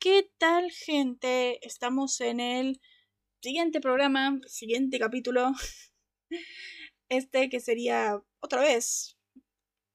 ¿Qué 0.00 0.30
tal, 0.38 0.70
gente? 0.70 1.58
Estamos 1.66 2.20
en 2.20 2.38
el 2.38 2.80
siguiente 3.42 3.80
programa, 3.80 4.38
siguiente 4.46 4.98
capítulo. 4.98 5.52
Este 7.08 7.48
que 7.48 7.58
sería 7.58 8.22
otra 8.40 8.60
vez 8.60 9.16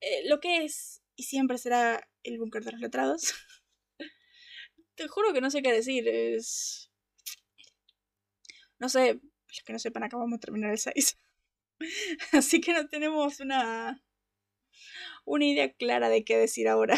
eh, 0.02 0.28
lo 0.28 0.40
que 0.42 0.66
es 0.66 1.02
y 1.16 1.24
siempre 1.24 1.58
será 1.58 2.10
el 2.24 2.38
búnker 2.38 2.64
de 2.66 2.74
los 2.74 2.82
letrados. 2.82 3.34
Te 4.96 5.08
juro 5.08 5.32
que 5.32 5.40
no 5.40 5.50
sé 5.50 5.62
qué 5.62 5.72
decir. 5.72 6.06
Es. 6.10 6.92
No 8.80 8.90
sé, 8.90 9.22
los 9.48 9.64
que 9.66 9.74
no 9.74 9.80
sepan, 9.80 10.04
acabamos 10.04 10.40
de 10.40 10.46
terminar 10.46 10.72
el 10.72 10.80
6. 10.80 11.18
Así 12.34 12.60
que 12.60 12.74
no 12.74 12.88
tenemos 12.90 13.40
una. 13.40 14.04
una 15.24 15.46
idea 15.46 15.72
clara 15.72 16.10
de 16.10 16.26
qué 16.26 16.38
decir 16.38 16.68
ahora. 16.68 16.98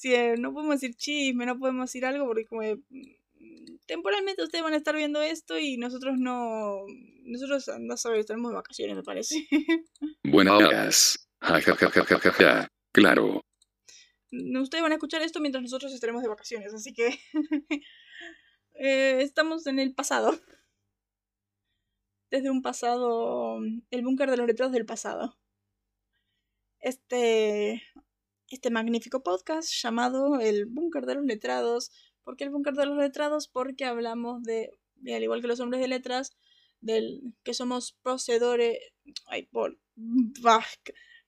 Sí, 0.00 0.14
eh, 0.14 0.36
no 0.38 0.54
podemos 0.54 0.80
decir 0.80 0.96
chisme, 0.96 1.44
no 1.44 1.58
podemos 1.58 1.90
decir 1.90 2.06
algo 2.06 2.24
porque 2.24 2.46
como 2.46 2.62
mm, 2.62 3.76
temporalmente 3.84 4.42
ustedes 4.42 4.64
van 4.64 4.72
a 4.72 4.78
estar 4.78 4.96
viendo 4.96 5.20
esto 5.20 5.58
y 5.58 5.76
nosotros 5.76 6.16
no 6.16 6.86
nosotros 7.24 7.70
no 7.78 7.98
sabemos, 7.98 8.24
tenemos 8.24 8.54
vacaciones 8.54 8.96
me 8.96 9.02
parece. 9.02 9.46
Buenas. 10.24 11.28
Ja, 11.42 11.60
ja, 11.60 11.76
ja, 11.76 11.90
ja, 11.90 12.04
ja, 12.04 12.18
ja, 12.18 12.32
ja. 12.32 12.68
Claro. 12.92 13.42
Ustedes 14.32 14.82
van 14.82 14.92
a 14.92 14.94
escuchar 14.94 15.20
esto 15.20 15.38
mientras 15.38 15.62
nosotros 15.62 15.92
estaremos 15.92 16.22
de 16.22 16.28
vacaciones, 16.28 16.72
así 16.72 16.94
que 16.94 17.20
eh, 18.76 19.20
estamos 19.20 19.66
en 19.66 19.80
el 19.80 19.94
pasado. 19.94 20.40
Desde 22.30 22.48
un 22.48 22.62
pasado, 22.62 23.58
el 23.90 24.02
búnker 24.02 24.30
de 24.30 24.38
los 24.38 24.46
letrados 24.46 24.72
del 24.72 24.86
pasado. 24.86 25.36
Este 26.78 27.82
este 28.50 28.70
magnífico 28.70 29.22
podcast 29.22 29.72
llamado 29.72 30.40
El 30.40 30.66
Búnker 30.66 31.06
de 31.06 31.14
los 31.14 31.24
Letrados. 31.24 31.92
¿Por 32.24 32.36
qué 32.36 32.44
el 32.44 32.50
Búnker 32.50 32.74
de 32.74 32.84
los 32.84 32.98
Letrados? 32.98 33.46
Porque 33.46 33.84
hablamos 33.84 34.42
de, 34.42 34.70
al 35.06 35.22
igual 35.22 35.40
que 35.40 35.46
los 35.46 35.60
hombres 35.60 35.80
de 35.80 35.86
letras, 35.86 36.36
del 36.80 37.22
que 37.44 37.54
somos 37.54 37.92
poseedores. 38.02 38.78
Ay, 39.26 39.44
por. 39.44 39.78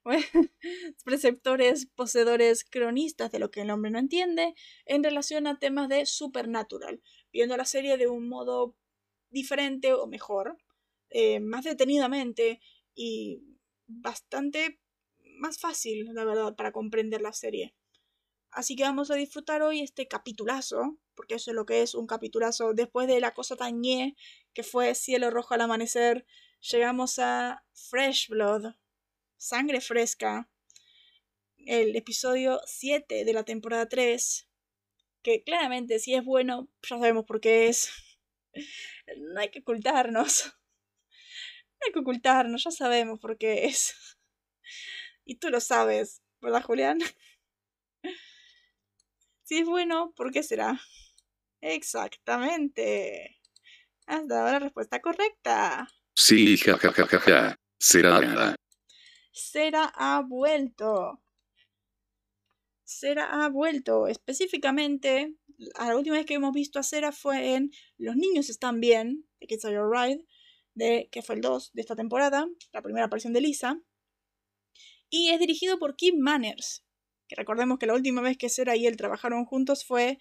preceptores, 1.05 1.87
poseedores, 1.87 2.65
cronistas 2.65 3.31
de 3.31 3.39
lo 3.39 3.53
que 3.53 3.61
el 3.61 3.71
hombre 3.71 3.93
no 3.93 4.01
entiende 4.01 4.55
en 4.85 5.05
relación 5.05 5.47
a 5.47 5.61
temas 5.61 5.89
de 5.89 6.07
supernatural, 6.07 7.01
viendo 7.33 7.57
la 7.57 7.65
serie 7.65 7.97
de 7.97 8.09
un 8.09 8.29
modo 8.29 8.75
diferente 9.31 9.95
o 9.95 10.09
mejor, 10.09 10.59
eh, 11.09 11.39
más 11.39 11.63
detenidamente 11.65 12.61
y 12.97 13.45
bastante 13.87 14.82
más 15.43 15.59
fácil, 15.59 16.07
la 16.15 16.25
verdad, 16.25 16.55
para 16.57 16.73
comprender 16.73 17.21
la 17.21 17.33
serie. 17.35 17.75
Así 18.51 18.77
que 18.77 18.85
vamos 18.85 19.11
a 19.11 19.17
disfrutar 19.17 19.63
hoy 19.63 19.81
este 19.81 20.09
capitulazo, 20.09 20.99
porque 21.15 21.35
eso 21.35 21.51
es 21.51 21.55
lo 21.55 21.67
que 21.67 21.83
es 21.83 21.95
un 21.95 22.07
capitulazo. 22.07 22.75
Después 22.75 23.09
de 23.09 23.21
la 23.21 23.35
cosa 23.35 23.57
tan 23.57 23.81
ñe 23.81 24.17
que 24.55 24.63
fue 24.63 24.95
Cielo 24.95 25.31
Rojo 25.31 25.55
al 25.55 25.63
amanecer, 25.63 26.25
llegamos 26.61 27.19
a 27.19 27.65
Fresh 27.75 28.29
Blood, 28.29 28.75
Sangre 29.37 29.81
Fresca, 29.81 30.49
el 31.57 31.97
episodio 31.97 32.61
7 32.67 33.25
de 33.25 33.33
la 33.33 33.45
temporada 33.45 33.89
3, 33.89 34.49
que 35.23 35.43
claramente 35.43 35.99
si 35.99 36.15
es 36.15 36.25
bueno, 36.25 36.69
ya 36.83 36.97
sabemos 36.99 37.25
por 37.25 37.41
qué 37.41 37.69
es. 37.69 37.91
No 39.17 39.41
hay 39.41 39.51
que 39.51 39.61
ocultarnos. 39.61 40.55
No 41.83 41.87
hay 41.87 41.93
que 41.95 41.99
ocultarnos, 41.99 42.63
ya 42.63 42.71
sabemos 42.71 43.19
por 43.19 43.37
qué 43.39 43.65
es. 43.65 43.97
Y 45.25 45.37
tú 45.37 45.51
lo 45.51 45.61
sabes, 45.61 46.23
¿verdad, 46.41 46.63
Julián? 46.63 46.99
Si 49.45 49.59
es 49.59 49.67
bueno, 49.67 50.15
¿por 50.17 50.33
qué 50.33 50.43
será? 50.43 50.81
Exactamente. 51.61 53.41
Has 54.07 54.27
dado 54.27 54.51
la 54.51 54.59
respuesta 54.61 55.01
correcta. 55.03 55.89
Sí, 56.15 56.57
ja, 56.57 56.79
ja, 56.79 56.93
ja, 56.93 57.07
ja, 57.07 57.19
ja. 57.19 57.57
Será. 57.79 58.55
Sera 59.33 59.93
ha 59.95 60.23
vuelto. 60.23 61.23
Sera 62.85 63.45
ha 63.45 63.49
vuelto. 63.49 64.07
Específicamente, 64.07 65.35
la 65.59 65.97
última 65.97 66.17
vez 66.17 66.25
que 66.25 66.35
hemos 66.35 66.53
visto 66.53 66.79
a 66.79 66.83
Sera 66.83 67.13
fue 67.13 67.55
en 67.55 67.73
Los 67.99 68.17
niños 68.17 68.49
están 68.49 68.81
bien, 68.81 69.29
de 69.41 69.47
Kids 69.49 69.65
Are 69.65 69.77
Alright, 69.77 70.27
de, 70.75 71.09
que 71.11 71.23
fue 71.23 71.35
el 71.35 71.41
2 71.41 71.73
de 71.75 71.81
esta 71.83 71.97
temporada, 71.97 72.47
la 72.73 72.83
primera 72.83 73.07
aparición 73.07 73.33
de 73.33 73.41
Lisa 73.41 73.83
y 75.13 75.29
es 75.29 75.39
dirigido 75.39 75.79
por 75.79 75.95
Kim 75.95 76.19
Manners. 76.19 76.83
Que 77.29 77.37
recordemos 77.37 77.79
que 77.79 77.87
la 77.87 77.95
última 77.95 78.23
vez 78.23 78.39
que 78.39 78.49
Sera 78.49 78.77
y 78.77 78.87
él 78.87 78.97
trabajaron 78.97 79.45
juntos 79.45 79.85
fue 79.85 80.19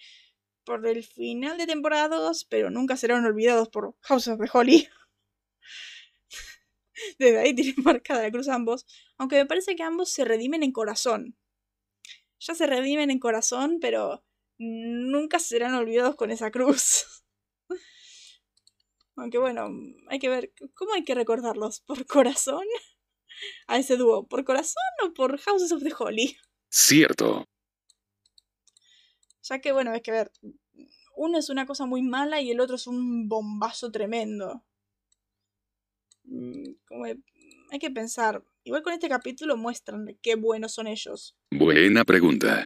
por 0.65 0.85
el 0.85 1.03
final 1.03 1.57
de 1.57 1.65
temporada 1.65 2.09
2, 2.09 2.45
pero 2.45 2.69
nunca 2.69 2.97
serán 2.97 3.25
olvidados 3.25 3.69
por 3.69 3.95
House 4.01 4.27
of 4.27 4.39
the 4.39 4.49
Holy. 4.51 4.89
Desde 7.19 7.39
ahí 7.39 7.55
tienen 7.55 7.75
marcada 7.83 8.21
la 8.21 8.31
cruz 8.31 8.49
ambos, 8.49 8.85
aunque 9.17 9.37
me 9.37 9.45
parece 9.45 9.77
que 9.77 9.83
ambos 9.83 10.09
se 10.09 10.25
redimen 10.25 10.61
en 10.61 10.73
corazón. 10.73 11.37
Ya 12.39 12.53
se 12.53 12.67
redimen 12.67 13.11
en 13.11 13.19
corazón, 13.19 13.77
pero 13.79 14.25
nunca 14.57 15.39
serán 15.39 15.73
olvidados 15.73 16.17
con 16.17 16.31
esa 16.31 16.51
cruz. 16.51 17.05
Aunque 19.15 19.37
bueno, 19.37 19.69
hay 20.07 20.19
que 20.19 20.29
ver 20.29 20.53
cómo 20.73 20.93
hay 20.93 21.03
que 21.03 21.13
recordarlos 21.13 21.81
por 21.81 22.05
corazón 22.07 22.65
a 23.67 23.77
ese 23.77 23.97
dúo? 23.97 24.27
¿Por 24.27 24.43
corazón 24.43 24.83
o 25.03 25.13
por 25.13 25.39
Houses 25.39 25.71
of 25.71 25.83
the 25.83 25.93
Holy? 25.97 26.37
Cierto. 26.69 27.45
Ya 29.43 29.59
que, 29.59 29.71
bueno, 29.71 29.91
hay 29.91 30.01
que 30.01 30.11
ver. 30.11 30.31
Uno 31.15 31.37
es 31.37 31.49
una 31.49 31.65
cosa 31.65 31.85
muy 31.85 32.01
mala 32.01 32.41
y 32.41 32.51
el 32.51 32.59
otro 32.59 32.75
es 32.75 32.87
un 32.87 33.27
bombazo 33.27 33.91
tremendo. 33.91 34.63
Mm, 36.23 36.73
como 36.87 37.05
hay 37.05 37.79
que 37.79 37.91
pensar. 37.91 38.43
Igual 38.63 38.83
con 38.83 38.93
este 38.93 39.09
capítulo 39.09 39.57
muestran 39.57 40.17
qué 40.21 40.35
buenos 40.35 40.73
son 40.73 40.87
ellos. 40.87 41.35
Buena 41.49 42.05
pregunta. 42.05 42.65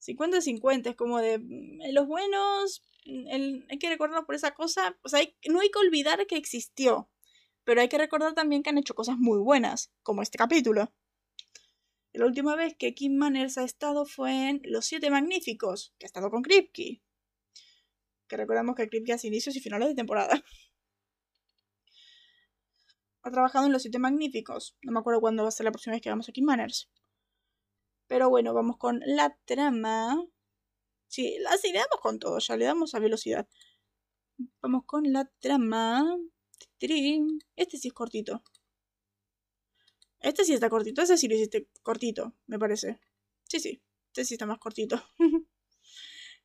50-50, 0.00 0.90
es 0.90 0.96
como 0.96 1.18
de 1.18 1.38
mm, 1.38 1.92
los 1.92 2.06
buenos, 2.06 2.82
mm, 3.06 3.64
hay 3.70 3.78
que 3.78 3.88
recordarlos 3.88 4.26
por 4.26 4.34
esa 4.34 4.52
cosa. 4.52 4.96
O 5.02 5.08
sea, 5.08 5.20
no 5.48 5.60
hay 5.60 5.70
que 5.70 5.78
olvidar 5.78 6.26
que 6.26 6.36
existió. 6.36 7.08
Pero 7.64 7.80
hay 7.80 7.88
que 7.88 7.98
recordar 7.98 8.34
también 8.34 8.62
que 8.62 8.70
han 8.70 8.78
hecho 8.78 8.94
cosas 8.94 9.16
muy 9.18 9.38
buenas, 9.38 9.90
como 10.02 10.22
este 10.22 10.38
capítulo. 10.38 10.92
La 12.12 12.26
última 12.26 12.54
vez 12.54 12.76
que 12.78 12.94
Kim 12.94 13.16
Manners 13.16 13.58
ha 13.58 13.64
estado 13.64 14.06
fue 14.06 14.48
en 14.48 14.60
Los 14.64 14.86
Siete 14.86 15.10
Magníficos, 15.10 15.94
que 15.98 16.06
ha 16.06 16.08
estado 16.08 16.30
con 16.30 16.42
Kripke. 16.42 17.02
Que 18.28 18.36
recordamos 18.36 18.76
que 18.76 18.88
Kripke 18.88 19.14
hace 19.14 19.26
inicios 19.26 19.56
y 19.56 19.60
finales 19.60 19.88
de 19.88 19.94
temporada. 19.94 20.40
Ha 23.22 23.30
trabajado 23.30 23.66
en 23.66 23.72
Los 23.72 23.82
Siete 23.82 23.98
Magníficos. 23.98 24.76
No 24.82 24.92
me 24.92 25.00
acuerdo 25.00 25.20
cuándo 25.20 25.42
va 25.42 25.48
a 25.48 25.52
ser 25.52 25.64
la 25.64 25.72
próxima 25.72 25.94
vez 25.94 26.02
que 26.02 26.10
vamos 26.10 26.28
a 26.28 26.32
Kim 26.32 26.44
Manners. 26.44 26.90
Pero 28.06 28.28
bueno, 28.28 28.52
vamos 28.52 28.76
con 28.76 29.00
la 29.04 29.36
trama. 29.44 30.22
Sí, 31.08 31.36
así 31.48 31.72
le 31.72 31.78
damos 31.78 32.00
con 32.00 32.18
todo, 32.18 32.38
ya 32.38 32.56
le 32.56 32.66
damos 32.66 32.94
a 32.94 32.98
velocidad. 32.98 33.48
Vamos 34.60 34.84
con 34.84 35.12
la 35.12 35.24
trama. 35.40 36.16
Este 37.56 37.78
sí 37.78 37.88
es 37.88 37.94
cortito. 37.94 38.42
Este 40.20 40.44
sí 40.44 40.54
está 40.54 40.68
cortito. 40.68 41.02
Ese 41.02 41.16
sí 41.16 41.28
lo 41.28 41.34
hiciste 41.34 41.68
cortito, 41.82 42.34
me 42.46 42.58
parece. 42.58 43.00
Sí, 43.48 43.60
sí. 43.60 43.80
Este 44.08 44.24
sí 44.24 44.34
está 44.34 44.46
más 44.46 44.58
cortito. 44.58 45.02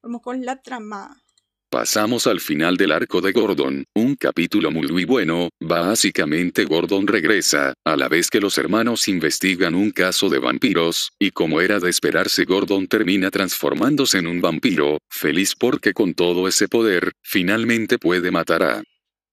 Vamos 0.01 0.22
con 0.22 0.45
la 0.45 0.61
trama. 0.61 1.23
Pasamos 1.69 2.25
al 2.25 2.39
final 2.39 2.78
del 2.78 2.91
arco 2.91 3.22
de 3.22 3.31
Gordon, 3.31 3.83
un 3.94 4.16
capítulo 4.16 4.72
muy 4.72 5.05
bueno, 5.05 5.49
básicamente 5.59 6.66
Gordon 6.66 7.05
regresa, 7.05 7.75
a 7.85 7.95
la 7.95 8.07
vez 8.07 8.31
que 8.31 8.39
los 8.39 8.57
hermanos 8.57 9.07
investigan 9.07 9.75
un 9.75 9.91
caso 9.91 10.29
de 10.29 10.39
vampiros, 10.39 11.11
y 11.19 11.29
como 11.29 11.61
era 11.61 11.79
de 11.79 11.91
esperarse 11.91 12.45
Gordon 12.45 12.88
termina 12.88 13.29
transformándose 13.29 14.17
en 14.17 14.25
un 14.25 14.41
vampiro, 14.41 14.97
feliz 15.11 15.53
porque 15.55 15.93
con 15.93 16.16
todo 16.16 16.47
ese 16.47 16.67
poder, 16.67 17.11
finalmente 17.22 17.99
puede 17.99 18.31
matar 18.31 18.64
a 18.64 18.84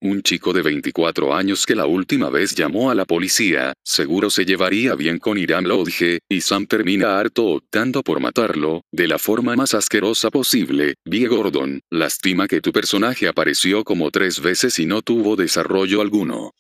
un 0.00 0.22
chico 0.22 0.52
de 0.52 0.62
24 0.62 1.34
años 1.34 1.64
que 1.64 1.74
la 1.74 1.86
última 1.86 2.28
vez 2.30 2.54
llamó 2.54 2.90
a 2.90 2.94
la 2.94 3.04
policía, 3.04 3.72
seguro 3.82 4.30
se 4.30 4.44
llevaría 4.44 4.94
bien 4.94 5.18
con 5.18 5.38
Iram 5.38 5.64
Lodge, 5.64 6.18
y 6.28 6.40
Sam 6.40 6.66
termina 6.66 7.18
harto 7.18 7.46
optando 7.46 8.02
por 8.02 8.20
matarlo, 8.20 8.82
de 8.92 9.08
la 9.08 9.18
forma 9.18 9.56
más 9.56 9.74
asquerosa 9.74 10.30
posible. 10.30 10.94
Vie 11.04 11.28
Gordon, 11.28 11.80
lástima 11.90 12.46
que 12.46 12.60
tu 12.60 12.72
personaje 12.72 13.28
apareció 13.28 13.84
como 13.84 14.10
tres 14.10 14.40
veces 14.40 14.78
y 14.78 14.86
no 14.86 15.02
tuvo 15.02 15.36
desarrollo 15.36 16.00
alguno. 16.00 16.52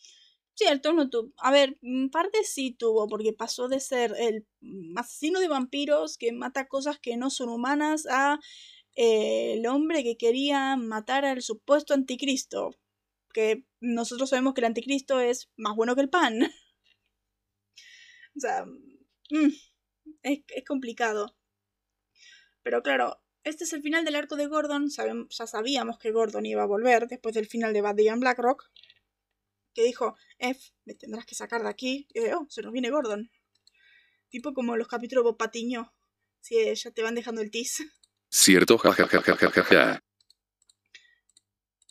Cierto, 0.54 0.94
no 0.94 1.10
tuvo. 1.10 1.32
A 1.36 1.50
ver, 1.50 1.76
parte 2.10 2.42
sí 2.44 2.74
tuvo, 2.78 3.06
porque 3.08 3.34
pasó 3.34 3.68
de 3.68 3.78
ser 3.80 4.14
el 4.18 4.46
asesino 4.96 5.38
de 5.40 5.48
vampiros 5.48 6.16
que 6.16 6.32
mata 6.32 6.66
cosas 6.66 6.98
que 6.98 7.18
no 7.18 7.28
son 7.28 7.50
humanas 7.50 8.06
a 8.10 8.40
eh, 8.94 9.56
el 9.58 9.66
hombre 9.66 10.02
que 10.02 10.16
quería 10.16 10.76
matar 10.76 11.26
al 11.26 11.42
supuesto 11.42 11.92
anticristo 11.92 12.70
que 13.36 13.66
nosotros 13.80 14.30
sabemos 14.30 14.54
que 14.54 14.62
el 14.62 14.68
anticristo 14.68 15.20
es 15.20 15.50
más 15.58 15.76
bueno 15.76 15.94
que 15.94 16.00
el 16.00 16.08
pan. 16.08 16.40
o 18.34 18.40
sea, 18.40 18.64
mm, 18.64 19.52
es, 20.22 20.64
complicado. 20.66 21.36
Pero 22.62 22.82
claro, 22.82 23.22
este 23.44 23.64
es 23.64 23.74
el 23.74 23.82
final 23.82 24.06
del 24.06 24.16
arco 24.16 24.36
de 24.36 24.46
Gordon. 24.46 24.88
ya 24.88 25.46
sabíamos 25.46 25.98
que 25.98 26.12
Gordon 26.12 26.46
iba 26.46 26.62
a 26.62 26.66
volver 26.66 27.08
después 27.08 27.34
del 27.34 27.46
final 27.46 27.74
de 27.74 27.82
Bad 27.82 27.98
and 28.10 28.22
Blackrock. 28.22 28.70
Que 29.74 29.84
dijo, 29.84 30.16
F, 30.38 30.72
me 30.86 30.94
tendrás 30.94 31.26
que 31.26 31.34
sacar 31.34 31.62
de 31.62 31.68
aquí. 31.68 32.08
Y 32.14 32.20
de, 32.20 32.34
oh, 32.34 32.46
se 32.48 32.62
nos 32.62 32.72
viene 32.72 32.88
Gordon. 32.88 33.30
Tipo 34.30 34.54
como 34.54 34.78
los 34.78 34.88
capítulos 34.88 35.24
Bob 35.24 35.36
Patiño. 35.36 35.94
Si 36.40 36.74
ya 36.74 36.90
te 36.90 37.02
van 37.02 37.14
dejando 37.14 37.42
el 37.42 37.50
tis. 37.50 37.84
Cierto, 38.30 38.78
jajajajajaja. 38.78 40.05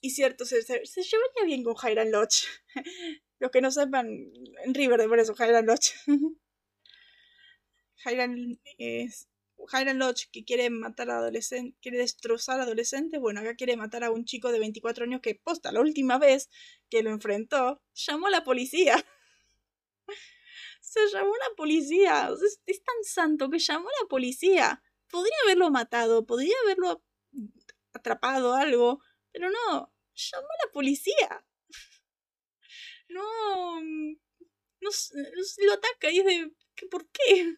Y 0.06 0.12
cierto, 0.12 0.46
se, 0.46 0.62
se, 0.62 1.02
llevaría 1.02 1.46
bien 1.46 1.63
con 1.63 1.75
Hiram 1.84 2.10
Lodge. 2.10 2.46
Los 3.40 3.50
que 3.50 3.60
no 3.60 3.72
sepan, 3.72 4.07
en 4.63 4.74
River, 4.75 5.07
por 5.07 5.19
eso, 5.19 5.34
Hiram 5.34 5.66
Lodge. 5.66 5.96
Hiram 8.06 8.60
es 8.78 9.28
Lodge 9.96 10.30
que 10.31 10.46
quiere 10.46 10.69
matar 10.69 11.10
a 11.10 11.18
adolescentes, 11.18 11.75
quiere 11.81 11.98
destrozar 11.98 12.60
a 12.60 12.63
adolescentes, 12.66 13.19
bueno, 13.19 13.40
acá 13.40 13.56
quiere 13.56 13.78
matar 13.78 14.04
a 14.04 14.12
un 14.12 14.25
chico 14.25 14.52
de 14.52 14.60
24 14.60 15.06
años 15.06 15.22
que 15.22 15.34
posta 15.34 15.72
la 15.72 15.81
última 15.81 16.19
vez 16.19 16.52
que 16.92 17.02
lo 17.02 17.10
enfrentó, 17.10 17.81
llamó 17.96 18.28
a 18.28 18.30
la 18.30 18.44
policía. 18.44 19.04
Se 20.81 21.00
llamó 21.12 21.34
a 21.34 21.50
la 21.50 21.56
policía. 21.57 22.30
es, 22.68 22.84
tan 22.84 23.04
santo 23.04 23.50
que 23.50 23.57
llamó 23.57 23.90
a 23.90 24.04
la 24.04 24.07
policía. 24.07 24.84
Podría 25.10 25.36
haberlo 25.46 25.72
matado, 25.72 26.28
podría 26.28 26.54
haberlo 26.63 27.04
atrapado 27.92 28.54
algo, 28.54 29.02
pero 29.31 29.50
no, 29.50 29.94
llamó 30.15 30.47
a 30.47 30.65
la 30.65 30.71
policía. 30.71 31.45
No, 33.09 33.81
no, 33.81 34.89
lo 35.59 35.73
ataca 35.73 36.12
y 36.12 36.19
es 36.19 36.25
de, 36.25 36.51
¿por 36.89 37.07
qué? 37.09 37.56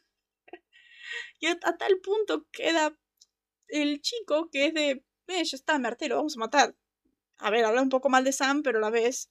Y 1.39 1.48
a, 1.48 1.57
tal 1.59 2.00
punto 2.01 2.48
queda 2.51 2.98
el 3.68 4.01
chico 4.01 4.50
que 4.51 4.68
es 4.68 4.74
de, 4.74 5.04
eh, 5.27 5.44
ya 5.44 5.56
está, 5.56 5.80
me 5.80 5.89
lo 6.07 6.15
vamos 6.15 6.36
a 6.36 6.39
matar. 6.39 6.75
A 7.39 7.50
ver, 7.51 7.65
habla 7.65 7.81
un 7.81 7.89
poco 7.89 8.09
mal 8.09 8.24
de 8.24 8.31
Sam, 8.31 8.63
pero 8.63 8.80
a 8.80 8.81
la 8.81 8.89
vez 8.89 9.30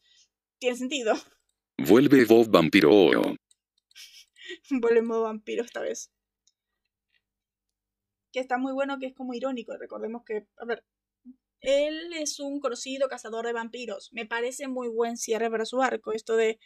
tiene 0.58 0.76
sentido. 0.76 1.14
Vuelve 1.78 2.24
Bob 2.24 2.48
Vampiro. 2.48 2.90
Vuelve 4.70 5.02
modo 5.02 5.22
vampiro 5.22 5.64
esta 5.64 5.80
vez. 5.80 6.10
Que 8.32 8.40
está 8.40 8.58
muy 8.58 8.72
bueno, 8.72 8.98
que 8.98 9.06
es 9.06 9.14
como 9.14 9.34
irónico. 9.34 9.76
Recordemos 9.76 10.22
que, 10.24 10.46
a 10.56 10.64
ver, 10.64 10.84
él 11.60 12.12
es 12.14 12.40
un 12.40 12.60
conocido 12.60 13.08
cazador 13.08 13.46
de 13.46 13.52
vampiros. 13.52 14.10
Me 14.12 14.26
parece 14.26 14.68
muy 14.68 14.88
buen 14.88 15.16
cierre 15.16 15.50
para 15.50 15.64
su 15.64 15.82
arco. 15.82 16.12
Esto 16.12 16.36
de 16.36 16.58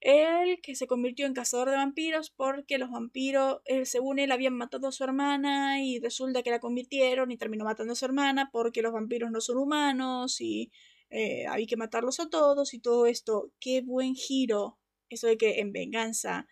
él 0.00 0.60
que 0.62 0.76
se 0.76 0.86
convirtió 0.86 1.26
en 1.26 1.34
cazador 1.34 1.70
de 1.70 1.76
vampiros 1.76 2.30
porque 2.30 2.78
los 2.78 2.90
vampiros, 2.90 3.60
eh, 3.64 3.84
según 3.84 4.18
él, 4.18 4.30
habían 4.30 4.54
matado 4.54 4.88
a 4.88 4.92
su 4.92 5.02
hermana 5.04 5.82
y 5.82 5.98
resulta 5.98 6.42
que 6.42 6.50
la 6.50 6.60
convirtieron 6.60 7.30
y 7.32 7.36
terminó 7.36 7.64
matando 7.64 7.92
a 7.92 7.96
su 7.96 8.04
hermana 8.04 8.50
porque 8.52 8.82
los 8.82 8.92
vampiros 8.92 9.30
no 9.30 9.40
son 9.40 9.58
humanos 9.58 10.40
y 10.40 10.70
eh, 11.10 11.46
hay 11.48 11.66
que 11.66 11.76
matarlos 11.76 12.20
a 12.20 12.28
todos 12.28 12.74
y 12.74 12.80
todo 12.80 13.06
esto. 13.06 13.52
Qué 13.60 13.82
buen 13.82 14.14
giro. 14.14 14.78
Eso 15.10 15.26
de 15.26 15.36
que 15.36 15.60
en 15.60 15.72
venganza 15.72 16.46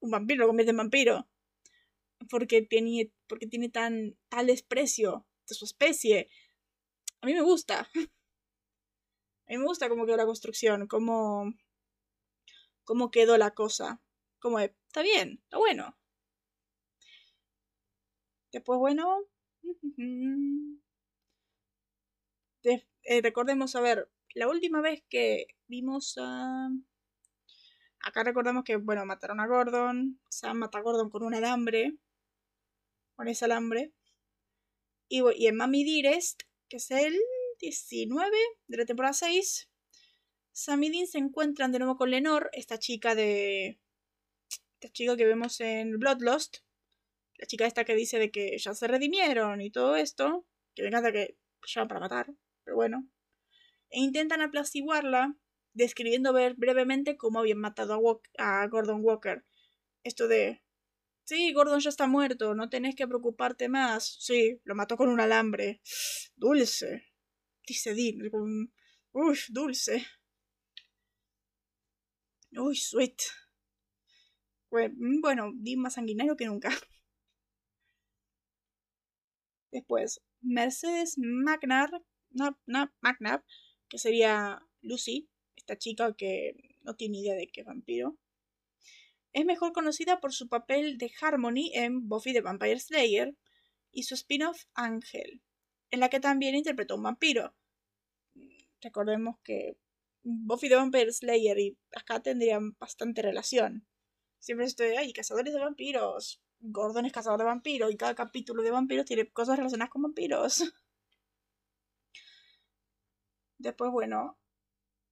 un 0.00 0.10
vampiro 0.10 0.40
lo 0.40 0.46
convierte 0.46 0.70
en 0.70 0.76
vampiro. 0.78 1.28
Porque 2.28 2.62
tiene, 2.62 3.12
porque 3.26 3.46
tiene 3.46 3.68
tan, 3.68 4.16
tal 4.28 4.46
desprecio 4.46 5.26
de 5.48 5.54
su 5.54 5.64
especie. 5.64 6.28
A 7.22 7.26
mí 7.26 7.34
me 7.34 7.42
gusta. 7.42 7.88
A 9.46 9.52
mí 9.52 9.58
me 9.58 9.64
gusta 9.64 9.88
cómo 9.88 10.06
quedó 10.06 10.16
la 10.16 10.26
construcción, 10.26 10.86
cómo 10.86 11.52
cómo 12.90 13.12
quedó 13.12 13.38
la 13.38 13.52
cosa. 13.52 14.00
Como 14.40 14.58
está 14.58 15.02
bien, 15.02 15.40
está 15.44 15.58
bueno. 15.58 15.96
Después, 18.52 18.78
bueno. 18.78 19.20
Eh, 23.02 23.22
recordemos, 23.22 23.74
a 23.76 23.80
ver, 23.80 24.10
la 24.34 24.46
última 24.46 24.82
vez 24.82 25.02
que 25.08 25.46
vimos 25.68 26.18
a. 26.20 26.68
Acá 28.00 28.24
recordamos 28.24 28.64
que, 28.64 28.76
bueno, 28.76 29.06
mataron 29.06 29.40
a 29.40 29.46
Gordon. 29.46 30.20
Sam 30.28 30.58
mata 30.58 30.78
a 30.78 30.82
Gordon 30.82 31.08
con 31.08 31.22
un 31.22 31.34
alambre. 31.34 31.96
Con 33.16 33.28
ese 33.28 33.46
alambre. 33.46 33.94
Y, 35.08 35.22
y 35.36 35.46
en 35.46 35.56
Mami 35.56 35.82
Direst, 35.84 36.42
que 36.70 36.78
es 36.78 36.90
el 36.92 37.18
19 37.60 38.30
de 38.68 38.76
la 38.78 38.86
temporada 38.86 39.12
6, 39.12 39.68
Sam 40.52 40.80
Dean 40.80 41.06
se 41.06 41.18
encuentran 41.18 41.72
de 41.72 41.78
nuevo 41.80 41.96
con 41.96 42.10
Lenore, 42.10 42.48
esta 42.52 42.78
chica 42.78 43.14
de. 43.14 43.80
Esta 44.74 44.92
chica 44.92 45.16
que 45.16 45.26
vemos 45.26 45.60
en 45.60 45.98
Bloodlust. 45.98 46.58
La 47.36 47.46
chica 47.46 47.66
esta 47.66 47.84
que 47.84 47.94
dice 47.94 48.18
de 48.18 48.30
que 48.30 48.56
ya 48.56 48.74
se 48.74 48.86
redimieron 48.86 49.60
y 49.60 49.70
todo 49.70 49.96
esto. 49.96 50.46
Que 50.74 50.82
me 50.82 50.88
encanta 50.88 51.12
que 51.12 51.36
llaman 51.66 51.88
para 51.88 52.00
matar, 52.00 52.26
pero 52.64 52.76
bueno. 52.76 53.08
E 53.90 54.00
intentan 54.00 54.40
apaciguarla, 54.40 55.36
describiendo 55.74 56.32
ver 56.32 56.54
brevemente 56.54 57.16
cómo 57.16 57.40
habían 57.40 57.58
matado 57.58 58.22
a, 58.38 58.62
a 58.62 58.66
Gordon 58.68 59.00
Walker. 59.02 59.44
Esto 60.04 60.28
de. 60.28 60.62
Sí, 61.30 61.52
Gordon 61.52 61.78
ya 61.78 61.90
está 61.90 62.08
muerto, 62.08 62.56
no 62.56 62.68
tenés 62.68 62.96
que 62.96 63.06
preocuparte 63.06 63.68
más. 63.68 64.16
Sí, 64.18 64.60
lo 64.64 64.74
mató 64.74 64.96
con 64.96 65.08
un 65.08 65.20
alambre. 65.20 65.80
Dulce. 66.34 67.04
Dice 67.68 67.94
Dean. 67.94 68.16
Uf, 69.12 69.46
dulce. 69.50 70.04
Uy, 72.56 72.74
sweet. 72.74 73.20
Mm, 74.72 75.20
bueno, 75.20 75.52
di 75.54 75.76
más 75.76 75.94
sanguinario 75.94 76.36
que 76.36 76.46
nunca. 76.46 76.70
Después, 79.70 80.20
Mercedes 80.40 81.16
McNabb, 81.16 82.02
que 83.88 83.98
sería 83.98 84.60
Lucy, 84.82 85.30
esta 85.54 85.78
chica 85.78 86.12
que 86.14 86.56
no 86.82 86.96
tiene 86.96 87.18
idea 87.18 87.34
de 87.34 87.46
qué 87.46 87.62
vampiro. 87.62 88.18
Es 89.32 89.44
mejor 89.44 89.72
conocida 89.72 90.20
por 90.20 90.32
su 90.32 90.48
papel 90.48 90.98
de 90.98 91.12
Harmony 91.20 91.70
en 91.74 92.08
Buffy 92.08 92.32
the 92.32 92.40
Vampire 92.40 92.80
Slayer 92.80 93.36
y 93.92 94.02
su 94.02 94.14
spin-off 94.14 94.64
Ángel, 94.74 95.42
en 95.90 96.00
la 96.00 96.08
que 96.08 96.20
también 96.20 96.54
interpretó 96.54 96.96
un 96.96 97.04
vampiro. 97.04 97.54
Recordemos 98.80 99.36
que 99.44 99.76
Buffy 100.22 100.68
the 100.68 100.76
Vampire 100.76 101.12
Slayer 101.12 101.58
y 101.58 101.78
acá 101.94 102.20
tendrían 102.20 102.76
bastante 102.78 103.22
relación. 103.22 103.86
Siempre 104.38 104.66
estoy 104.66 104.96
ahí, 104.96 105.12
cazadores 105.12 105.52
de 105.54 105.60
vampiros. 105.60 106.42
Gordon 106.60 107.06
es 107.06 107.12
cazador 107.12 107.38
de 107.38 107.44
vampiros 107.44 107.92
y 107.92 107.96
cada 107.96 108.14
capítulo 108.14 108.62
de 108.62 108.70
vampiros 108.70 109.06
tiene 109.06 109.30
cosas 109.30 109.56
relacionadas 109.56 109.90
con 109.90 110.02
vampiros. 110.02 110.62
Después, 113.58 113.90
bueno, 113.90 114.38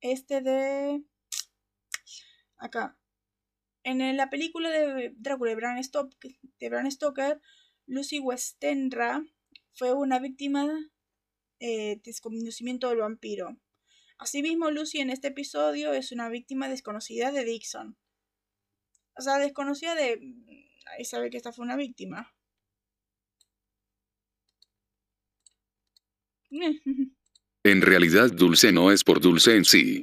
este 0.01 0.41
de... 0.41 1.05
Acá. 2.57 2.98
En 3.85 4.17
la 4.17 4.29
película 4.31 4.71
de 4.71 5.13
Drácula 5.17 5.51
de 5.51 5.57
Bram, 5.57 5.77
de 5.77 6.91
Stoker, 6.91 7.41
Lucy 7.87 8.19
Westenra 8.19 9.25
fue 9.73 9.93
una 9.93 10.19
víctima 10.19 10.67
eh, 11.61 11.97
de 11.97 12.03
desconocimiento 12.05 12.89
del 12.89 12.99
vampiro. 12.99 13.57
Asimismo, 14.19 14.71
Lucy 14.71 15.01
en 15.01 15.11
este 15.11 15.29
episodio 15.29 15.93
es 15.93 16.13
una 16.13 16.29
víctima 16.29 16.69
desconocida 16.69 17.31
de 17.31 17.45
Dixon. 17.45 17.97
O 19.17 19.23
sea, 19.23 19.39
desconocida 19.39 19.95
de... 19.95 20.19
Nadie 20.87 21.05
sabe 21.05 21.31
que 21.31 21.37
esta 21.37 21.53
fue 21.53 21.65
una 21.65 21.77
víctima. 21.77 22.35
En 27.65 27.83
realidad, 27.83 28.31
dulce 28.33 28.73
no 28.73 28.93
es 28.93 29.05
por 29.05 29.21
dulce 29.21 29.55
en 29.57 29.65
sí. 29.65 30.03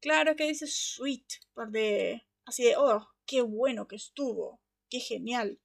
Claro, 0.00 0.34
que 0.34 0.48
dice 0.48 0.66
sweet, 0.66 1.24
por 1.54 1.70
de... 1.70 2.26
Así 2.52 2.64
de, 2.64 2.76
oh, 2.76 3.08
qué 3.24 3.40
bueno 3.40 3.88
que 3.88 3.96
estuvo, 3.96 4.60
qué 4.90 5.00
genial. 5.00 5.58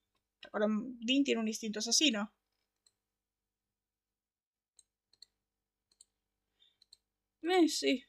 Ahora, 0.50 0.68
Dean 1.00 1.22
tiene 1.22 1.38
un 1.38 1.46
instinto 1.46 1.80
asesino. 1.80 2.32
Eh, 7.42 7.68
sí. 7.68 8.02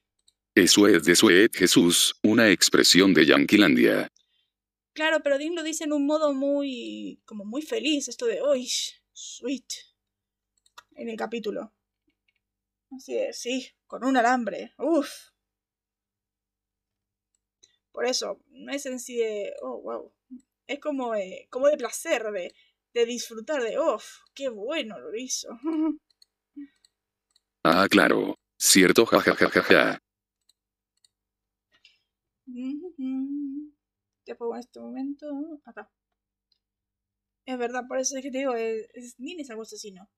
Eso 0.56 0.88
es 0.88 1.04
de 1.04 1.14
Sweet 1.14 1.58
Jesús, 1.58 2.16
una 2.24 2.50
expresión 2.50 3.14
de 3.14 3.26
Yanquilandia. 3.26 4.08
Claro, 4.94 5.20
pero 5.22 5.38
Dean 5.38 5.56
lo 5.56 5.64
dice 5.64 5.84
en 5.84 5.92
un 5.92 6.06
modo 6.06 6.34
muy. 6.34 7.22
como 7.26 7.44
muy 7.44 7.62
feliz, 7.62 8.08
esto 8.08 8.28
de. 8.28 8.42
¡Uy! 8.42 8.66
Sweet. 9.12 9.74
En 10.96 11.10
el 11.10 11.18
capítulo. 11.18 11.74
Así 12.92 13.18
es, 13.18 13.42
sí, 13.42 13.70
con 13.88 14.06
un 14.06 14.16
alambre. 14.16 14.74
Uf. 14.78 15.29
Por 17.92 18.06
eso, 18.06 18.40
no 18.50 18.72
es 18.72 18.86
en 18.86 19.00
sí 19.00 19.18
de. 19.18 19.54
Oh, 19.62 19.82
wow. 19.82 20.14
Es 20.68 20.80
como, 20.80 21.14
como 21.50 21.68
de 21.68 21.78
placer, 21.78 22.24
de, 22.32 22.54
de 22.94 23.06
disfrutar, 23.06 23.62
de. 23.64 23.80
¡Uf! 23.80 24.06
¡Qué 24.34 24.50
bueno 24.50 25.00
lo 25.00 25.16
hizo! 25.16 25.50
ah, 27.64 27.88
claro. 27.90 28.36
Cierto, 28.58 29.06
jajajaja. 29.06 30.00
Ya 34.26 34.36
pongo 34.36 34.56
en 34.56 34.60
este 34.60 34.80
momento. 34.80 35.26
Acá. 35.66 35.90
Es 37.46 37.58
verdad, 37.58 37.84
por 37.88 38.00
eso 38.00 38.18
es 38.18 38.24
que 38.24 38.32
te 38.32 38.40
digo, 38.40 38.54
es, 38.56 38.88
es, 38.94 39.16
Dean 39.18 39.40
es 39.40 39.50
algo 39.50 39.64
asesino. 39.64 40.10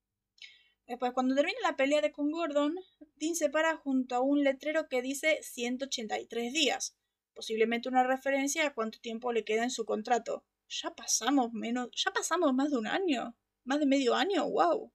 Después, 0.88 1.14
cuando 1.14 1.36
termina 1.36 1.58
la 1.64 1.78
pelea 1.78 2.02
de 2.02 2.12
con 2.12 2.32
Gordon, 2.32 2.76
Dean 3.16 3.36
se 3.36 3.50
para 3.50 3.78
junto 3.78 4.16
a 4.16 4.22
un 4.22 4.44
letrero 4.44 4.90
que 4.90 5.02
dice 5.02 5.40
183 5.42 6.52
días, 6.52 6.98
posiblemente 7.34 7.90
una 7.90 8.04
referencia 8.04 8.66
a 8.66 8.74
cuánto 8.74 9.00
tiempo 9.00 9.32
le 9.32 9.44
queda 9.44 9.64
en 9.64 9.72
su 9.72 9.86
contrato. 9.86 10.46
Ya 10.70 10.94
pasamos 10.96 11.52
menos, 11.54 11.90
ya 11.94 12.12
pasamos 12.12 12.54
más 12.54 12.72
de 12.72 12.78
un 12.78 12.88
año, 12.88 13.36
más 13.64 13.80
de 13.80 13.86
medio 13.86 14.16
año, 14.16 14.50
wow. 14.50 14.92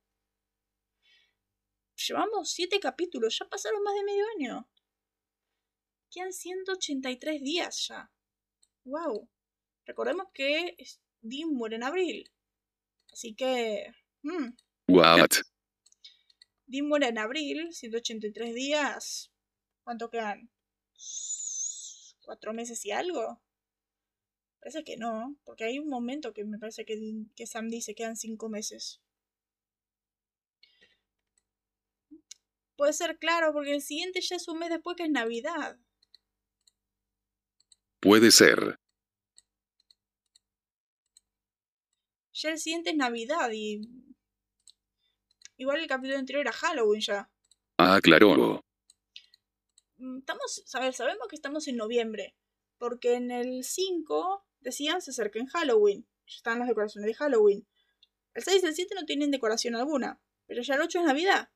Llevamos 1.96 2.50
siete 2.50 2.78
capítulos, 2.78 3.38
ya 3.38 3.48
pasaron 3.48 3.82
más 3.82 3.94
de 3.94 4.04
medio 4.04 4.24
año. 4.36 4.68
Quedan 6.10 6.32
183 6.32 7.42
días 7.42 7.88
ya. 7.88 8.10
Wow. 8.84 9.28
Recordemos 9.86 10.28
que 10.32 10.76
Dean 11.20 11.52
muere 11.52 11.76
en 11.76 11.82
abril. 11.82 12.30
Así 13.12 13.34
que... 13.34 13.92
Hmm. 14.22 14.50
What? 14.88 15.30
Dean 16.66 16.86
muere 16.86 17.08
en 17.08 17.18
abril, 17.18 17.72
183 17.72 18.54
días. 18.54 19.32
¿Cuánto 19.82 20.10
quedan? 20.10 20.50
¿Cuatro 22.26 22.52
meses 22.52 22.84
y 22.84 22.90
algo? 22.90 23.40
Parece 24.58 24.82
que 24.82 24.96
no, 24.96 25.36
porque 25.44 25.62
hay 25.62 25.78
un 25.78 25.88
momento 25.88 26.32
que 26.32 26.44
me 26.44 26.58
parece 26.58 26.84
que, 26.84 26.98
que 27.36 27.46
Sam 27.46 27.68
dice 27.68 27.94
que 27.94 28.02
quedan 28.02 28.16
cinco 28.16 28.48
meses. 28.48 29.00
Puede 32.74 32.92
ser 32.94 33.16
claro, 33.18 33.52
porque 33.52 33.76
el 33.76 33.80
siguiente 33.80 34.20
ya 34.20 34.34
es 34.34 34.48
un 34.48 34.58
mes 34.58 34.70
después 34.70 34.96
que 34.96 35.04
es 35.04 35.10
Navidad. 35.10 35.78
Puede 38.00 38.32
ser. 38.32 38.80
Ya 42.32 42.50
el 42.50 42.58
siguiente 42.58 42.90
es 42.90 42.96
Navidad 42.96 43.50
y. 43.52 43.82
Igual 45.58 45.78
el 45.78 45.86
capítulo 45.86 46.18
anterior 46.18 46.40
era 46.40 46.52
Halloween 46.52 47.00
ya. 47.00 47.30
Ah, 47.78 48.00
claro. 48.02 48.65
Estamos, 49.98 50.62
sabemos 50.66 51.28
que 51.28 51.36
estamos 51.36 51.66
en 51.68 51.76
noviembre. 51.76 52.36
Porque 52.78 53.14
en 53.14 53.30
el 53.30 53.64
5 53.64 54.46
decían 54.60 55.00
se 55.00 55.10
acerca 55.10 55.38
en 55.38 55.46
Halloween. 55.46 56.06
Ya 56.26 56.36
están 56.36 56.58
las 56.58 56.68
decoraciones 56.68 57.06
de 57.06 57.14
Halloween. 57.14 57.66
El 58.34 58.42
6 58.42 58.62
y 58.62 58.66
el 58.66 58.74
7 58.74 58.94
no 58.94 59.06
tienen 59.06 59.30
decoración 59.30 59.76
alguna. 59.76 60.20
Pero 60.46 60.62
ya 60.62 60.74
el 60.74 60.82
8 60.82 60.98
es 60.98 61.04
Navidad. 61.04 61.48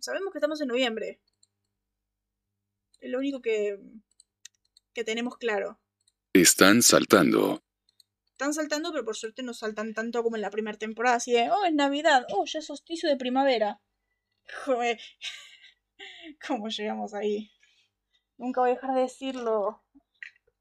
sabemos 0.00 0.32
que 0.32 0.38
estamos 0.38 0.60
en 0.60 0.68
noviembre. 0.68 1.20
Es 2.98 3.10
lo 3.10 3.18
único 3.18 3.40
que, 3.40 3.78
que 4.92 5.04
tenemos 5.04 5.36
claro. 5.36 5.80
Están 6.32 6.82
saltando. 6.82 7.62
Están 8.32 8.52
saltando, 8.54 8.90
pero 8.90 9.04
por 9.04 9.16
suerte 9.16 9.42
no 9.42 9.54
saltan 9.54 9.94
tanto 9.94 10.22
como 10.22 10.36
en 10.36 10.42
la 10.42 10.50
primera 10.50 10.76
temporada. 10.76 11.16
Así 11.16 11.32
de, 11.32 11.50
oh, 11.50 11.64
es 11.64 11.74
Navidad, 11.74 12.26
oh, 12.32 12.44
ya 12.46 12.58
es 12.58 12.66
solsticio 12.66 13.08
de 13.08 13.16
primavera. 13.16 13.80
Joder. 14.64 14.98
¿Cómo 16.46 16.68
llegamos 16.68 17.14
ahí? 17.14 17.50
Nunca 18.36 18.60
voy 18.60 18.70
a 18.70 18.74
dejar 18.74 18.94
de 18.94 19.02
decirlo. 19.02 19.82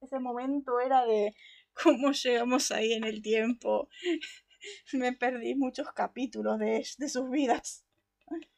Ese 0.02 0.20
momento 0.20 0.80
era 0.80 1.06
de 1.06 1.36
cómo 1.74 2.12
llegamos 2.12 2.72
ahí 2.72 2.94
en 2.94 3.04
el 3.04 3.22
tiempo. 3.22 3.90
Me 4.94 5.14
perdí 5.14 5.56
muchos 5.56 5.92
capítulos 5.94 6.60
de, 6.60 6.86
de 6.98 7.10
sus 7.10 7.30
vidas. 7.30 7.86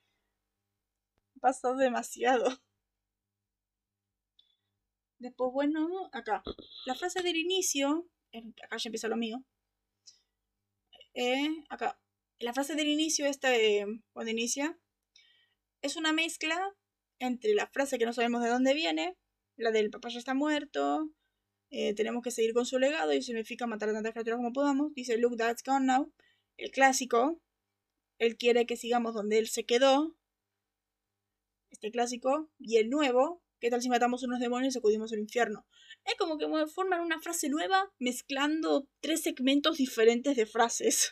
Pasó 1.42 1.76
demasiado. 1.76 2.62
Después, 5.20 5.52
bueno, 5.54 6.10
acá. 6.14 6.42
La 6.86 6.96
frase 6.96 7.22
del 7.22 7.36
inicio. 7.36 8.10
Acá 8.64 8.78
ya 8.78 8.88
empieza 8.88 9.08
lo 9.08 9.18
mío. 9.18 9.44
Eh, 11.14 11.48
acá. 11.70 12.00
La 12.40 12.54
frase 12.54 12.74
del 12.74 12.88
inicio, 12.88 13.28
esta 13.28 13.50
de 13.50 13.86
cuando 14.14 14.32
inicia, 14.32 14.80
es 15.82 15.96
una 15.96 16.14
mezcla 16.14 16.74
entre 17.20 17.54
la 17.54 17.68
frase 17.68 17.98
que 17.98 18.06
no 18.06 18.14
sabemos 18.14 18.42
de 18.44 18.50
dónde 18.50 18.74
viene, 18.74 19.18
la 19.56 19.72
del 19.72 19.90
papá 19.90 20.10
ya 20.10 20.20
está 20.20 20.34
muerto, 20.34 21.10
eh, 21.70 21.94
tenemos 21.94 22.24
que 22.24 22.32
seguir 22.32 22.54
con 22.54 22.66
su 22.66 22.80
legado 22.80 23.14
y 23.14 23.22
significa 23.22 23.68
matar 23.68 23.90
a 23.90 23.94
tantas 23.94 24.12
criaturas 24.12 24.38
como 24.38 24.52
podamos. 24.52 24.94
Dice, 24.94 25.18
look, 25.18 25.38
that's 25.38 25.64
gone 25.64 25.86
now. 25.86 26.12
El 26.58 26.72
clásico. 26.72 27.40
Él 28.20 28.38
quiere 28.38 28.66
que 28.66 28.76
sigamos 28.76 29.14
donde 29.14 29.38
él 29.38 29.48
se 29.48 29.66
quedó. 29.66 30.18
Este 31.70 31.92
clásico. 31.92 32.52
Y 32.60 32.78
el 32.78 32.90
nuevo, 32.90 33.42
¿Qué 33.62 33.70
tal 33.70 33.80
si 33.80 33.90
matamos 33.90 34.24
unos 34.24 34.40
demonios 34.40 34.74
y 34.74 34.74
sacudimos 34.74 35.12
el 35.14 35.20
infierno? 35.20 35.68
Es 36.04 36.16
como 36.16 36.40
que 36.40 36.48
forman 36.66 37.02
una 37.02 37.22
frase 37.22 37.48
nueva 37.48 37.94
mezclando 38.00 38.88
tres 39.02 39.22
segmentos 39.22 39.78
diferentes 39.78 40.36
de 40.36 40.48
frases. 40.48 41.12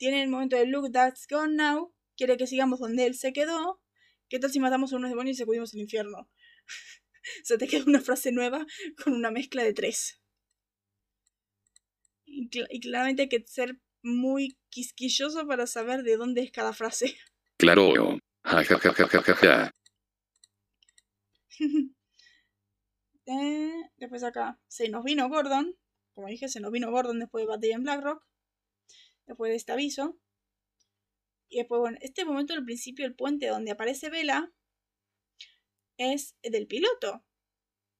Tiene 0.00 0.22
el 0.22 0.30
momento 0.30 0.56
de 0.56 0.64
Look, 0.64 0.90
that's 0.92 1.26
gone 1.28 1.56
now. 1.56 1.94
Quiere 2.16 2.38
que 2.38 2.46
sigamos 2.46 2.80
donde 2.80 3.04
él 3.04 3.14
se 3.14 3.34
quedó. 3.34 3.82
¿Qué 4.30 4.38
tal 4.38 4.50
si 4.50 4.58
matamos 4.58 4.94
a 4.94 4.96
unos 4.96 5.10
demonios 5.10 5.36
y 5.36 5.40
sacudimos 5.40 5.74
el 5.74 5.80
infierno? 5.80 6.30
Se 7.44 7.58
te 7.58 7.68
queda 7.68 7.84
una 7.86 8.00
frase 8.00 8.32
nueva 8.32 8.64
con 9.04 9.12
una 9.12 9.30
mezcla 9.30 9.62
de 9.62 9.74
tres. 9.74 10.18
Y, 12.24 12.48
y 12.70 12.80
claramente 12.80 13.22
hay 13.22 13.28
que 13.28 13.44
ser 13.46 13.78
muy 14.02 14.56
quisquilloso 14.70 15.46
para 15.46 15.66
saber 15.66 16.02
de 16.02 16.16
dónde 16.16 16.40
es 16.40 16.50
cada 16.50 16.72
frase. 16.72 17.14
Claro. 17.58 17.92
Ja, 18.42 18.64
ja, 18.64 18.78
ja, 18.78 18.94
ja, 18.94 19.06
ja, 19.06 19.34
ja. 19.34 19.70
eh, 23.26 23.82
después 23.98 24.24
acá, 24.24 24.58
se 24.66 24.88
nos 24.88 25.04
vino 25.04 25.28
Gordon. 25.28 25.76
Como 26.14 26.28
dije, 26.28 26.48
se 26.48 26.60
nos 26.60 26.72
vino 26.72 26.90
Gordon 26.90 27.18
después 27.18 27.42
de 27.42 27.48
batalla 27.48 27.74
en 27.74 27.82
Blackrock. 27.82 28.29
Después 29.30 29.50
de 29.50 29.56
este 29.58 29.70
aviso. 29.70 30.18
Y 31.48 31.58
después, 31.58 31.78
bueno, 31.78 31.98
este 32.00 32.24
momento 32.24 32.52
al 32.52 32.64
principio, 32.64 33.06
el 33.06 33.14
puente 33.14 33.46
donde 33.46 33.70
aparece 33.70 34.10
Vela 34.10 34.52
es 35.98 36.34
del 36.42 36.66
piloto. 36.66 37.24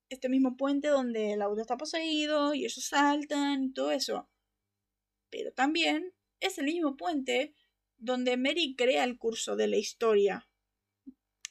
Este 0.09 0.29
mismo 0.29 0.57
puente 0.57 0.89
donde 0.89 1.35
el 1.35 1.43
auto 1.43 1.61
está 1.61 1.77
poseído 1.77 2.53
y 2.53 2.65
ellos 2.65 2.85
saltan 2.85 3.63
y 3.63 3.73
todo 3.73 3.93
eso. 3.93 4.29
Pero 5.31 5.53
también 5.53 6.13
es 6.41 6.59
el 6.59 6.65
mismo 6.65 6.97
puente 6.97 7.55
donde 7.97 8.37
Mary 8.37 8.75
crea 8.77 9.05
el 9.05 9.17
curso 9.17 9.55
de 9.55 9.69
la 9.69 9.77
historia. 9.77 10.51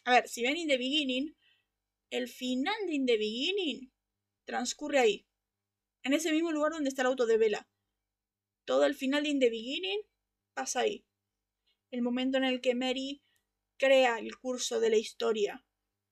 A 0.04 0.12
ver, 0.12 0.28
si 0.28 0.42
ven 0.42 0.58
In 0.58 0.68
the 0.68 0.78
Beginning, 0.78 1.38
el 2.10 2.28
final 2.28 2.76
de 2.86 2.96
In 2.96 3.06
the 3.06 3.16
Beginning 3.16 3.94
transcurre 4.44 5.00
ahí, 5.00 5.28
en 6.04 6.12
ese 6.12 6.34
mismo 6.34 6.52
lugar 6.52 6.74
donde 6.74 6.90
está 6.90 7.04
el 7.04 7.08
auto 7.08 7.26
de 7.26 7.38
Vela. 7.38 7.69
Todo 8.70 8.86
el 8.86 8.94
final 8.94 9.24
de 9.24 9.30
In 9.30 9.40
the 9.40 9.50
Beginning 9.50 10.00
pasa 10.54 10.82
ahí. 10.82 11.04
El 11.90 12.04
momento 12.04 12.38
en 12.38 12.44
el 12.44 12.62
que 12.62 12.76
Mary 12.76 13.24
crea 13.80 14.20
el 14.20 14.38
curso 14.38 14.80
de 14.80 14.92
la 14.92 14.98
historia, 14.98 15.66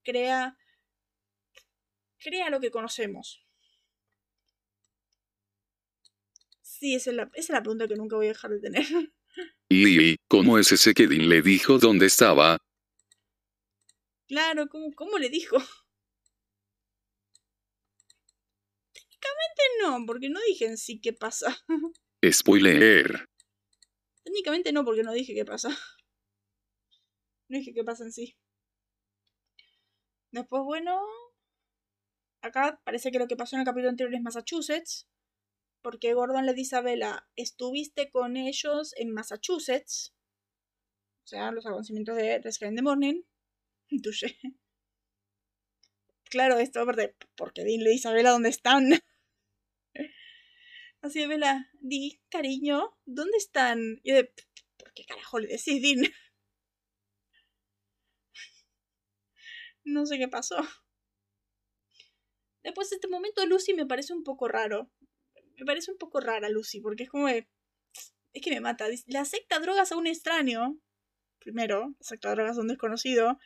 crea 0.03 0.57
crea 2.17 2.49
lo 2.49 2.59
que 2.59 2.71
conocemos. 2.71 3.45
Sí, 6.63 6.95
esa 6.95 7.11
es 7.11 7.15
la, 7.15 7.29
esa 7.35 7.39
es 7.39 7.49
la 7.49 7.61
pregunta 7.61 7.87
que 7.87 7.93
nunca 7.93 8.15
voy 8.15 8.25
a 8.25 8.29
dejar 8.29 8.49
de 8.49 8.59
tener. 8.59 8.87
¿Y 9.69 10.15
cómo 10.27 10.57
es 10.57 10.71
ese 10.71 10.95
que 10.95 11.05
Dean 11.05 11.29
le 11.29 11.43
dijo 11.43 11.77
dónde 11.77 12.07
estaba? 12.07 12.57
Claro, 14.27 14.65
¿cómo, 14.67 14.91
cómo 14.95 15.19
le 15.19 15.29
dijo? 15.29 15.57
Técnicamente 18.93 19.61
no, 19.83 20.03
porque 20.07 20.29
no 20.29 20.39
dije 20.47 20.65
en 20.65 20.77
sí 20.79 20.99
qué 20.99 21.13
pasa. 21.13 21.55
Spoiler. 22.23 23.27
Técnicamente 24.23 24.71
no, 24.71 24.83
porque 24.83 25.03
no 25.03 25.13
dije 25.13 25.33
qué 25.33 25.45
pasa. 25.45 25.69
No 27.49 27.57
dije 27.57 27.73
qué 27.73 27.81
pasa 27.85 28.03
en 28.03 28.11
sí. 28.11 28.35
Después, 30.31 30.63
bueno. 30.63 31.01
Acá 32.41 32.81
parece 32.83 33.09
que 33.09 33.19
lo 33.19 33.27
que 33.27 33.37
pasó 33.37 33.55
en 33.55 33.61
el 33.61 33.65
capítulo 33.65 33.89
anterior 33.89 34.13
es 34.13 34.21
Massachusetts 34.21 35.07
porque 35.87 36.13
Gordon 36.13 36.45
le 36.45 36.53
dice 36.53 36.75
a 36.75 36.81
Bella, 36.81 37.27
estuviste 37.37 38.09
con 38.09 38.35
ellos 38.35 38.93
en 38.97 39.13
Massachusetts, 39.13 40.13
o 41.23 41.27
sea, 41.27 41.51
los 41.51 41.65
acontecimientos 41.65 42.17
de 42.17 42.39
Rescue 42.39 42.67
in 42.67 42.75
the 42.75 42.81
Morning, 42.81 43.21
Touché. 44.03 44.37
Claro, 46.29 46.57
esto 46.57 46.81
aparte, 46.81 47.15
porque 47.37 47.63
Dean 47.63 47.85
le 47.85 47.91
dice 47.91 48.09
a 48.09 48.11
Bella 48.11 48.31
dónde 48.31 48.49
están. 48.49 48.89
Así 51.01 51.19
de 51.19 51.27
Bella, 51.27 51.71
di, 51.79 52.21
cariño, 52.29 52.97
¿dónde 53.05 53.37
están? 53.37 53.99
Y 54.03 54.11
de, 54.11 54.33
¿por 54.77 54.93
qué 54.93 55.05
carajo 55.05 55.39
le 55.39 55.47
decís, 55.47 55.81
Dean? 55.81 56.01
No 59.83 60.05
sé 60.05 60.17
qué 60.17 60.27
pasó. 60.27 60.57
Después 62.61 62.89
de 62.89 62.97
este 62.97 63.07
momento 63.07 63.45
Lucy 63.45 63.73
me 63.73 63.85
parece 63.85 64.13
un 64.13 64.25
poco 64.25 64.49
raro 64.49 64.91
me 65.57 65.65
parece 65.65 65.91
un 65.91 65.97
poco 65.97 66.19
rara 66.19 66.49
Lucy, 66.49 66.79
porque 66.81 67.03
es 67.03 67.09
como 67.09 67.27
Es 67.27 67.45
que 68.41 68.51
me 68.51 68.61
mata. 68.61 68.87
Le 68.87 69.17
acepta 69.17 69.59
drogas 69.59 69.91
a 69.91 69.97
un 69.97 70.07
extraño. 70.07 70.79
Primero, 71.39 71.95
acepta 71.99 72.31
drogas 72.31 72.57
a 72.57 72.61
un 72.61 72.67
desconocido. 72.67 73.39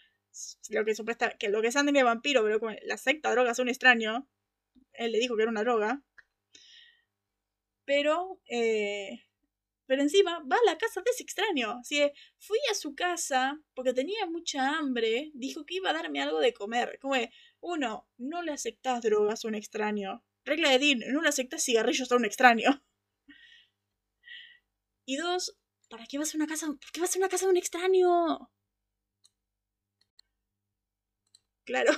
Lo 0.69 0.85
que 0.85 0.95
supuesta, 0.95 1.31
que 1.37 1.49
lo 1.49 1.61
que 1.61 1.67
es 1.67 1.73
de 1.73 2.03
vampiro, 2.03 2.43
pero 2.43 2.59
como 2.59 2.71
le 2.71 2.93
acepta 2.93 3.31
drogas 3.31 3.59
a 3.59 3.61
un 3.61 3.69
extraño. 3.69 4.29
él 4.93 5.11
le 5.11 5.19
dijo 5.19 5.35
que 5.35 5.43
era 5.43 5.51
una 5.51 5.63
droga. 5.63 6.03
Pero, 7.85 8.39
eh, 8.49 9.23
pero 9.85 10.01
encima 10.01 10.39
va 10.49 10.55
a 10.57 10.65
la 10.65 10.77
casa 10.77 11.01
de 11.01 11.11
ese 11.11 11.23
extraño. 11.23 11.79
Así 11.81 12.01
fui 12.39 12.59
a 12.71 12.75
su 12.75 12.95
casa 12.95 13.59
porque 13.73 13.93
tenía 13.93 14.25
mucha 14.27 14.77
hambre, 14.77 15.31
dijo 15.33 15.65
que 15.65 15.75
iba 15.75 15.89
a 15.89 15.93
darme 15.93 16.21
algo 16.21 16.39
de 16.39 16.53
comer. 16.53 16.97
Como 17.01 17.15
uno, 17.61 18.07
no 18.17 18.41
le 18.41 18.53
aceptas 18.53 19.01
drogas 19.01 19.43
a 19.43 19.47
un 19.47 19.55
extraño. 19.55 20.23
Regla 20.45 20.71
de 20.71 20.79
Dean, 20.79 20.99
no 21.11 21.21
le 21.21 21.29
aceptas 21.29 21.63
cigarrillos 21.63 22.11
a 22.11 22.15
un 22.15 22.25
extraño. 22.25 22.69
Y 25.03 25.17
dos, 25.17 25.57
¿para 25.89 26.05
qué 26.05 26.17
vas 26.19 26.33
a 26.33 26.37
una 26.37 26.47
casa? 26.47 26.67
¿Por 26.67 26.91
qué 26.93 27.01
vas 27.01 27.13
a 27.15 27.19
una 27.19 27.27
casa 27.27 27.45
de 27.45 27.51
un 27.51 27.57
extraño? 27.57 28.49
Claro. 31.65 31.91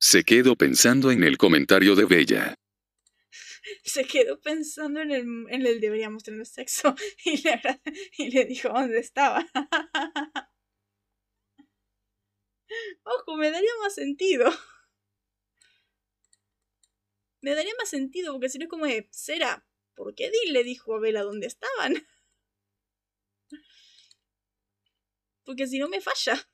Se 0.00 0.22
quedó 0.24 0.54
pensando 0.54 1.10
en 1.10 1.24
el 1.24 1.36
comentario 1.36 1.96
de 1.96 2.04
Bella. 2.04 2.54
Se 3.84 4.04
quedó 4.04 4.40
pensando 4.40 5.00
en 5.00 5.10
el, 5.10 5.22
en 5.50 5.66
el 5.66 5.80
deberíamos 5.80 6.22
tener 6.22 6.46
sexo 6.46 6.94
y 7.24 7.42
le, 7.42 7.60
y 8.18 8.30
le 8.30 8.44
dijo 8.44 8.68
dónde 8.68 8.98
estaba. 8.98 9.46
Ojo, 13.04 13.36
me 13.36 13.50
daría 13.50 13.70
más 13.82 13.94
sentido. 13.94 14.50
Me 17.40 17.54
daría 17.54 17.72
más 17.78 17.88
sentido 17.88 18.32
porque 18.32 18.48
si 18.48 18.58
no 18.58 18.64
es 18.64 18.70
como 18.70 18.86
de, 18.86 19.08
¿será? 19.10 19.64
¿Por 19.94 20.14
qué 20.14 20.30
Dean 20.30 20.52
le 20.52 20.64
dijo 20.64 20.94
a 20.94 21.00
Bella 21.00 21.22
dónde 21.22 21.46
estaban? 21.46 22.06
Porque 25.44 25.66
si 25.66 25.78
no 25.78 25.88
me 25.88 26.00
falla. 26.00 26.48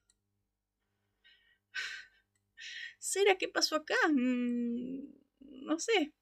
¿Será 2.98 3.36
qué 3.36 3.48
pasó 3.48 3.76
acá? 3.76 3.96
Mm, 4.08 5.08
no 5.40 5.78
sé. 5.78 6.14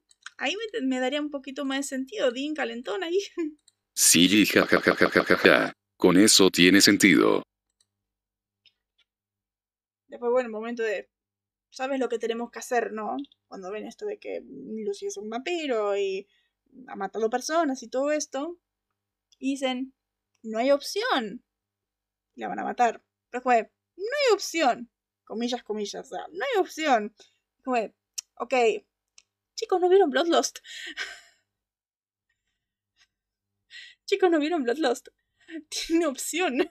Ahí 0.42 0.56
me, 0.82 0.98
daría 0.98 1.20
un 1.20 1.30
poquito 1.30 1.64
más 1.64 1.78
de 1.78 1.82
sentido. 1.84 2.32
Dean 2.32 2.54
calentón 2.54 3.04
ahí. 3.04 3.18
Sí, 3.94 4.46
jajajajajaja. 4.46 5.74
Con 5.96 6.16
eso 6.16 6.50
tiene 6.50 6.80
sentido. 6.80 7.42
Después, 10.08 10.32
bueno, 10.32 10.46
el 10.46 10.52
momento 10.52 10.82
de. 10.82 11.10
¿Sabes 11.70 12.00
lo 12.00 12.08
que 12.08 12.18
tenemos 12.18 12.50
que 12.50 12.58
hacer, 12.58 12.90
no? 12.92 13.18
Cuando 13.46 13.70
ven 13.70 13.86
esto 13.86 14.06
de 14.06 14.18
que 14.18 14.42
Lucy 14.42 15.06
es 15.06 15.18
un 15.18 15.28
vampiro 15.28 15.96
y 15.96 16.26
ha 16.88 16.96
matado 16.96 17.28
personas 17.28 17.82
y 17.82 17.88
todo 17.88 18.10
esto. 18.10 18.58
Y 19.38 19.50
dicen, 19.50 19.94
no 20.42 20.58
hay 20.58 20.72
opción. 20.72 21.44
La 22.34 22.48
van 22.48 22.60
a 22.60 22.64
matar. 22.64 23.04
Pero 23.30 23.42
fue, 23.42 23.70
no 23.96 24.04
hay 24.04 24.34
opción. 24.34 24.90
Comillas, 25.22 25.62
comillas. 25.62 26.10
O 26.10 26.16
sea, 26.16 26.26
no 26.32 26.44
hay 26.44 26.60
opción. 26.60 27.14
Fue, 27.62 27.94
ok. 28.36 28.54
Chicos, 29.54 29.80
¿no 29.80 29.88
vieron 29.88 30.10
Bloodlust? 30.10 30.58
Chicos, 34.06 34.30
¿no 34.30 34.38
vieron 34.38 34.62
Bloodlust? 34.62 35.08
Tiene 35.86 36.06
opción. 36.06 36.70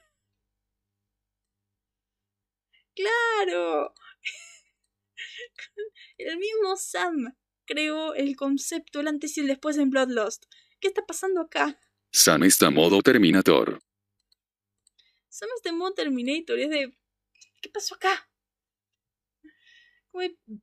¡Claro! 2.95 3.93
El 6.17 6.37
mismo 6.37 6.75
Sam 6.75 7.35
creó 7.65 8.13
el 8.13 8.35
concepto, 8.35 8.99
el 8.99 9.07
antes 9.07 9.37
y 9.37 9.41
el 9.41 9.47
después 9.47 9.77
en 9.77 9.89
Bloodlust. 9.89 10.45
¿Qué 10.79 10.87
está 10.87 11.05
pasando 11.05 11.41
acá? 11.41 11.79
Sam 12.11 12.43
está 12.43 12.69
modo 12.69 13.01
Terminator. 13.01 13.81
Sam 15.29 15.49
está 15.55 15.69
en 15.69 15.77
modo 15.77 15.93
Terminator 15.93 16.59
es 16.59 16.69
de... 16.69 16.97
¿Qué 17.61 17.69
pasó 17.69 17.95
acá? 17.95 18.29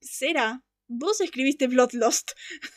Sera, 0.01 0.63
vos 0.89 1.21
escribiste 1.21 1.69
Bloodlust. 1.69 2.33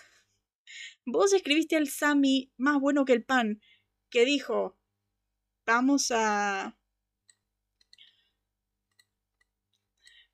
vos 1.05 1.33
escribiste 1.33 1.75
al 1.75 1.89
Sammy 1.89 2.51
más 2.57 2.79
bueno 2.79 3.05
que 3.05 3.13
el 3.13 3.23
pan, 3.23 3.61
que 4.09 4.25
dijo, 4.25 4.77
vamos 5.65 6.11
a... 6.11 6.77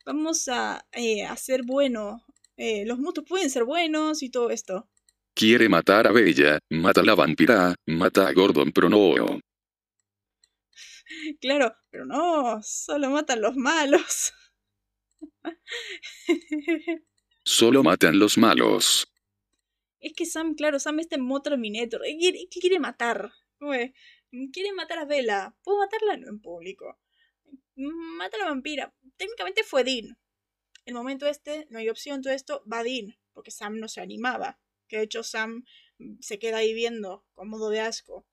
Vamos 0.05 0.47
a 0.47 0.85
eh, 0.93 1.25
hacer 1.25 1.63
bueno 1.63 2.27
eh, 2.57 2.85
los 2.87 2.97
mutos 2.97 3.23
pueden 3.23 3.51
ser 3.51 3.63
buenos 3.65 4.23
y 4.23 4.31
todo 4.31 4.49
esto. 4.49 4.89
Quiere 5.35 5.69
matar 5.69 6.07
a 6.07 6.11
Bella, 6.11 6.57
mata 6.71 7.01
a 7.01 7.03
la 7.03 7.13
vampira, 7.13 7.75
mata 7.85 8.27
a 8.27 8.33
Gordon, 8.33 8.71
pero 8.71 8.89
no. 8.89 9.13
Claro, 11.39 11.73
pero 11.89 12.05
no, 12.05 12.59
solo 12.63 13.09
matan 13.09 13.41
los 13.41 13.55
malos. 13.55 14.33
Solo 17.47 17.81
matan 17.81 18.19
los 18.19 18.37
malos. 18.37 19.11
Es 19.99 20.13
que 20.13 20.25
Sam, 20.25 20.55
claro, 20.55 20.79
Sam 20.79 20.99
está 20.99 21.15
en 21.15 21.21
modo 21.21 21.43
Terminator. 21.43 22.01
¿Qué 22.03 22.59
quiere 22.59 22.79
matar? 22.79 23.31
Quiere 24.51 24.73
matar 24.73 24.99
a 24.99 25.05
Bella. 25.05 25.55
¿Puedo 25.63 25.79
matarla? 25.79 26.13
En 26.15 26.41
público. 26.41 26.99
Mata 27.75 28.37
a 28.37 28.39
la 28.41 28.45
vampira. 28.47 28.93
Técnicamente 29.15 29.63
fue 29.63 29.83
Dean 29.83 30.17
el 30.87 30.93
momento 30.93 31.27
este, 31.27 31.67
no 31.69 31.79
hay 31.79 31.89
opción, 31.89 32.21
todo 32.21 32.33
esto, 32.33 32.63
va 32.71 32.81
Dean, 32.81 33.17
porque 33.33 33.51
Sam 33.51 33.77
no 33.77 33.89
se 33.89 33.99
animaba. 33.99 34.57
Que 34.87 34.97
de 34.97 35.03
hecho 35.03 35.21
Sam 35.21 35.65
se 36.21 36.39
queda 36.39 36.57
ahí 36.57 36.73
viendo 36.73 37.25
con 37.33 37.49
modo 37.49 37.69
de 37.69 37.81
asco, 37.81 38.25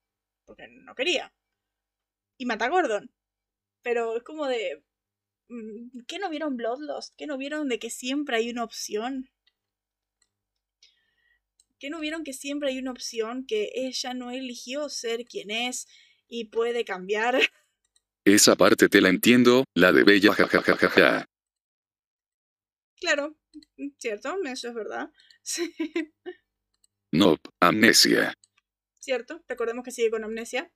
porque 0.44 0.68
no 0.68 0.94
quería. 0.94 1.34
Y 2.38 2.46
mata 2.46 2.66
a 2.66 2.68
Gordon. 2.68 3.12
Pero 3.82 4.16
es 4.16 4.22
como 4.22 4.46
de... 4.46 4.84
Mm, 5.48 6.00
¿Qué 6.06 6.18
no 6.18 6.30
vieron 6.30 6.56
Bloodlust? 6.56 7.14
¿Qué 7.16 7.26
no 7.26 7.36
vieron 7.36 7.68
de 7.68 7.78
que 7.78 7.90
siempre 7.90 8.36
hay 8.36 8.50
una 8.50 8.64
opción? 8.64 9.30
¿Qué 11.78 11.90
no 11.90 12.00
vieron 12.00 12.24
que 12.24 12.32
siempre 12.32 12.70
hay 12.70 12.78
una 12.78 12.92
opción? 12.92 13.46
Que 13.46 13.70
ella 13.74 14.14
no 14.14 14.30
eligió 14.30 14.88
ser 14.88 15.24
quien 15.24 15.50
es 15.50 15.86
y 16.28 16.46
puede 16.46 16.84
cambiar. 16.84 17.38
Esa 18.24 18.56
parte 18.56 18.88
te 18.88 19.02
la 19.02 19.10
entiendo, 19.10 19.64
la 19.74 19.92
de 19.92 20.02
Bella 20.02 20.32
jajajajaja. 20.32 21.26
Claro, 22.98 23.36
mm, 23.76 23.88
cierto, 23.98 24.34
eso 24.44 24.68
es 24.68 24.74
verdad. 24.74 25.10
Sí. 25.42 25.74
No, 27.12 27.36
amnesia. 27.60 28.34
Cierto, 28.98 29.44
recordemos 29.46 29.84
que 29.84 29.92
sigue 29.92 30.10
con 30.10 30.24
amnesia. 30.24 30.72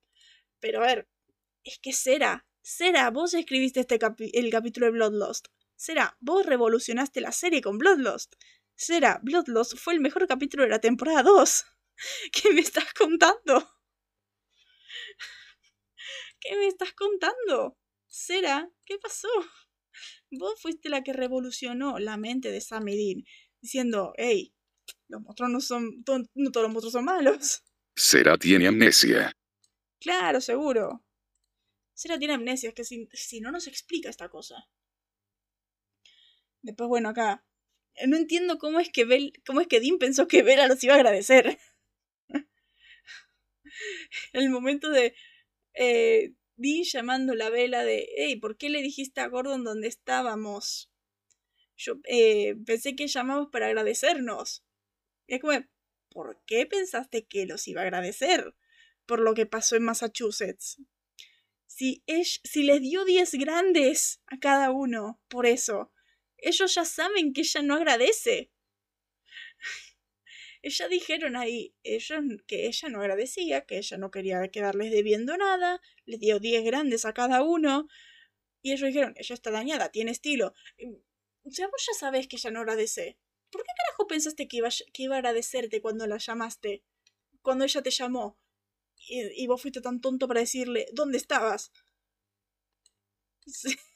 Pero 0.61 0.79
a 0.79 0.87
ver, 0.87 1.09
es 1.65 1.81
que 1.81 1.93
Sera, 1.93 2.47
Sera, 2.71 3.11
vos 3.11 3.33
escribiste 3.33 3.81
este 3.81 3.99
el 4.35 4.51
capítulo 4.51 4.85
de 4.85 4.93
Bloodlust. 4.93 5.47
Sera, 5.75 6.19
vos 6.21 6.45
revolucionaste 6.45 7.23
la 7.23 7.33
serie 7.33 7.63
con 7.63 7.79
Bloodlust. 7.79 8.35
Sera, 8.75 9.21
Bloodlust 9.23 9.79
fue 9.79 9.95
el 9.95 10.01
mejor 10.01 10.29
capítulo 10.29 10.65
de 10.65 10.69
la 10.69 10.79
temporada 10.79 11.23
2. 11.23 11.65
¿Qué 12.31 12.53
me 12.53 12.61
estás 12.61 12.93
contando? 12.93 13.75
¿Qué 16.41 16.57
me 16.57 16.67
estás 16.67 16.93
contando? 16.93 17.79
Sera, 18.07 18.71
¿qué 18.85 18.99
pasó? 18.99 19.29
Vos 20.31 20.61
fuiste 20.61 20.91
la 20.91 21.03
que 21.03 21.15
revolucionó 21.15 21.99
la 21.99 22.19
mente 22.19 22.51
de 22.51 22.61
Sam 22.61 22.87
y 22.89 22.97
Dean, 22.99 23.25
diciendo, 23.63 24.13
hey, 24.19 24.55
los 25.09 25.23
monstruos 25.23 25.51
no 25.51 25.61
son, 25.63 26.05
no 26.35 26.51
todos 26.53 26.65
los 26.65 26.73
monstruos 26.73 26.93
son 26.93 27.07
malos. 27.07 27.63
Será 27.97 28.37
tiene 28.37 28.69
amnesia. 28.69 29.33
Claro, 29.99 30.43
seguro. 30.43 31.03
Será 31.99 32.17
tiene 32.17 32.35
amnesia, 32.35 32.69
es 32.69 32.77
que 32.77 32.85
si, 32.85 33.09
si 33.13 33.41
no 33.41 33.51
nos 33.51 33.67
explica 33.67 34.09
esta 34.09 34.29
cosa. 34.29 34.69
Después, 36.63 36.87
bueno, 36.87 37.09
acá. 37.09 37.45
No 38.07 38.17
entiendo 38.17 38.57
cómo 38.59 38.79
es 38.79 38.89
que 38.89 39.05
Bel, 39.05 39.33
cómo 39.45 39.61
es 39.61 39.67
que 39.67 39.81
Dean 39.81 39.99
pensó 39.99 40.29
que 40.29 40.45
Bella 40.45 40.69
los 40.69 40.85
iba 40.85 40.95
a 40.95 40.99
agradecer. 40.99 41.59
El 44.33 44.49
momento 44.49 44.91
de. 44.91 45.17
Eh, 45.75 46.35
vi 46.55 46.85
llamando 46.85 47.35
la 47.35 47.51
vela 47.51 47.83
de, 47.83 48.09
hey, 48.17 48.37
¿por 48.37 48.57
qué 48.57 48.71
le 48.71 48.81
dijiste 48.81 49.21
a 49.21 49.27
Gordon 49.27 49.65
dónde 49.65 49.89
estábamos? 49.89 50.93
Yo 51.77 51.95
eh, 52.05 52.55
pensé 52.65 52.95
que 52.95 53.09
llamamos 53.09 53.49
para 53.51 53.67
agradecernos. 53.67 54.65
Y 55.27 55.35
es 55.35 55.41
como, 55.41 55.59
¿por 56.11 56.41
qué 56.47 56.65
pensaste 56.65 57.27
que 57.27 57.45
los 57.45 57.67
iba 57.67 57.81
a 57.81 57.85
agradecer? 57.85 58.55
Por 59.05 59.19
lo 59.19 59.35
que 59.35 59.47
pasó 59.47 59.75
en 59.75 59.83
Massachusetts. 59.83 60.81
Si, 61.79 62.03
les 62.65 62.81
dio 62.81 63.05
10 63.05 63.35
grandes 63.35 64.21
a 64.27 64.41
cada 64.41 64.73
uno, 64.73 65.21
por 65.29 65.47
eso, 65.47 65.93
ellos 66.37 66.75
ya 66.75 66.85
saben 66.85 67.33
que 67.33 67.43
ella 67.43 67.63
no 67.63 67.77
agradece. 67.77 68.51
Ella 70.61 70.89
dijeron 70.89 71.37
ahí 71.37 71.77
ellos 71.85 72.21
que 72.49 72.67
ella 72.67 72.89
no 72.89 73.01
agradecía, 73.01 73.65
que 73.65 73.79
ella 73.79 73.97
no 73.97 74.11
quería 74.11 74.49
quedarles 74.49 74.91
debiendo 74.91 75.37
nada, 75.37 75.81
les 76.05 76.19
dio 76.19 76.41
10 76.41 76.65
grandes 76.65 77.05
a 77.05 77.15
cada 77.15 77.45
uno, 77.45 77.87
y 78.61 78.73
ellos 78.73 78.89
dijeron, 78.89 79.15
ella 79.17 79.35
está 79.35 79.53
dañada, 79.53 79.93
tiene 79.93 80.11
estilo. 80.11 80.55
O 81.45 81.51
sea, 81.53 81.69
vos 81.69 81.87
ya 81.87 81.97
sabes 81.97 82.27
que 82.27 82.35
ella 82.35 82.51
no 82.51 82.59
agradece. 82.59 83.19
¿Por 83.51 83.63
qué 83.63 83.71
carajo 83.77 84.09
pensaste 84.09 84.49
que 84.49 84.57
iba, 84.57 84.69
que 84.93 85.05
iba 85.05 85.15
a 85.15 85.19
agradecerte 85.19 85.81
cuando 85.81 86.09
la 86.09 86.19
llamaste? 86.19 86.83
Cuando 87.41 87.65
ella 87.65 87.81
te 87.81 87.93
llamó. 87.93 88.37
Y, 89.09 89.43
y 89.43 89.47
vos 89.47 89.61
fuiste 89.61 89.81
tan 89.81 90.01
tonto 90.01 90.29
para 90.29 90.41
decirle, 90.41 90.87
¿dónde 90.93 91.19
estabas? 91.19 91.73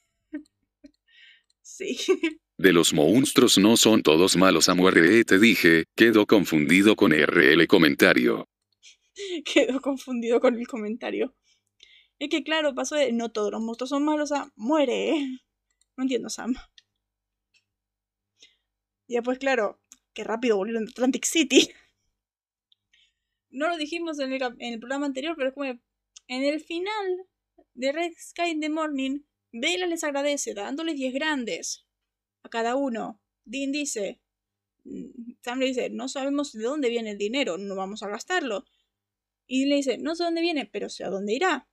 Sí. 1.64 1.96
sí. 1.96 1.96
De 2.58 2.72
los 2.72 2.94
monstruos 2.94 3.58
no 3.58 3.76
son 3.76 4.02
todos 4.02 4.36
malos 4.36 4.68
a 4.68 4.74
muerte, 4.74 5.24
te 5.24 5.38
dije, 5.38 5.84
quedo 5.96 6.26
confundido 6.26 6.96
con 6.96 7.12
RL 7.12 7.66
comentario. 7.66 8.48
quedó 9.44 9.80
confundido 9.80 10.40
con 10.40 10.58
el 10.58 10.66
comentario. 10.66 11.34
Es 12.18 12.28
que 12.28 12.44
claro, 12.44 12.74
pasó 12.74 12.94
de 12.94 13.12
no 13.12 13.32
todos 13.32 13.50
los 13.50 13.60
monstruos 13.60 13.90
son 13.90 14.04
malos 14.04 14.32
a 14.32 14.52
muere. 14.54 15.10
¿eh? 15.10 15.40
No 15.96 16.04
entiendo, 16.04 16.28
Sam. 16.28 16.54
Y 19.08 19.14
después, 19.14 19.38
claro, 19.38 19.80
qué 20.14 20.24
rápido 20.24 20.56
volvieron 20.56 20.86
a 20.86 20.90
Atlantic 20.90 21.24
City. 21.24 21.70
No 23.52 23.68
lo 23.68 23.76
dijimos 23.76 24.18
en 24.18 24.32
el, 24.32 24.42
en 24.42 24.72
el 24.72 24.80
programa 24.80 25.06
anterior, 25.06 25.34
pero 25.36 25.50
es 25.50 25.54
como 25.54 25.66
en 25.66 26.44
el 26.44 26.60
final 26.60 27.26
de 27.74 27.92
Red 27.92 28.12
Sky 28.18 28.50
in 28.50 28.60
the 28.60 28.68
Morning, 28.68 29.20
Bella 29.52 29.86
les 29.86 30.02
agradece 30.04 30.54
dándoles 30.54 30.96
10 30.96 31.14
grandes 31.14 31.86
a 32.42 32.48
cada 32.48 32.74
uno. 32.76 33.20
Dean 33.44 33.72
dice, 33.72 34.20
mm, 34.84 35.34
Sam 35.42 35.58
le 35.60 35.66
dice, 35.66 35.90
no 35.90 36.08
sabemos 36.08 36.52
de 36.52 36.62
dónde 36.62 36.88
viene 36.88 37.12
el 37.12 37.18
dinero, 37.18 37.58
no 37.58 37.76
vamos 37.76 38.02
a 38.02 38.08
gastarlo. 38.08 38.64
Y 39.46 39.66
le 39.66 39.76
dice, 39.76 39.98
no 39.98 40.14
sé 40.14 40.24
dónde 40.24 40.40
viene, 40.40 40.66
pero 40.66 40.88
sé 40.88 41.04
a 41.04 41.10
dónde 41.10 41.34
irá. 41.34 41.68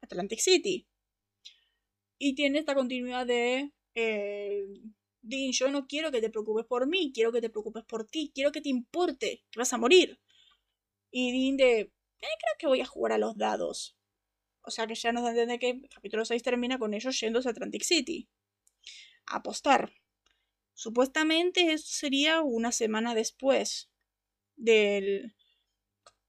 Atlantic 0.00 0.40
City. 0.40 0.88
Y 2.18 2.34
tiene 2.34 2.58
esta 2.58 2.74
continuidad 2.74 3.26
de... 3.26 3.72
Eh, 3.94 4.66
Dean, 5.22 5.52
yo 5.52 5.70
no 5.70 5.86
quiero 5.86 6.10
que 6.10 6.20
te 6.20 6.30
preocupes 6.30 6.64
por 6.64 6.86
mí, 6.86 7.12
quiero 7.14 7.30
que 7.30 7.42
te 7.42 7.50
preocupes 7.50 7.84
por 7.84 8.06
ti, 8.06 8.32
quiero 8.34 8.52
que 8.52 8.62
te 8.62 8.70
importe, 8.70 9.44
que 9.50 9.58
vas 9.58 9.72
a 9.72 9.78
morir. 9.78 10.18
Y 11.10 11.32
Dean 11.32 11.56
de... 11.56 11.80
Eh, 11.80 11.90
creo 12.20 12.54
que 12.58 12.66
voy 12.66 12.80
a 12.80 12.86
jugar 12.86 13.12
a 13.12 13.18
los 13.18 13.36
dados. 13.36 13.96
O 14.62 14.70
sea 14.70 14.86
que 14.86 14.94
ya 14.94 15.12
nos 15.12 15.26
entiende 15.28 15.58
que 15.58 15.70
el 15.70 15.88
capítulo 15.88 16.24
6 16.24 16.42
termina 16.42 16.78
con 16.78 16.94
ellos 16.94 17.18
yéndose 17.18 17.48
a 17.48 17.52
Atlantic 17.52 17.82
City. 17.82 18.28
A 19.26 19.36
apostar. 19.36 19.92
Supuestamente 20.74 21.72
eso 21.72 21.86
sería 21.88 22.40
una 22.42 22.72
semana 22.72 23.14
después 23.14 23.90
del, 24.56 25.34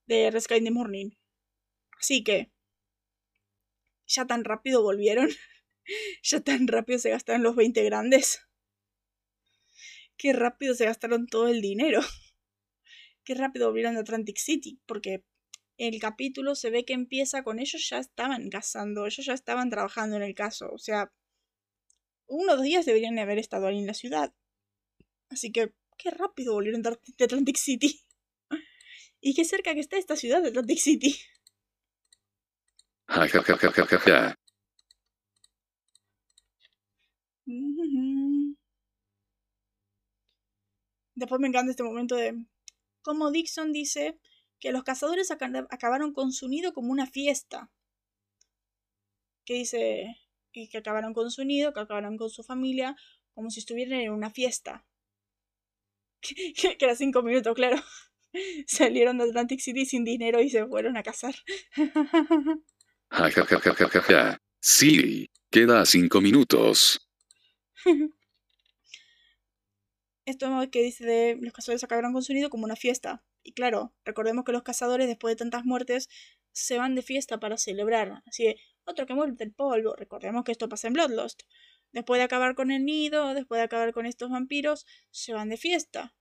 de 0.08 0.40
Sky 0.40 0.56
in 0.56 0.66
the 0.66 0.72
Morning. 0.72 1.12
Así 2.00 2.24
que 2.24 2.52
ya 4.08 4.26
tan 4.26 4.44
rápido 4.44 4.82
volvieron. 4.82 5.30
ya 6.24 6.40
tan 6.42 6.68
rápido 6.68 7.00
se 7.00 7.10
gastaron 7.10 7.44
los 7.44 7.56
20 7.56 7.84
grandes. 7.84 8.42
Qué 10.18 10.34
rápido 10.34 10.76
se 10.76 10.86
gastaron 10.86 11.28
todo 11.28 11.48
el 11.48 11.62
dinero. 11.62 12.02
Qué 13.24 13.36
rápido 13.36 13.68
volvieron 13.68 13.98
a 13.98 14.02
Atlantic 14.02 14.38
City. 14.38 14.80
Porque 14.86 15.24
el 15.78 16.00
capítulo 16.00 16.56
se 16.56 16.70
ve 16.70 16.86
que 16.86 16.94
empieza 16.94 17.44
con 17.44 17.60
ellos 17.60 17.88
ya 17.90 18.00
estaban 18.00 18.50
cazando. 18.50 19.06
Ellos 19.06 19.26
ya 19.26 19.34
estaban 19.34 19.70
trabajando 19.70 20.16
en 20.16 20.24
el 20.24 20.36
caso. 20.36 20.70
O 20.72 20.78
sea, 20.78 21.12
unos 22.28 22.62
días 22.62 22.86
deberían 22.86 23.18
haber 23.20 23.40
estado 23.40 23.68
ahí 23.68 23.80
en 23.80 23.88
la 23.88 23.94
ciudad. 23.94 24.34
Así 25.30 25.52
que, 25.52 25.74
qué 25.98 26.12
rápido 26.12 26.54
volvieron 26.54 26.82
de 26.82 27.24
Atlantic 27.24 27.58
City. 27.58 28.02
Y 29.24 29.36
qué 29.36 29.46
cerca 29.46 29.76
que 29.76 29.82
está 29.82 29.98
esta 29.98 30.16
ciudad 30.16 30.42
de 30.42 30.48
Atlantic 30.50 30.80
City. 30.80 31.16
Después 41.14 41.40
me 41.40 41.48
encanta 41.50 41.70
este 41.70 41.84
momento 41.84 42.16
de 42.16 42.46
como 43.02 43.32
Dixon 43.32 43.72
dice 43.74 44.20
que 44.60 44.72
los 44.72 44.84
cazadores 44.84 45.32
acabaron 45.32 46.14
con 46.14 46.32
su 46.32 46.48
nido 46.48 46.74
como 46.74 46.92
una 46.92 47.08
fiesta. 47.08 47.72
Que 49.46 49.56
dice 49.56 50.18
que 50.52 50.78
acabaron 50.78 51.14
con 51.14 51.32
su 51.32 51.44
nido, 51.44 51.74
que 51.74 51.80
acabaron 51.80 52.18
con 52.18 52.30
su 52.30 52.44
familia, 52.44 52.96
como 53.34 53.50
si 53.50 53.60
estuvieran 53.60 54.00
en 54.00 54.12
una 54.12 54.30
fiesta. 54.30 54.86
que 56.22 56.78
era 56.80 56.96
cinco 56.96 57.24
minutos, 57.24 57.56
claro. 57.56 57.78
Salieron 58.68 59.18
de 59.18 59.26
Atlantic 59.26 59.60
City 59.60 59.86
sin 59.86 60.04
dinero 60.04 60.42
y 60.42 60.50
se 60.50 60.66
fueron 60.66 60.98
a 60.98 61.04
cazar. 61.04 61.36
Ja, 63.14 63.30
ja, 63.30 63.46
ja, 63.46 63.60
ja, 63.60 63.74
ja, 63.74 63.90
ja, 63.90 64.02
ja. 64.02 64.38
Sí, 64.62 65.30
queda 65.50 65.86
cinco 65.86 66.22
minutos. 66.22 67.06
Esto 70.26 70.48
que 70.72 70.84
dice 70.84 71.06
de 71.06 71.38
los 71.42 71.54
cazadores 71.54 71.84
acabaron 71.84 72.14
con 72.14 72.24
su 72.24 72.34
nido 72.34 72.50
como 72.50 72.66
una 72.66 72.76
fiesta. 72.76 73.24
Y 73.44 73.54
claro, 73.54 73.94
recordemos 74.06 74.46
que 74.46 74.52
los 74.52 74.64
cazadores 74.64 75.08
después 75.08 75.32
de 75.34 75.38
tantas 75.38 75.66
muertes 75.66 76.10
se 76.52 76.78
van 76.78 76.96
de 76.96 77.02
fiesta 77.02 77.40
para 77.40 77.58
celebrar. 77.58 78.22
Así 78.26 78.44
de, 78.46 78.58
otro 78.84 79.06
que 79.06 79.14
muere 79.14 79.34
del 79.34 79.54
polvo. 79.54 79.96
Recordemos 79.96 80.44
que 80.44 80.52
esto 80.52 80.70
pasa 80.70 80.88
en 80.88 80.94
Bloodlust. 80.94 81.44
Después 81.92 82.20
de 82.20 82.24
acabar 82.24 82.56
con 82.56 82.72
el 82.72 82.86
nido, 82.86 83.34
después 83.34 83.60
de 83.60 83.64
acabar 83.64 83.94
con 83.94 84.06
estos 84.06 84.30
vampiros, 84.30 84.86
se 85.10 85.34
van 85.34 85.50
de 85.50 85.58
fiesta. 85.58 86.16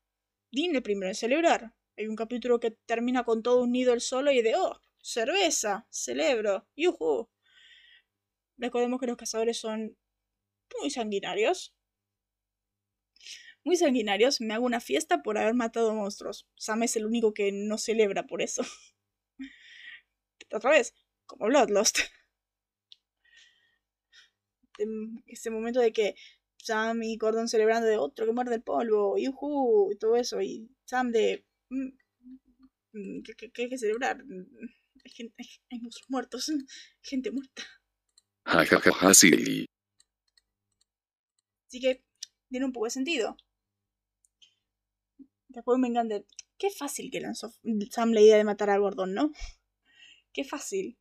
Dean 0.51 0.75
el 0.75 0.83
primero 0.83 1.09
en 1.09 1.15
celebrar. 1.15 1.75
Hay 1.97 2.07
un 2.07 2.17
capítulo 2.17 2.59
que 2.59 2.73
termina 2.87 3.25
con 3.25 3.43
todo 3.43 3.63
un 3.63 3.73
nido 3.73 3.93
el 3.93 4.01
solo 4.01 4.33
y 4.33 4.43
de, 4.43 4.57
oh, 4.57 4.81
cerveza, 5.01 5.87
celebro, 5.91 6.67
yuhu. 6.77 7.29
Recordemos 8.57 9.01
que 9.01 9.07
los 9.07 9.17
cazadores 9.17 9.59
son 9.59 9.97
muy 10.81 10.91
sanguinarios. 10.91 11.75
Muy 13.65 13.77
sanguinarios. 13.77 14.41
Me 14.41 14.55
hago 14.55 14.67
una 14.67 14.81
fiesta 14.81 15.23
por 15.23 15.39
haber 15.39 15.55
matado 15.55 15.95
monstruos. 15.95 16.49
Sam 16.57 16.83
es 16.83 16.97
el 16.97 17.07
único 17.07 17.35
que 17.35 17.53
no 17.53 17.79
celebra 17.79 18.27
por 18.27 18.43
eso. 18.43 18.63
Otra 20.53 20.71
vez, 20.71 20.95
como 21.27 21.47
Bloodlust. 21.47 21.99
Ese 25.27 25.51
momento 25.51 25.81
de 25.81 25.93
que 25.93 26.15
Sam 26.57 27.03
y 27.03 27.17
Gordon 27.17 27.49
celebrando 27.49 27.87
de 27.87 27.99
otro 27.99 28.27
que 28.27 28.33
muerde 28.33 28.55
el 28.57 28.63
polvo, 28.63 29.19
yuhu, 29.19 29.93
y 29.93 29.97
todo 29.97 30.17
eso, 30.17 30.41
y 30.41 30.71
Sam 30.87 31.13
de 31.13 31.45
Mm, 31.71 31.91
mm, 32.93 33.23
¿Qué, 33.23 33.53
hay 33.63 33.69
que 33.69 33.79
celebrar? 33.79 34.25
Mm, 34.25 34.47
hay, 35.05 35.11
gente, 35.13 35.45
hay, 35.71 35.81
monstruos 35.81 36.11
muertos, 36.11 36.47
gente 37.03 37.31
muerta. 37.31 37.63
Así 41.69 41.81
que 41.81 42.03
tiene 42.49 42.67
un 42.67 42.73
poco 42.73 42.87
de 42.87 42.91
sentido. 42.91 43.37
Después 45.51 45.79
me 45.79 45.89
encanta. 45.89 46.23
Qué 46.59 46.71
fácil 46.71 47.11
que 47.11 47.21
lanzó 47.21 47.53
Sam 47.91 48.13
la 48.13 48.21
idea 48.21 48.37
de 48.37 48.45
matar 48.45 48.71
a 48.71 48.79
Gordon, 48.79 49.15
¿no? 49.15 49.33
Qué 50.33 50.45
fácil. 50.45 50.99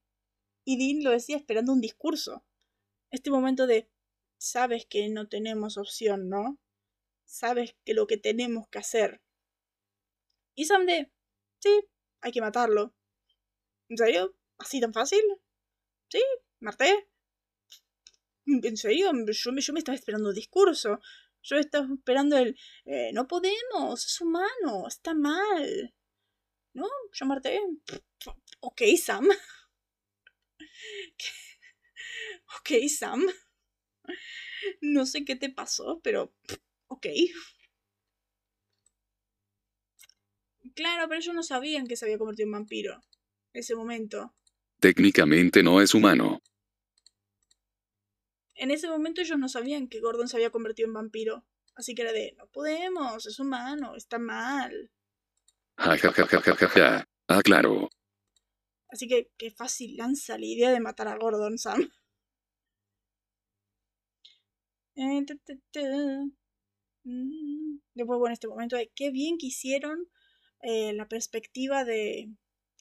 Y 0.64 0.78
Dean 0.78 1.04
lo 1.04 1.12
decía 1.12 1.38
esperando 1.38 1.74
un 1.74 1.82
discurso. 1.82 2.46
Este 3.12 3.32
momento 3.32 3.66
de, 3.68 3.90
sabes 4.38 4.86
que 4.86 5.10
no 5.10 5.28
tenemos 5.28 5.78
opción, 5.78 6.30
¿no? 6.30 6.60
Sabes 7.26 7.76
que 7.86 7.94
lo 7.94 8.08
que 8.08 8.18
tenemos 8.18 8.68
que 8.70 8.80
hacer 8.80 9.22
y 10.60 10.66
Sam 10.66 10.86
de, 10.86 11.10
sí, 11.60 11.70
hay 12.20 12.34
que 12.34 12.42
matarlo. 12.42 12.94
¿En 13.88 13.98
serio? 13.98 14.36
¿Así 14.58 14.82
tan 14.82 14.92
fácil? 14.92 15.22
Sí, 16.10 16.22
Marte. 16.60 17.08
¿En 18.46 18.76
serio? 18.76 19.10
Yo, 19.26 19.52
yo 19.56 19.74
me 19.74 19.80
estaba 19.80 19.96
esperando 19.96 20.28
un 20.28 20.36
discurso. 20.36 21.00
Yo 21.50 21.58
estaba 21.58 21.88
esperando 21.92 22.38
el, 22.38 22.56
eh, 22.86 23.12
no 23.12 23.28
podemos, 23.28 24.06
es 24.06 24.22
humano, 24.22 24.88
está 24.88 25.16
mal. 25.16 25.96
¿No? 26.74 26.88
Yo 27.12 27.26
Marte. 27.26 27.60
Ok, 28.60 28.84
Sam. 29.02 29.28
ok, 32.60 32.88
Sam. 32.88 33.26
No 34.82 35.08
sé 35.08 35.26
qué 35.26 35.36
te 35.36 35.50
pasó, 35.50 36.00
pero... 36.04 36.36
Ok. 36.88 37.08
Claro, 40.76 41.08
pero 41.08 41.20
ellos 41.20 41.34
no 41.34 41.42
sabían 41.42 41.88
que 41.88 41.96
se 41.96 42.06
había 42.06 42.20
convertido 42.20 42.46
en 42.46 42.52
vampiro. 42.52 43.02
Ese 43.54 43.74
momento. 43.74 44.36
Técnicamente 44.80 45.64
no 45.64 45.82
es 45.82 45.96
humano. 45.96 46.44
En 48.60 48.72
ese 48.72 48.89
momento 48.89 49.22
ellos 49.22 49.39
no 49.39 49.48
sabían 49.48 49.88
que 49.88 50.02
Gordon 50.02 50.28
se 50.28 50.36
había 50.36 50.50
convertido 50.50 50.88
en 50.88 50.93
vampiro. 50.93 51.45
Así 51.76 51.95
que 51.95 52.02
era 52.02 52.12
de, 52.12 52.36
no 52.38 52.45
podemos, 52.48 53.26
es 53.26 53.39
humano, 53.39 53.95
está 53.95 54.19
mal. 54.19 54.91
Ja, 55.78 55.98
ja, 55.98 56.12
ja, 56.12 56.28
ja, 56.28 56.41
ja, 56.41 56.67
ja. 56.67 57.08
Ah, 57.30 57.41
claro. 57.41 57.89
Así 58.89 59.08
que 59.08 59.32
qué 59.38 59.50
fácil 59.50 59.95
lanza 59.95 60.38
la 60.38 60.45
idea 60.45 60.72
de 60.72 60.82
matar 60.82 61.08
a 61.08 61.17
Gordon, 61.17 61.58
Sam. 61.58 61.89
Eh, 64.95 65.22
mm. 67.06 67.80
Después, 67.93 68.19
bueno, 68.19 68.34
este 68.34 68.50
momento 68.50 68.76
de 68.76 68.91
qué 68.93 69.12
bien 69.12 69.38
que 69.38 69.48
hicieron 69.48 70.10
eh, 70.62 70.91
la 70.91 71.08
perspectiva 71.08 71.86
de, 71.86 72.34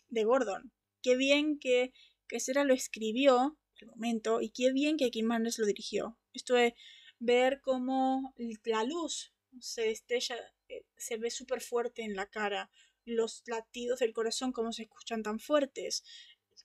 de 0.08 0.24
Gordon. 0.24 0.72
Qué 1.02 1.14
bien 1.16 1.60
que, 1.60 1.92
que 2.26 2.40
Sera 2.40 2.64
lo 2.64 2.74
escribió, 2.74 3.56
el 3.84 3.90
momento, 3.90 4.40
y 4.40 4.50
qué 4.50 4.72
bien 4.72 4.96
que 4.96 5.10
Kim 5.10 5.26
Mannes 5.26 5.58
lo 5.58 5.66
dirigió. 5.66 6.18
Esto 6.32 6.56
es 6.56 6.74
ver 7.18 7.60
cómo 7.60 8.34
la 8.64 8.84
luz 8.84 9.32
se 9.60 9.90
estrella, 9.90 10.36
eh, 10.68 10.84
se 10.96 11.16
ve 11.16 11.30
súper 11.30 11.60
fuerte 11.60 12.02
en 12.02 12.14
la 12.14 12.26
cara, 12.26 12.70
los 13.04 13.42
latidos 13.46 14.00
del 14.00 14.12
corazón, 14.12 14.52
cómo 14.52 14.72
se 14.72 14.82
escuchan 14.82 15.22
tan 15.22 15.40
fuertes. 15.40 16.04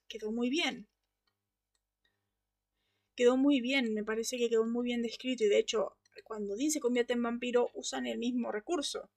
Quedó 0.08 0.32
muy 0.32 0.50
bien. 0.50 0.88
Quedó 3.16 3.38
muy 3.38 3.62
bien, 3.62 3.94
me 3.94 4.04
parece 4.04 4.38
que 4.38 4.50
quedó 4.50 4.66
muy 4.66 4.86
bien 4.86 5.02
descrito 5.02 5.44
y 5.44 5.48
de 5.48 5.60
hecho 5.60 5.98
cuando 6.24 6.56
Dean 6.56 6.72
se 6.72 6.80
convierte 6.80 7.14
en 7.14 7.24
vampiro, 7.24 7.70
usan 7.74 8.06
el 8.06 8.20
mismo 8.20 8.52
recurso. 8.52 9.10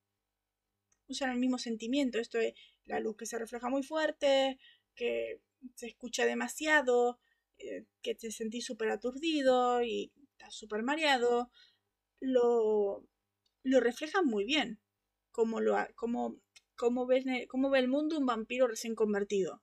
Usan 1.08 1.30
el 1.30 1.38
mismo 1.38 1.58
sentimiento. 1.58 2.18
Esto 2.18 2.38
es 2.38 2.54
la 2.84 3.00
luz 3.00 3.16
que 3.16 3.26
se 3.26 3.38
refleja 3.38 3.68
muy 3.68 3.82
fuerte, 3.82 4.58
que 4.94 5.40
se 5.74 5.86
escucha 5.86 6.24
demasiado, 6.24 7.18
eh, 7.58 7.86
que 8.02 8.14
te 8.14 8.30
sentís 8.30 8.64
súper 8.66 8.90
aturdido 8.90 9.82
y 9.82 10.12
estás 10.32 10.54
súper 10.54 10.82
mareado. 10.82 11.50
Lo, 12.20 13.06
lo 13.62 13.80
reflejan 13.80 14.26
muy 14.26 14.44
bien. 14.44 14.80
Como, 15.32 15.60
lo, 15.60 15.76
como, 15.96 16.40
como, 16.76 17.06
ve, 17.06 17.46
como 17.48 17.70
ve 17.70 17.78
el 17.80 17.88
mundo 17.88 18.18
un 18.18 18.26
vampiro 18.26 18.66
recién 18.68 18.94
convertido. 18.94 19.62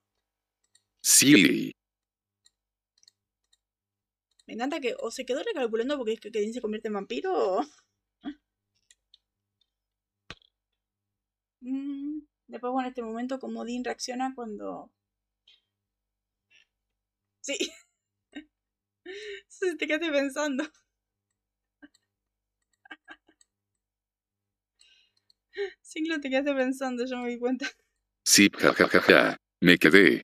Sí. 1.00 1.72
Me 4.46 4.54
encanta 4.54 4.80
que 4.80 4.94
o 5.00 5.10
se 5.10 5.24
quedó 5.26 5.42
recalculando 5.42 5.96
porque 5.96 6.12
es 6.14 6.20
que 6.20 6.30
Dean 6.30 6.52
se 6.52 6.60
convierte 6.60 6.88
en 6.88 6.94
vampiro 6.94 7.32
o... 7.34 7.62
Mm, 11.60 12.20
después, 12.46 12.72
bueno, 12.72 12.88
en 12.88 12.90
este 12.92 13.02
momento, 13.02 13.38
como 13.40 13.64
Dean 13.64 13.84
reacciona 13.84 14.34
cuando... 14.34 14.90
Sí. 17.40 17.56
Te 19.78 19.86
quedaste 19.86 20.10
pensando. 20.10 20.64
Sí, 25.82 26.04
lo 26.06 26.20
te 26.20 26.30
quedaste 26.30 26.54
pensando, 26.54 27.04
yo 27.06 27.18
me 27.18 27.28
di 27.30 27.38
cuenta. 27.38 27.66
Sí, 28.24 28.50
jajajaja. 28.52 29.36
Me 29.60 29.78
quedé. 29.78 30.22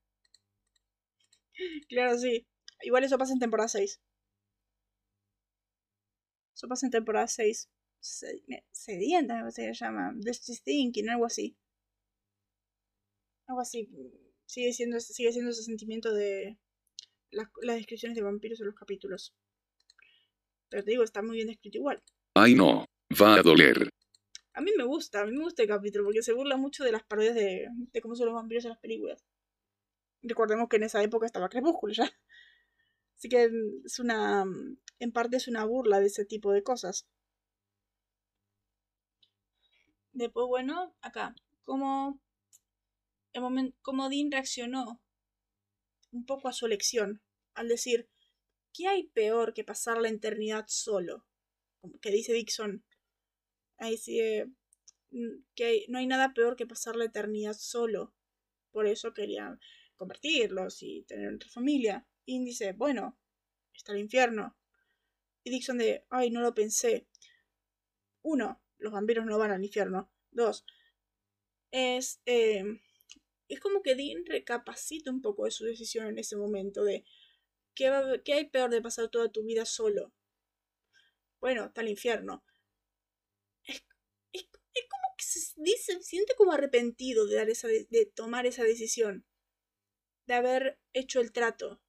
Claro, 1.89 2.19
sí. 2.19 2.47
Igual 2.83 3.05
eso 3.05 3.19
pasa 3.19 3.33
en 3.33 3.39
temporada 3.39 3.69
6. 3.69 4.01
Eso 6.57 6.69
pasa 6.69 6.87
en 6.87 6.91
temporada 6.91 7.29
6. 7.29 7.69
Sedienta, 8.01 9.43
no 9.43 9.51
sé 9.51 9.73
se 9.73 9.75
llama. 9.75 10.15
This 10.25 10.63
Thinking, 10.65 11.11
algo 11.11 11.27
así. 11.27 11.57
Algo 13.47 13.61
así. 13.61 13.89
Sigue 14.47 14.73
siendo, 14.73 14.99
sigue 15.01 15.33
siendo 15.33 15.51
ese 15.51 15.63
sentimiento 15.63 16.13
de 16.13 16.59
las, 17.31 17.49
las 17.63 17.77
descripciones 17.77 18.17
de 18.17 18.23
vampiros 18.23 18.61
en 18.61 18.67
los 18.67 18.75
capítulos. 18.75 19.35
Pero 20.69 20.85
te 20.85 20.91
digo, 20.91 21.03
está 21.03 21.23
muy 21.23 21.37
bien 21.37 21.49
descrito 21.49 21.79
igual. 21.79 22.03
Ay 22.35 22.55
no, 22.55 22.85
va 23.21 23.35
a 23.35 23.43
doler. 23.43 23.91
A 24.53 24.61
mí 24.61 24.71
me 24.77 24.85
gusta, 24.85 25.21
a 25.21 25.27
mí 25.27 25.33
me 25.33 25.45
gusta 25.45 25.63
el 25.63 25.69
capítulo 25.69 26.05
porque 26.05 26.23
se 26.23 26.33
burla 26.33 26.57
mucho 26.57 26.85
de 26.85 26.93
las 26.93 27.03
parodias 27.05 27.35
de, 27.35 27.69
de 27.93 28.01
cómo 28.01 28.15
son 28.15 28.27
los 28.27 28.35
vampiros 28.35 28.65
en 28.65 28.71
las 28.71 28.81
películas. 28.81 29.25
Recordemos 30.23 30.69
que 30.69 30.77
en 30.77 30.83
esa 30.85 31.03
época 31.03 31.27
estaba 31.27 31.49
Crepúsculo 31.49 31.93
ya. 31.93 32.11
Así 33.17 33.29
que 33.29 33.51
es 33.85 33.99
una. 33.99 34.45
En 34.99 35.13
parte 35.13 35.37
es 35.37 35.49
una 35.49 35.65
burla 35.65 36.01
de 36.01 36.07
ese 36.07 36.25
tipo 36.25 36.53
de 36.53 36.63
cosas. 36.63 37.07
Después, 40.13 40.47
bueno, 40.47 40.95
acá. 41.01 41.35
Como. 41.65 42.21
El 43.33 43.43
momento, 43.43 43.77
como 43.83 44.09
Dean 44.09 44.31
reaccionó 44.31 45.01
un 46.13 46.27
poco 46.27 46.49
a 46.49 46.53
su 46.53 46.67
elección. 46.67 47.23
Al 47.55 47.69
decir. 47.69 48.09
¿Qué 48.73 48.87
hay 48.87 49.09
peor 49.09 49.53
que 49.53 49.65
pasar 49.65 49.99
la 49.99 50.09
eternidad 50.09 50.65
solo? 50.69 51.27
Que 52.01 52.13
dice 52.13 52.33
Dixon. 52.33 52.85
Ahí 53.79 53.97
sí. 53.97 54.21
Mm, 55.11 55.43
que 55.55 55.87
no 55.89 55.99
hay 55.99 56.07
nada 56.07 56.33
peor 56.35 56.57
que 56.57 56.67
pasar 56.67 56.97
la 56.97 57.07
eternidad 57.07 57.55
solo. 57.55 58.15
Por 58.71 58.87
eso 58.87 59.13
quería 59.13 59.59
convertirlos 59.97 60.83
y 60.83 61.03
tener 61.03 61.35
otra 61.35 61.51
familia. 61.51 62.07
Y 62.25 62.45
dice, 62.45 62.73
bueno, 62.73 63.19
está 63.75 63.93
el 63.93 63.99
infierno. 63.99 64.57
Y 65.43 65.51
Dixon 65.51 65.79
de, 65.79 66.07
ay, 66.11 66.31
no 66.31 66.41
lo 66.41 66.55
pensé. 66.55 67.09
Uno, 68.23 68.63
los 68.79 68.93
vampiros 68.93 69.27
no 69.27 69.39
van 69.39 69.51
al 69.51 69.65
infierno. 69.65 70.13
Dos, 70.31 70.65
es, 71.71 72.21
eh, 72.27 72.65
es 73.51 73.61
como 73.61 73.83
que 73.83 73.95
Dean 73.97 74.25
recapacita 74.25 75.11
un 75.11 75.21
poco 75.21 75.45
de 75.45 75.51
su 75.51 75.65
decisión 75.65 76.07
en 76.07 76.19
ese 76.19 76.37
momento 76.37 76.85
de, 76.85 77.05
¿qué, 77.75 77.91
¿qué 78.25 78.35
hay 78.35 78.45
peor 78.49 78.71
de 78.71 78.81
pasar 78.81 79.09
toda 79.09 79.31
tu 79.31 79.45
vida 79.45 79.65
solo? 79.65 80.13
Bueno, 81.41 81.67
está 81.67 81.81
el 81.81 81.89
infierno. 81.89 82.45
Es, 83.65 83.83
es, 84.33 84.45
como 84.45 85.15
que 85.17 85.25
se 85.25 85.55
dice, 85.57 86.01
siente 86.03 86.35
como 86.37 86.53
arrepentido 86.53 87.27
de, 87.27 87.37
dar 87.37 87.51
esa, 87.51 87.69
de 87.69 88.13
tomar 88.15 88.47
esa 88.47 88.63
decisión 88.63 89.27
de 90.27 90.35
haber 90.35 90.79
hecho 90.93 91.21
el 91.21 91.33
trato. 91.33 91.83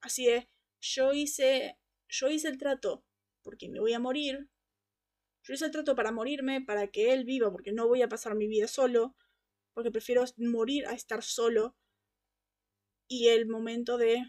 Así 0.00 0.28
es, 0.28 0.48
yo 0.80 1.12
hice, 1.12 1.78
yo 2.08 2.28
hice 2.28 2.48
el 2.48 2.58
trato 2.58 3.04
porque 3.42 3.68
me 3.68 3.78
voy 3.78 3.92
a 3.92 4.00
morir. 4.00 4.48
Yo 5.44 5.54
hice 5.54 5.66
el 5.66 5.70
trato 5.70 5.94
para 5.94 6.10
morirme, 6.10 6.60
para 6.60 6.88
que 6.88 7.12
él 7.12 7.24
viva, 7.24 7.52
porque 7.52 7.70
no 7.70 7.86
voy 7.86 8.02
a 8.02 8.08
pasar 8.08 8.34
mi 8.34 8.48
vida 8.48 8.66
solo, 8.66 9.14
porque 9.74 9.90
prefiero 9.90 10.24
morir 10.36 10.86
a 10.86 10.92
estar 10.92 11.22
solo. 11.22 11.76
Y 13.08 13.28
el 13.28 13.46
momento 13.46 13.98
de... 13.98 14.22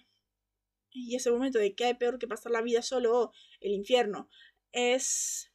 Y 0.91 1.15
ese 1.15 1.31
momento 1.31 1.57
de 1.59 1.73
que 1.73 1.85
hay 1.85 1.93
peor 1.95 2.19
que 2.19 2.27
pasar 2.27 2.51
la 2.51 2.61
vida 2.61 2.81
solo 2.81 3.19
o 3.19 3.31
el 3.61 3.71
infierno. 3.71 4.29
Es... 4.71 5.51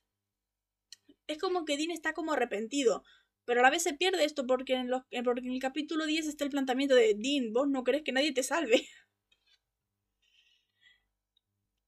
Es 1.27 1.39
como 1.39 1.65
que 1.65 1.77
Dean 1.77 1.91
está 1.91 2.15
como 2.15 2.33
arrepentido. 2.33 3.05
Pero 3.45 3.61
a 3.61 3.63
la 3.63 3.71
vez 3.71 3.83
se 3.83 3.95
pierde 3.95 4.25
esto 4.25 4.47
porque 4.47 4.75
en, 4.75 4.91
los, 4.91 5.03
porque 5.25 5.41
en 5.41 5.53
el 5.53 5.61
capítulo 5.61 6.05
10 6.07 6.27
está 6.27 6.45
el 6.45 6.51
planteamiento 6.51 6.95
de 6.95 7.15
Dean, 7.17 7.53
vos 7.53 7.67
no 7.67 7.83
crees 7.83 8.03
que 8.03 8.13
nadie 8.13 8.33
te 8.33 8.43
salve. 8.43 8.87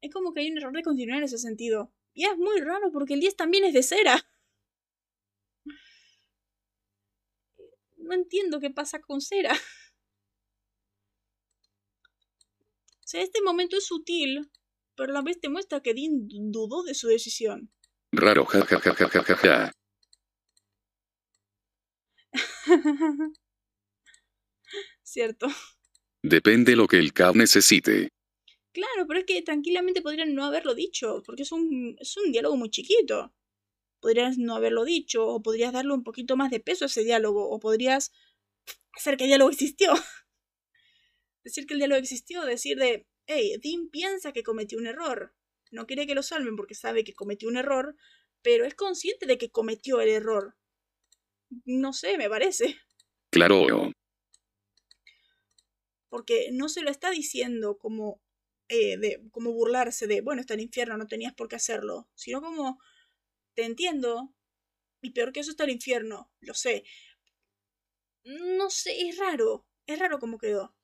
Es 0.02 0.10
como 0.10 0.32
que 0.32 0.40
hay 0.40 0.50
un 0.50 0.56
error 0.56 0.72
de 0.72 0.82
continuar 0.82 1.18
en 1.18 1.24
ese 1.24 1.36
sentido. 1.36 1.92
Y 2.14 2.24
es 2.24 2.38
muy 2.38 2.60
raro 2.60 2.90
porque 2.90 3.12
el 3.12 3.20
10 3.20 3.36
también 3.36 3.64
es 3.64 3.74
de 3.74 3.82
cera. 3.82 4.29
No 8.10 8.16
entiendo 8.16 8.58
qué 8.58 8.70
pasa 8.70 9.00
con 9.00 9.20
cera. 9.20 9.52
O 12.98 13.06
sea, 13.06 13.22
este 13.22 13.40
momento 13.40 13.76
es 13.76 13.86
sutil, 13.86 14.50
pero 14.96 15.10
a 15.12 15.14
la 15.14 15.22
vez 15.22 15.40
te 15.40 15.48
muestra 15.48 15.80
que 15.80 15.94
Dean 15.94 16.26
dudó 16.50 16.82
de 16.82 16.94
su 16.94 17.06
decisión. 17.06 17.72
Raro, 18.10 18.44
jajajajajaja. 18.46 19.72
Cierto. 25.04 25.46
Depende 26.20 26.74
lo 26.74 26.88
que 26.88 26.98
el 26.98 27.12
CAP 27.12 27.36
necesite. 27.36 28.08
Claro, 28.72 29.06
pero 29.06 29.20
es 29.20 29.26
que 29.26 29.40
tranquilamente 29.42 30.02
podrían 30.02 30.34
no 30.34 30.44
haberlo 30.44 30.74
dicho, 30.74 31.22
porque 31.24 31.42
es 31.42 31.52
un, 31.52 31.96
es 32.00 32.16
un 32.16 32.32
diálogo 32.32 32.56
muy 32.56 32.70
chiquito. 32.70 33.32
Podrías 34.00 34.38
no 34.38 34.56
haberlo 34.56 34.84
dicho, 34.84 35.26
o 35.26 35.42
podrías 35.42 35.72
darle 35.72 35.92
un 35.92 36.04
poquito 36.04 36.36
más 36.36 36.50
de 36.50 36.60
peso 36.60 36.84
a 36.84 36.86
ese 36.86 37.04
diálogo, 37.04 37.48
o 37.50 37.60
podrías 37.60 38.12
hacer 38.94 39.16
que 39.16 39.24
el 39.24 39.30
diálogo 39.30 39.50
existió. 39.50 39.92
decir 41.44 41.66
que 41.66 41.74
el 41.74 41.80
diálogo 41.80 42.00
existió, 42.00 42.44
decir 42.44 42.78
de, 42.78 43.06
hey, 43.26 43.56
Dean 43.62 43.88
piensa 43.90 44.32
que 44.32 44.42
cometió 44.42 44.78
un 44.78 44.86
error. 44.86 45.34
No 45.70 45.86
quiere 45.86 46.06
que 46.06 46.14
lo 46.14 46.22
salven 46.22 46.56
porque 46.56 46.74
sabe 46.74 47.04
que 47.04 47.14
cometió 47.14 47.48
un 47.48 47.56
error, 47.56 47.96
pero 48.42 48.64
es 48.64 48.74
consciente 48.74 49.26
de 49.26 49.38
que 49.38 49.50
cometió 49.50 50.00
el 50.00 50.08
error. 50.08 50.56
No 51.64 51.92
sé, 51.92 52.16
me 52.16 52.28
parece. 52.28 52.76
Claro. 53.30 53.92
Porque 56.08 56.48
no 56.52 56.68
se 56.68 56.82
lo 56.82 56.90
está 56.90 57.10
diciendo 57.10 57.78
como, 57.78 58.20
eh, 58.68 58.96
de, 58.98 59.22
como 59.30 59.52
burlarse 59.52 60.06
de, 60.06 60.20
bueno, 60.20 60.40
está 60.40 60.54
en 60.54 60.60
infierno, 60.60 60.96
no 60.96 61.06
tenías 61.06 61.34
por 61.34 61.48
qué 61.48 61.56
hacerlo, 61.56 62.08
sino 62.14 62.40
como, 62.40 62.80
te 63.54 63.64
entiendo, 63.64 64.34
y 65.02 65.10
peor 65.10 65.32
que 65.32 65.40
eso 65.40 65.50
está 65.50 65.64
el 65.64 65.70
infierno, 65.70 66.30
lo 66.40 66.54
sé. 66.54 66.84
No 68.24 68.70
sé, 68.70 69.08
es 69.08 69.18
raro, 69.18 69.66
es 69.86 69.98
raro 69.98 70.18
como 70.18 70.38
quedó. 70.38 70.74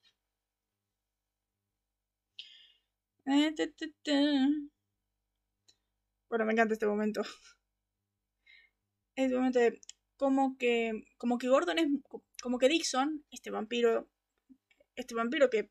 Eh, 3.26 3.55
bueno, 6.29 6.44
me 6.44 6.52
encanta 6.52 6.74
este 6.74 6.87
momento. 6.87 7.22
Este 9.16 9.35
momento 9.35 9.59
de, 9.59 9.81
como 10.18 10.59
que, 10.59 11.05
como 11.16 11.38
que 11.38 11.48
Gordon 11.48 11.79
es, 11.79 11.87
como 12.42 12.59
que 12.59 12.68
Dixon, 12.68 13.24
este 13.31 13.50
vampiro, 13.50 14.11
este 14.94 15.14
vampiro 15.14 15.48
que 15.48 15.70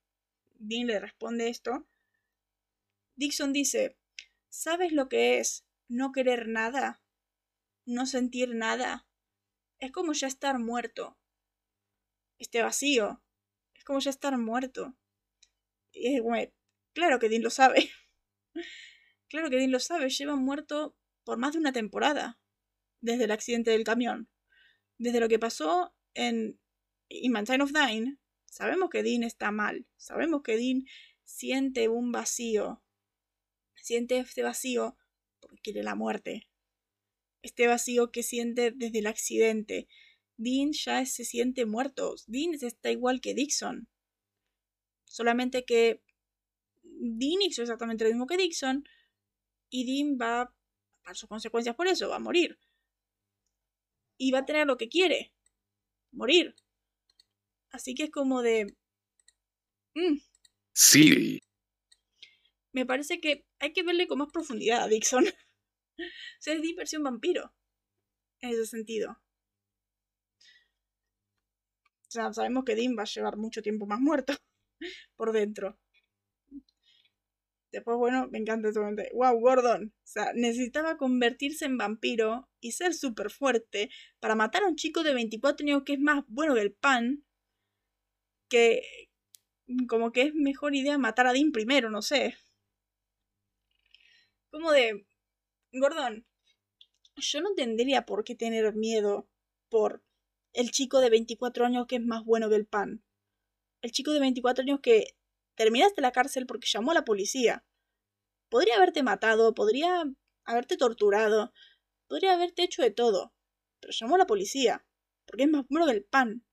Dean 0.55 0.88
le 0.88 0.99
responde 0.99 1.49
esto, 1.49 1.88
Dixon 3.15 3.53
dice, 3.53 3.97
¿sabes 4.49 4.93
lo 4.93 5.10
que 5.10 5.39
es 5.39 5.64
no 5.88 6.12
querer 6.12 6.48
nada? 6.48 7.02
No 7.86 8.06
sentir 8.06 8.56
nada. 8.56 9.08
Es 9.80 9.91
como 9.91 10.13
ya 10.13 10.28
estar 10.28 10.60
muerto. 10.60 11.17
Este 12.38 12.62
vacío. 12.62 13.24
Es 13.74 13.84
como 13.84 14.00
ya 14.00 14.10
estar 14.10 14.38
muerto. 14.38 14.95
Y 15.91 16.19
claro 16.93 17.19
que 17.19 17.30
Dean 17.30 17.43
lo 17.43 17.50
sabe. 17.50 17.89
claro 19.30 19.50
que 19.50 19.58
Dean 19.58 19.71
lo 19.71 19.80
sabe. 19.80 20.10
Lleva 20.10 20.36
muerto 20.36 20.95
por 21.24 21.38
más 21.38 21.54
de 21.54 21.60
una 21.60 21.74
temporada. 21.74 22.39
Desde 23.02 23.26
el 23.26 23.32
accidente 23.32 23.71
del 23.71 23.84
camión 23.84 24.30
desde 24.98 25.19
lo 25.19 25.28
que 25.28 25.39
pasó 25.39 25.93
en 26.13 26.60
In 27.10 27.36
of 27.62 27.71
Dying, 27.71 28.19
sabemos 28.45 28.89
que 28.89 29.04
Dean 29.04 29.24
está 29.24 29.52
mal, 29.52 29.86
sabemos 29.98 30.41
que 30.43 30.58
Dean 30.58 30.86
siente 31.24 31.89
un 31.89 32.12
vacío, 32.12 32.84
siente 33.76 34.17
este 34.17 34.43
vacío 34.43 34.98
quiere 35.62 35.84
la 35.84 35.95
muerte. 35.95 36.47
Este 37.41 37.67
vacío 37.67 38.12
que 38.12 38.23
siente 38.23 38.71
desde 38.71 38.99
el 38.99 39.08
accidente. 39.08 39.88
Dean 40.38 40.71
ya 40.73 41.05
se 41.05 41.25
siente 41.25 41.65
muerto. 41.65 42.15
Dean 42.27 42.53
está 42.53 42.91
igual 42.91 43.21
que 43.21 43.34
Dixon. 43.34 43.88
Solamente 45.05 45.65
que 45.65 46.01
Dean 46.84 47.41
hizo 47.41 47.62
exactamente 47.62 48.03
lo 48.03 48.10
mismo 48.10 48.27
que 48.27 48.38
Dixon 48.38 48.84
y 49.69 49.86
Dean 49.86 50.17
va 50.19 50.41
a 50.41 50.53
pagar 51.01 51.15
sus 51.15 51.29
consecuencias 51.29 51.75
por 51.75 51.88
eso, 51.88 52.10
va 52.10 52.17
a 52.17 52.19
morir. 52.19 52.58
Y 54.17 54.31
va 54.31 54.39
a 54.39 54.45
tener 54.45 54.65
lo 54.67 54.77
que 54.77 54.89
quiere, 54.89 55.34
morir. 56.12 56.55
Así 57.69 57.93
que 57.93 58.03
es 58.03 58.12
como 58.12 58.41
de... 58.41 58.75
Mm. 59.95 60.19
Sí. 60.73 61.41
Me 62.75 62.85
parece 62.85 63.21
que 63.21 63.45
hay 63.59 63.71
que 63.71 63.83
verle 63.83 64.05
con 64.05 64.17
más 64.17 64.33
profundidad 64.33 64.83
a 64.83 64.88
Dixon. 64.89 65.23
o 65.25 65.31
sea, 66.39 66.55
es 66.55 66.61
diversión 66.61 67.03
vampiro. 67.03 67.53
En 68.41 68.49
ese 68.49 68.65
sentido. 68.65 69.11
O 72.01 72.11
sea, 72.11 72.33
sabemos 72.33 72.65
que 72.65 72.75
Dean 72.75 72.97
va 72.99 73.03
a 73.03 73.05
llevar 73.05 73.38
mucho 73.38 73.61
tiempo 73.61 73.85
más 73.85 74.01
muerto 74.01 74.33
por 75.15 75.31
dentro. 75.31 75.79
Después, 77.71 77.95
bueno, 77.97 78.27
me 78.29 78.39
encanta 78.39 78.67
este 78.67 78.81
momento. 78.81 79.03
¡Wow, 79.13 79.39
Gordon! 79.39 79.93
O 79.95 80.07
sea, 80.07 80.33
necesitaba 80.33 80.97
convertirse 80.97 81.63
en 81.63 81.77
vampiro 81.77 82.49
y 82.59 82.73
ser 82.73 82.93
súper 82.93 83.29
fuerte 83.29 83.89
para 84.19 84.35
matar 84.35 84.63
a 84.63 84.67
un 84.67 84.75
chico 84.75 85.01
de 85.01 85.13
24 85.13 85.65
años 85.65 85.83
que 85.85 85.93
es 85.93 85.99
más 86.01 86.25
bueno 86.27 86.55
que 86.55 86.61
el 86.61 86.73
pan. 86.73 87.23
Que. 88.49 88.81
Como 89.88 90.11
que 90.11 90.23
es 90.23 90.35
mejor 90.35 90.75
idea 90.75 90.97
matar 90.97 91.27
a 91.27 91.33
Dean 91.33 91.53
primero, 91.53 91.89
no 91.89 92.01
sé. 92.01 92.35
Como 94.55 94.71
de. 94.71 95.05
Gordon, 95.73 96.25
yo 97.17 97.41
no 97.41 97.53
tendría 97.55 98.05
por 98.05 98.23
qué 98.23 98.35
tener 98.35 98.73
miedo 98.73 99.27
por 99.67 100.01
el 100.53 100.71
chico 100.71 101.01
de 101.01 101.09
24 101.09 101.65
años 101.65 101.87
que 101.87 101.97
es 101.97 102.01
más 102.01 102.23
bueno 102.23 102.47
que 102.47 102.55
el 102.55 102.65
pan. 102.65 103.03
El 103.81 103.91
chico 103.91 104.13
de 104.13 104.21
24 104.21 104.61
años 104.61 104.79
que 104.81 105.17
Terminaste 105.55 106.01
la 106.01 106.13
cárcel 106.13 106.45
porque 106.45 106.67
llamó 106.67 106.91
a 106.91 106.93
la 106.93 107.03
policía. 107.03 107.65
Podría 108.47 108.75
haberte 108.75 109.03
matado, 109.03 109.53
podría 109.53 110.03
haberte 110.45 110.77
torturado, 110.77 111.53
podría 112.07 112.33
haberte 112.33 112.63
hecho 112.63 112.81
de 112.81 112.91
todo. 112.91 113.33
Pero 113.81 113.91
llamó 113.91 114.15
a 114.15 114.19
la 114.19 114.27
policía, 114.27 114.85
porque 115.25 115.43
es 115.43 115.49
más 115.49 115.65
bueno 115.69 115.85
que 115.85 115.93
el 115.93 116.05
pan. 116.05 116.45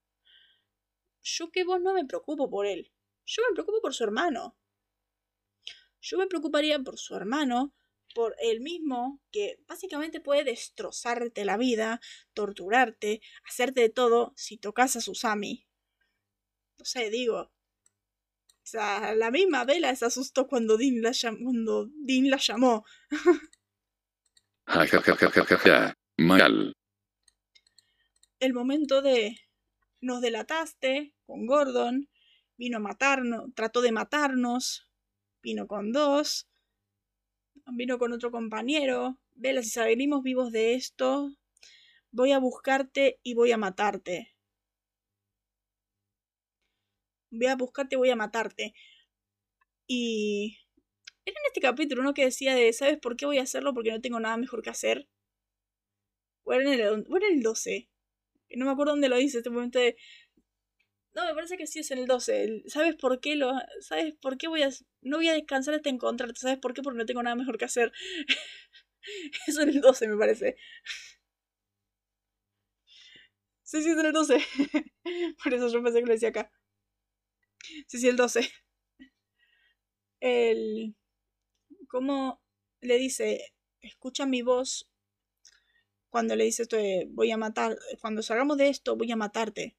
Yo 1.21 1.51
que 1.51 1.63
vos 1.63 1.79
no 1.81 1.93
me 1.93 2.03
preocupo 2.03 2.49
por 2.49 2.65
él. 2.65 2.91
Yo 3.25 3.43
me 3.47 3.53
preocupo 3.53 3.79
por 3.81 3.93
su 3.93 4.03
hermano. 4.03 4.57
Yo 6.01 6.17
me 6.17 6.27
preocuparía 6.27 6.77
por 6.79 6.97
su 6.97 7.15
hermano, 7.15 7.73
por 8.13 8.35
él 8.39 8.61
mismo, 8.61 9.21
que 9.31 9.59
básicamente 9.67 10.21
puede 10.21 10.43
destrozarte 10.43 11.45
la 11.45 11.57
vida, 11.57 11.99
torturarte, 12.33 13.21
hacerte 13.47 13.81
de 13.81 13.89
todo 13.89 14.33
si 14.35 14.57
tocas 14.57 14.95
a 14.95 15.01
Susami. 15.01 15.67
No 16.77 16.85
sé, 16.85 17.09
digo, 17.09 17.51
o 18.63 18.65
sea, 18.65 19.13
la 19.15 19.29
misma 19.29 19.65
Vela 19.65 19.93
se 19.95 20.05
asustó 20.05 20.47
cuando 20.47 20.77
Dean 20.77 21.01
la, 21.01 21.11
cuando 21.43 21.89
Dean 21.95 22.29
la 22.29 22.37
llamó. 22.37 22.85
Mal. 26.17 26.73
El 28.39 28.53
momento 28.53 29.01
de 29.01 29.37
nos 29.99 30.21
delataste 30.21 31.13
con 31.25 31.45
Gordon, 31.45 32.09
vino 32.57 32.77
a 32.77 32.79
matarnos, 32.79 33.53
trató 33.55 33.81
de 33.81 33.91
matarnos, 33.91 34.89
vino 35.41 35.67
con 35.67 35.91
dos, 35.91 36.49
vino 37.67 37.97
con 37.97 38.13
otro 38.13 38.31
compañero. 38.31 39.17
Vela, 39.35 39.63
si 39.63 39.69
salimos 39.69 40.23
vivos 40.23 40.51
de 40.51 40.75
esto, 40.75 41.35
voy 42.11 42.31
a 42.31 42.39
buscarte 42.39 43.19
y 43.23 43.33
voy 43.33 43.51
a 43.51 43.57
matarte 43.57 44.33
voy 47.33 47.47
a 47.47 47.55
buscarte, 47.55 47.95
voy 47.95 48.09
a 48.09 48.15
matarte. 48.15 48.73
Y 49.87 50.57
era 51.25 51.35
en 51.39 51.45
este 51.47 51.61
capítulo 51.61 52.01
uno 52.01 52.13
que 52.13 52.25
decía 52.25 52.55
de, 52.55 52.71
¿sabes 52.73 52.97
por 52.99 53.15
qué 53.15 53.25
voy 53.25 53.39
a 53.39 53.43
hacerlo? 53.43 53.73
Porque 53.73 53.91
no 53.91 54.01
tengo 54.01 54.19
nada 54.19 54.37
mejor 54.37 54.61
que 54.63 54.69
hacer. 54.69 55.07
O 56.43 56.53
era 56.53 56.63
en 56.63 56.79
el, 56.79 57.05
o 57.09 57.17
el 57.17 57.41
12. 57.41 57.89
No 58.55 58.65
me 58.65 58.71
acuerdo 58.71 58.93
dónde 58.93 59.09
lo 59.09 59.17
dice 59.17 59.37
este 59.39 59.49
momento 59.49 59.79
de... 59.79 59.97
No, 61.15 61.25
me 61.25 61.35
parece 61.35 61.57
que 61.57 61.67
sí 61.67 61.79
es 61.79 61.91
en 61.91 61.99
el 61.99 62.07
12. 62.07 62.63
¿Sabes 62.67 62.95
por 62.95 63.19
qué 63.19 63.35
lo... 63.35 63.51
¿Sabes 63.81 64.15
por 64.19 64.37
qué 64.37 64.47
voy 64.47 64.63
a... 64.63 64.69
No 65.01 65.17
voy 65.17 65.29
a 65.29 65.33
descansar 65.33 65.75
hasta 65.75 65.89
encontrarte. 65.89 66.39
¿Sabes 66.39 66.57
por 66.57 66.73
qué? 66.73 66.81
Porque 66.81 66.97
no 66.97 67.05
tengo 67.05 67.21
nada 67.23 67.35
mejor 67.35 67.57
que 67.57 67.65
hacer. 67.65 67.91
Eso 69.47 69.61
en 69.61 69.69
el 69.69 69.81
12 69.81 70.07
me 70.07 70.17
parece. 70.17 70.55
Sí, 73.63 73.81
sí, 73.83 73.89
es 73.89 73.97
en 73.97 74.05
el 74.05 74.13
12. 74.13 74.37
Por 75.43 75.53
eso 75.53 75.67
yo 75.67 75.83
pensé 75.83 75.99
que 75.99 76.05
lo 76.05 76.13
decía 76.13 76.29
acá. 76.29 76.51
Sí, 77.87 77.97
sí, 77.99 78.07
el 78.07 78.15
12. 78.17 78.41
El. 80.21 80.95
¿Cómo 81.89 82.41
le 82.81 82.97
dice? 82.97 83.53
Escucha 83.81 84.25
mi 84.25 84.41
voz. 84.41 84.89
Cuando 86.09 86.35
le 86.35 86.45
dice 86.45 86.63
esto 86.63 86.77
voy 87.09 87.31
a 87.31 87.37
matar. 87.37 87.77
Cuando 88.01 88.23
salgamos 88.23 88.57
de 88.57 88.69
esto, 88.69 88.95
voy 88.95 89.11
a 89.11 89.15
matarte. 89.15 89.75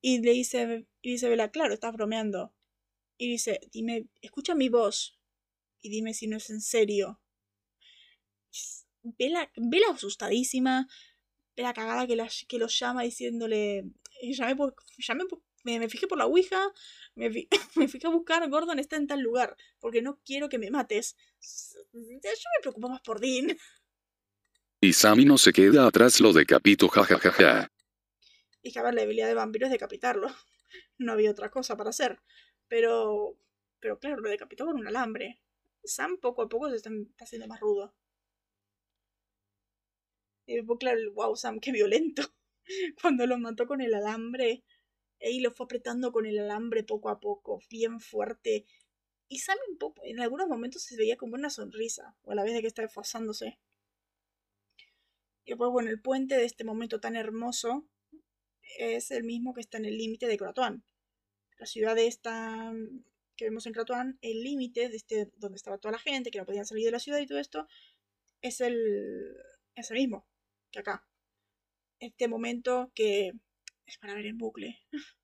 Y 0.00 0.20
le 0.20 0.32
dice. 0.32 0.86
Y 1.02 1.12
dice 1.12 1.28
Vela, 1.28 1.50
claro, 1.50 1.74
estás 1.74 1.92
bromeando. 1.92 2.54
Y 3.18 3.30
dice, 3.30 3.60
dime, 3.72 4.08
escucha 4.20 4.54
mi 4.54 4.68
voz. 4.68 5.18
Y 5.80 5.88
dime 5.88 6.14
si 6.14 6.26
no 6.26 6.36
es 6.36 6.50
en 6.50 6.60
serio. 6.60 7.20
Vela, 9.02 9.50
Vela 9.56 9.86
asustadísima. 9.90 10.88
Vela 11.56 11.72
cagada 11.72 12.06
que, 12.06 12.16
la, 12.16 12.28
que 12.48 12.58
lo 12.58 12.68
llama 12.68 13.02
diciéndole. 13.02 13.84
Por, 14.56 14.74
llamé 14.98 15.24
por, 15.26 15.42
me, 15.74 15.88
fijé 15.88 16.06
por 16.06 16.18
la 16.18 16.26
Ouija, 16.26 16.60
me, 17.14 17.28
me, 17.76 17.88
fijé 17.88 18.06
a 18.06 18.10
buscar, 18.10 18.48
Gordon 18.48 18.78
está 18.78 18.96
en 18.96 19.06
tal 19.06 19.20
lugar, 19.20 19.56
porque 19.80 20.00
no 20.02 20.20
quiero 20.24 20.48
que 20.48 20.58
me 20.58 20.70
mates. 20.70 21.16
Yo 21.92 22.00
me 22.02 22.62
preocupo 22.62 22.88
más 22.88 23.00
por 23.00 23.20
Dean. 23.20 23.56
Y 24.80 24.92
Sammy 24.92 25.24
no 25.24 25.38
se 25.38 25.52
queda 25.52 25.86
atrás, 25.86 26.20
lo 26.20 26.32
decapito, 26.32 26.88
jajajaja. 26.88 27.70
Y 28.66 28.72
que 28.72 28.80
a 28.80 28.82
ver, 28.82 28.94
la 28.94 29.02
habilidad 29.02 29.28
de 29.28 29.34
vampiro 29.34 29.66
es 29.66 29.72
decapitarlo. 29.72 30.26
No 30.98 31.12
había 31.12 31.30
otra 31.30 31.52
cosa 31.52 31.76
para 31.76 31.90
hacer. 31.90 32.20
Pero, 32.66 33.38
pero 33.78 34.00
claro, 34.00 34.20
lo 34.20 34.28
decapitó 34.28 34.66
con 34.66 34.76
un 34.76 34.88
alambre. 34.88 35.40
Sam 35.84 36.18
poco 36.18 36.42
a 36.42 36.48
poco 36.48 36.68
se 36.68 36.74
está, 36.74 36.90
haciendo 37.20 37.46
más 37.46 37.60
rudo. 37.60 37.94
Y 40.46 40.60
pues, 40.62 40.80
claro, 40.80 40.98
wow, 41.12 41.36
Sam, 41.36 41.60
qué 41.60 41.70
violento. 41.70 42.22
Cuando 43.00 43.24
lo 43.28 43.38
mató 43.38 43.68
con 43.68 43.80
el 43.80 43.94
alambre, 43.94 44.64
y 45.20 45.38
lo 45.38 45.52
fue 45.52 45.66
apretando 45.66 46.10
con 46.10 46.26
el 46.26 46.40
alambre 46.40 46.82
poco 46.82 47.08
a 47.08 47.20
poco, 47.20 47.60
bien 47.70 48.00
fuerte. 48.00 48.66
Y 49.28 49.38
Sam 49.38 49.58
un 49.70 49.78
poco, 49.78 50.02
en 50.04 50.18
algunos 50.18 50.48
momentos 50.48 50.82
se 50.82 50.96
veía 50.96 51.16
como 51.16 51.36
una 51.36 51.50
sonrisa, 51.50 52.16
o 52.22 52.32
a 52.32 52.34
la 52.34 52.42
vez 52.42 52.52
de 52.52 52.62
que 52.62 52.66
está 52.66 52.82
esforzándose. 52.82 53.60
Y 55.44 55.50
después, 55.52 55.70
bueno, 55.70 55.88
el 55.88 56.02
puente 56.02 56.36
de 56.36 56.46
este 56.46 56.64
momento 56.64 56.98
tan 56.98 57.14
hermoso 57.14 57.86
es 58.78 59.10
el 59.10 59.24
mismo 59.24 59.54
que 59.54 59.60
está 59.60 59.78
en 59.78 59.86
el 59.86 59.98
límite 59.98 60.26
de 60.26 60.36
Croatoan. 60.36 60.84
La 61.58 61.66
ciudad 61.66 61.96
esta 61.98 62.72
que 63.36 63.44
vemos 63.44 63.66
en 63.66 63.72
Croatoan, 63.72 64.18
el 64.22 64.42
límite 64.42 64.88
de 64.88 64.96
este, 64.96 65.30
donde 65.36 65.56
estaba 65.56 65.78
toda 65.78 65.92
la 65.92 65.98
gente, 65.98 66.30
que 66.30 66.38
no 66.38 66.46
podían 66.46 66.66
salir 66.66 66.86
de 66.86 66.92
la 66.92 66.98
ciudad 66.98 67.18
y 67.18 67.26
todo 67.26 67.38
esto, 67.38 67.68
es 68.40 68.60
el, 68.60 69.36
es 69.74 69.90
el 69.90 69.98
mismo 69.98 70.26
que 70.70 70.80
acá. 70.80 71.06
Este 72.00 72.28
momento 72.28 72.90
que 72.94 73.32
es 73.86 73.98
para 73.98 74.14
ver 74.14 74.26
en 74.26 74.38
bucle. 74.38 74.78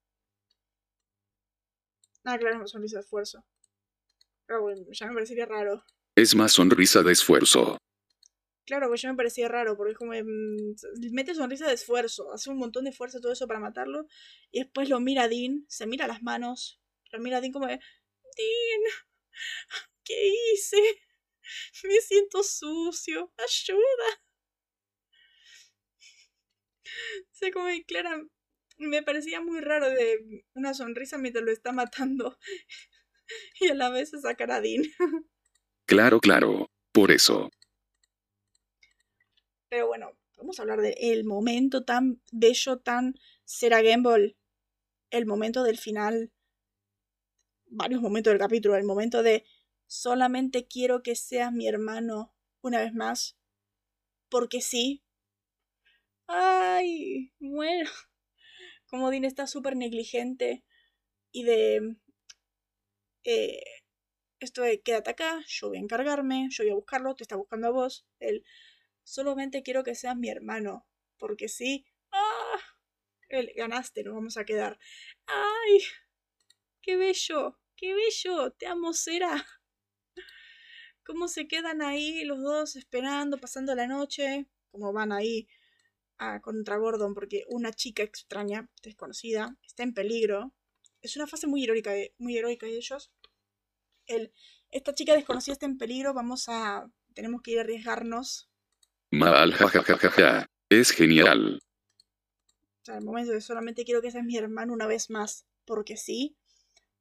ah, 2.24 2.38
claro, 2.38 2.56
una 2.56 2.66
sonrisa 2.66 2.96
de 2.98 3.02
esfuerzo. 3.02 3.44
Pero 4.46 4.62
bueno, 4.62 4.86
ya 4.92 5.06
me 5.06 5.14
parecería 5.14 5.46
raro. 5.46 5.84
Es 6.14 6.34
más 6.34 6.52
sonrisa 6.52 7.02
de 7.02 7.12
esfuerzo. 7.12 7.78
Claro, 8.64 8.88
pues 8.88 9.02
ya 9.02 9.10
me 9.10 9.16
parecía 9.16 9.48
raro, 9.48 9.76
porque 9.76 9.92
es 9.92 9.98
como. 9.98 10.12
Mm, 10.12 10.74
mete 11.12 11.34
sonrisa 11.34 11.66
de 11.66 11.74
esfuerzo, 11.74 12.32
hace 12.32 12.50
un 12.50 12.58
montón 12.58 12.84
de 12.84 12.90
esfuerzo 12.90 13.20
todo 13.20 13.32
eso 13.32 13.46
para 13.46 13.60
matarlo, 13.60 14.06
y 14.50 14.60
después 14.60 14.88
lo 14.88 15.00
mira 15.00 15.24
a 15.24 15.28
Dean, 15.28 15.64
se 15.68 15.86
mira 15.86 16.06
las 16.06 16.22
manos, 16.22 16.80
lo 17.10 17.18
mira 17.20 17.38
a 17.38 17.40
Dean 17.40 17.52
como 17.52 17.66
de. 17.66 17.80
Dean, 18.36 18.82
¿qué 20.04 20.32
hice? 20.54 20.76
Me 21.84 22.00
siento 22.00 22.42
sucio, 22.42 23.32
ayuda. 23.36 24.22
Se 27.32 27.50
como 27.50 27.66
clara, 27.86 28.22
me 28.78 29.02
parecía 29.02 29.40
muy 29.40 29.60
raro 29.60 29.90
de 29.90 30.44
una 30.54 30.74
sonrisa 30.74 31.18
mientras 31.18 31.44
lo 31.44 31.50
está 31.50 31.72
matando 31.72 32.38
y 33.60 33.68
a 33.68 33.74
la 33.74 33.90
vez 33.90 34.12
sacar 34.20 34.50
a 34.50 34.60
Dean. 34.60 34.84
Claro, 35.86 36.20
claro, 36.20 36.70
por 36.92 37.10
eso. 37.10 37.50
Pero 39.72 39.86
bueno, 39.86 40.12
vamos 40.36 40.58
a 40.58 40.64
hablar 40.64 40.82
del 40.82 41.24
momento 41.24 41.82
tan 41.82 42.20
bello, 42.30 42.80
tan 42.80 43.14
Sarah 43.46 43.80
Gamble, 43.80 44.36
el 45.08 45.24
momento 45.24 45.62
del 45.62 45.78
final, 45.78 46.30
varios 47.68 48.02
momentos 48.02 48.30
del 48.34 48.38
capítulo, 48.38 48.76
el 48.76 48.84
momento 48.84 49.22
de 49.22 49.46
solamente 49.86 50.66
quiero 50.66 51.02
que 51.02 51.16
seas 51.16 51.54
mi 51.54 51.66
hermano 51.66 52.34
una 52.60 52.80
vez 52.80 52.92
más, 52.92 53.38
porque 54.28 54.60
sí. 54.60 55.02
Ay, 56.26 57.32
bueno. 57.40 57.88
Como 58.90 59.10
Dean 59.10 59.24
está 59.24 59.46
súper 59.46 59.74
negligente 59.74 60.66
y 61.30 61.44
de... 61.44 61.96
Eh, 63.24 63.62
esto 64.38 64.60
de 64.60 64.82
quédate 64.82 65.12
acá, 65.12 65.42
yo 65.46 65.68
voy 65.68 65.78
a 65.78 65.80
encargarme, 65.80 66.48
yo 66.50 66.62
voy 66.62 66.72
a 66.72 66.74
buscarlo, 66.74 67.14
te 67.14 67.24
está 67.24 67.36
buscando 67.36 67.68
a 67.68 67.70
vos. 67.70 68.06
Él, 68.18 68.44
solamente 69.04 69.62
quiero 69.62 69.84
que 69.84 69.94
seas 69.94 70.16
mi 70.16 70.28
hermano, 70.28 70.86
porque 71.18 71.48
sí. 71.48 71.86
¡Ah! 72.12 72.58
Él, 73.28 73.52
ganaste, 73.56 74.04
nos 74.04 74.14
vamos 74.14 74.36
a 74.36 74.44
quedar. 74.44 74.78
¡Ay! 75.26 75.80
¡Qué 76.82 76.96
bello! 76.96 77.58
¡Qué 77.76 77.94
bello! 77.94 78.52
Te 78.52 78.66
amo, 78.66 78.92
Cera. 78.92 79.46
¿Cómo 81.04 81.26
se 81.28 81.48
quedan 81.48 81.82
ahí 81.82 82.24
los 82.24 82.40
dos 82.40 82.76
esperando, 82.76 83.38
pasando 83.38 83.74
la 83.74 83.86
noche? 83.86 84.46
Como 84.70 84.92
van 84.92 85.12
ahí 85.12 85.48
a 86.18 86.40
contra 86.40 86.76
Gordon 86.76 87.14
porque 87.14 87.44
una 87.48 87.72
chica 87.72 88.02
extraña, 88.02 88.70
desconocida, 88.82 89.56
está 89.62 89.82
en 89.82 89.94
peligro. 89.94 90.54
Es 91.00 91.16
una 91.16 91.26
fase 91.26 91.46
muy 91.48 91.64
heroica 91.64 91.90
de, 91.92 92.14
muy 92.18 92.36
heroica 92.36 92.66
de 92.66 92.76
ellos. 92.76 93.10
El, 94.06 94.32
esta 94.70 94.94
chica 94.94 95.14
desconocida 95.14 95.54
está 95.54 95.66
en 95.66 95.78
peligro, 95.78 96.14
vamos 96.14 96.48
a... 96.48 96.90
Tenemos 97.14 97.42
que 97.42 97.52
ir 97.52 97.58
a 97.58 97.62
arriesgarnos. 97.62 98.51
Mal, 99.12 99.52
jajajaja. 99.52 100.46
Es 100.70 100.90
genial. 100.90 101.60
El 102.86 103.04
momento 103.04 103.32
de 103.32 103.42
solamente 103.42 103.84
quiero 103.84 104.00
que 104.00 104.10
seas 104.10 104.24
mi 104.24 104.38
hermano 104.38 104.72
una 104.72 104.86
vez 104.86 105.10
más, 105.10 105.44
porque 105.66 105.98
sí. 105.98 106.38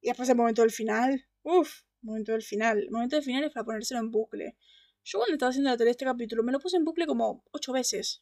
Y 0.01 0.09
después 0.09 0.27
el 0.27 0.35
momento 0.35 0.61
del 0.61 0.71
final. 0.71 1.25
Uf, 1.43 1.83
momento 2.01 2.33
del 2.33 2.43
final. 2.43 2.79
El 2.79 2.91
momento 2.91 3.15
del 3.15 3.23
final 3.23 3.45
es 3.45 3.53
para 3.53 3.63
ponérselo 3.63 4.01
en 4.01 4.11
bucle. 4.11 4.57
Yo 5.05 5.19
cuando 5.19 5.35
estaba 5.35 5.51
haciendo 5.51 5.69
la 5.69 5.77
tele 5.77 5.91
este 5.91 6.03
capítulo 6.03 6.43
me 6.43 6.51
lo 6.51 6.59
puse 6.59 6.75
en 6.75 6.83
bucle 6.83 7.07
como 7.07 7.45
ocho 7.51 7.71
veces. 7.71 8.21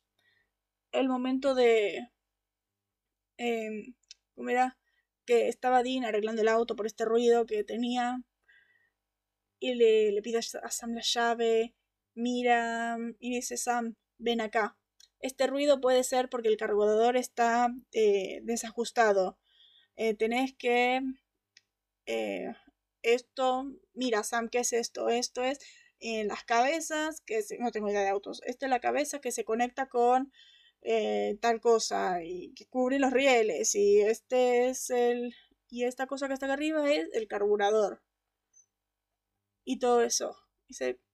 El 0.92 1.10
momento 1.10 1.56
de... 1.56 2.10
Eh, 3.40 3.96
¿Cómo 4.36 4.50
era? 4.50 4.78
Que 5.26 5.48
estaba 5.48 5.82
Dean 5.82 6.06
arreglando 6.06 6.44
el 6.44 6.48
auto 6.48 6.76
por 6.76 6.86
este 6.86 7.06
ruido 7.06 7.48
que 7.48 7.64
tenía. 7.64 8.22
Y 9.60 9.74
le, 9.74 10.12
le 10.12 10.22
pide 10.22 10.38
a 10.38 10.70
Sam 10.70 10.94
la 10.94 11.02
llave. 11.02 11.74
Mira. 12.20 12.98
Y 13.20 13.36
dice 13.36 13.56
Sam, 13.58 13.96
ven 14.18 14.42
acá. 14.42 14.78
Este 15.22 15.48
ruido 15.48 15.80
puede 15.82 16.04
ser 16.04 16.30
porque 16.30 16.50
el 16.50 16.58
cargador 16.58 17.16
está 17.18 17.70
eh, 17.94 18.42
desajustado. 18.44 19.40
Eh, 19.96 20.16
tenés 20.16 20.54
que 20.54 21.02
eh, 22.06 22.54
esto, 23.04 23.66
mira 23.94 24.24
Sam, 24.24 24.50
¿qué 24.50 24.60
es 24.60 24.74
esto? 24.74 25.10
Esto 25.10 25.44
es 25.44 25.60
las 26.02 26.44
cabezas, 26.46 27.22
que 27.22 27.42
no 27.60 27.72
tengo 27.72 27.90
idea 27.90 28.02
de 28.02 28.10
autos, 28.10 28.42
esta 28.46 28.66
es 28.66 28.70
la 28.70 28.80
cabeza 28.80 29.20
que 29.22 29.32
se 29.32 29.44
conecta 29.46 29.88
con 29.90 30.32
tal 31.42 31.60
cosa 31.62 32.24
y 32.24 32.54
que 32.54 32.66
cubre 32.68 33.00
los 33.00 33.12
rieles 33.12 33.76
y 33.76 34.00
este 34.02 34.70
es 34.70 34.90
el 34.90 35.36
y 35.70 35.84
esta 35.86 36.08
cosa 36.08 36.28
que 36.28 36.34
está 36.34 36.46
acá 36.48 36.54
arriba 36.54 36.90
es 36.92 37.10
el 37.14 37.28
carburador 37.28 38.02
y 39.66 39.80
todo 39.80 40.02
eso 40.04 40.38
dice 40.68 40.86
¿qué 40.96 41.00
estás 41.00 41.09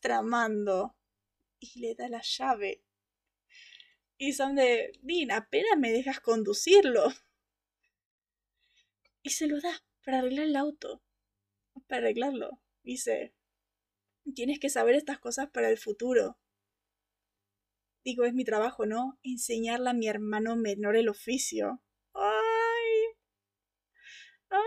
tramando? 0.00 0.96
y 1.58 1.80
le 1.80 1.94
da 1.94 2.08
la 2.08 2.20
llave 2.22 2.84
y 4.18 4.32
Sam 4.32 4.54
de 4.54 4.92
Dean 5.02 5.30
apenas 5.30 5.78
me 5.78 5.92
dejas 5.92 6.20
conducirlo 6.20 7.12
y 9.22 9.30
se 9.30 9.46
lo 9.46 9.60
da 9.60 9.84
para 10.04 10.20
arreglar 10.20 10.46
el 10.46 10.56
auto. 10.56 11.02
Para 11.88 12.02
arreglarlo. 12.02 12.62
Dice, 12.82 13.34
tienes 14.34 14.58
que 14.60 14.70
saber 14.70 14.94
estas 14.94 15.18
cosas 15.18 15.50
para 15.50 15.68
el 15.68 15.78
futuro. 15.78 16.38
Digo, 18.04 18.24
es 18.24 18.32
mi 18.32 18.44
trabajo, 18.44 18.86
¿no? 18.86 19.18
Enseñarle 19.24 19.90
a 19.90 19.94
mi 19.94 20.06
hermano 20.06 20.56
menor 20.56 20.96
el 20.96 21.08
oficio. 21.08 21.82
¡Ay! 22.14 23.18
¡Ay! 24.48 24.60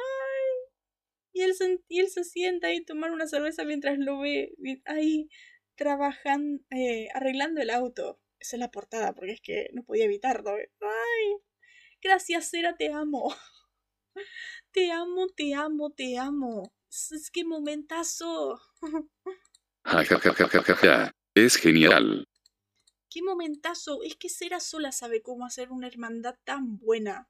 Y 1.39 1.43
él, 1.43 1.55
se, 1.55 1.79
y 1.87 2.01
él 2.01 2.09
se 2.09 2.25
sienta 2.25 2.67
ahí 2.67 2.79
a 2.79 2.85
tomar 2.85 3.11
una 3.11 3.25
cerveza 3.25 3.63
mientras 3.63 3.97
lo 3.97 4.19
ve 4.19 4.51
ahí 4.83 5.29
trabajando, 5.75 6.61
eh, 6.69 7.07
arreglando 7.13 7.61
el 7.61 7.69
auto. 7.69 8.19
Esa 8.41 8.57
es 8.57 8.59
la 8.59 8.71
portada, 8.71 9.15
porque 9.15 9.31
es 9.31 9.41
que 9.41 9.69
no 9.71 9.85
podía 9.85 10.03
evitarlo. 10.03 10.51
¡Ay! 10.51 11.37
Gracias, 12.01 12.49
Cera, 12.49 12.75
te 12.75 12.91
amo. 12.91 13.33
Te 14.73 14.91
amo, 14.91 15.27
te 15.29 15.53
amo, 15.55 15.91
te 15.91 16.17
amo. 16.17 16.73
Es 16.89 17.31
que 17.31 17.45
momentazo. 17.45 18.59
Ja, 19.85 21.13
Es 21.35 21.55
genial. 21.55 22.27
Qué 23.09 23.23
momentazo. 23.23 24.03
Es 24.03 24.17
que 24.17 24.27
Sera 24.27 24.59
sola 24.59 24.91
sabe 24.91 25.21
cómo 25.21 25.45
hacer 25.45 25.71
una 25.71 25.87
hermandad 25.87 26.35
tan 26.43 26.77
buena. 26.77 27.29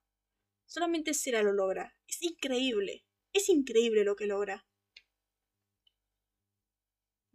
Solamente 0.65 1.13
Sera 1.13 1.43
lo 1.43 1.53
logra. 1.53 1.95
Es 2.07 2.23
increíble. 2.23 3.05
Es 3.33 3.49
increíble 3.49 4.03
lo 4.03 4.15
que 4.15 4.27
logra. 4.27 4.65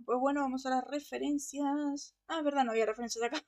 Pues 0.05 0.19
bueno, 0.19 0.41
vamos 0.41 0.67
a 0.67 0.71
las 0.71 0.85
referencias. 0.85 2.15
Ah, 2.29 2.43
verdad, 2.43 2.65
no 2.65 2.73
había 2.73 2.87
referencias 2.87 3.25
acá. 3.25 3.45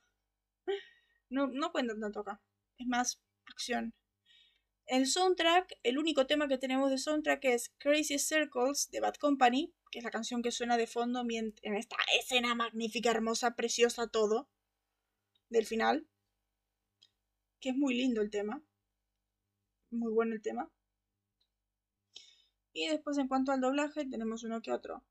No, 1.29 1.47
no 1.47 1.73
cuentan 1.73 1.99
tanto 1.99 2.21
acá. 2.21 2.41
Es 2.77 2.87
más 2.87 3.21
acción. 3.47 3.93
El 4.85 5.07
soundtrack, 5.07 5.77
el 5.83 5.97
único 5.97 6.25
tema 6.25 6.47
que 6.47 6.57
tenemos 6.57 6.89
de 6.89 6.97
soundtrack 6.97 7.43
es 7.43 7.73
Crazy 7.79 8.17
Circles 8.17 8.89
de 8.91 9.01
Bad 9.01 9.15
Company, 9.15 9.73
que 9.91 9.99
es 9.99 10.05
la 10.05 10.11
canción 10.11 10.41
que 10.41 10.51
suena 10.51 10.77
de 10.77 10.87
fondo 10.87 11.21
en 11.29 11.75
esta 11.75 11.97
escena 12.17 12.55
magnífica, 12.55 13.11
hermosa, 13.11 13.55
preciosa, 13.55 14.07
todo 14.07 14.47
del 15.49 15.65
final. 15.65 16.07
Que 17.59 17.69
es 17.71 17.75
muy 17.75 17.95
lindo 17.95 18.21
el 18.21 18.29
tema. 18.29 18.63
Muy 19.91 20.13
bueno 20.13 20.33
el 20.33 20.41
tema. 20.41 20.71
Y 22.77 22.87
después 22.89 23.17
en 23.17 23.27
cuanto 23.27 23.51
al 23.51 23.59
doblaje 23.59 24.05
tenemos 24.05 24.43
uno 24.43 24.61
que 24.61 24.71
otro. 24.71 25.03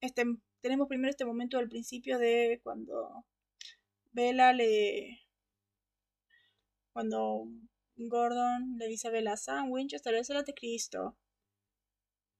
Este, 0.00 0.24
tenemos 0.60 0.88
primero 0.88 1.08
este 1.08 1.24
momento 1.24 1.58
del 1.58 1.68
principio 1.68 2.18
de 2.18 2.58
cuando 2.64 3.24
Bella 4.10 4.52
le 4.52 5.20
cuando 6.92 7.46
Gordon 7.94 8.76
le 8.76 8.88
dice 8.88 9.06
a 9.06 9.12
Bella, 9.12 9.36
Sam 9.36 9.70
Winchester 9.70 10.12
es 10.16 10.30
el 10.30 10.44
Cristo. 10.52 11.16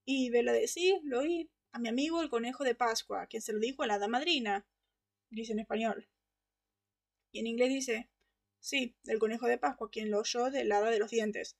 Y 0.04 0.30
Bella 0.30 0.52
dice, 0.52 0.66
sí, 0.66 1.00
lo 1.04 1.20
oí, 1.20 1.48
a 1.70 1.78
mi 1.78 1.88
amigo 1.88 2.20
el 2.22 2.28
conejo 2.28 2.64
de 2.64 2.74
Pascua, 2.74 3.28
quien 3.28 3.40
se 3.40 3.52
lo 3.52 3.60
dijo 3.60 3.84
a 3.84 3.86
la 3.86 3.94
hada 3.94 4.08
madrina. 4.08 4.66
Dice 5.30 5.52
en 5.52 5.60
español. 5.60 6.08
Y 7.30 7.38
en 7.38 7.46
inglés 7.46 7.68
dice, 7.68 8.10
sí, 8.58 8.96
el 9.04 9.20
conejo 9.20 9.46
de 9.46 9.58
Pascua, 9.58 9.90
quien 9.92 10.10
lo 10.10 10.18
oyó 10.18 10.50
del 10.50 10.72
hada 10.72 10.90
de 10.90 10.98
los 10.98 11.12
dientes. 11.12 11.56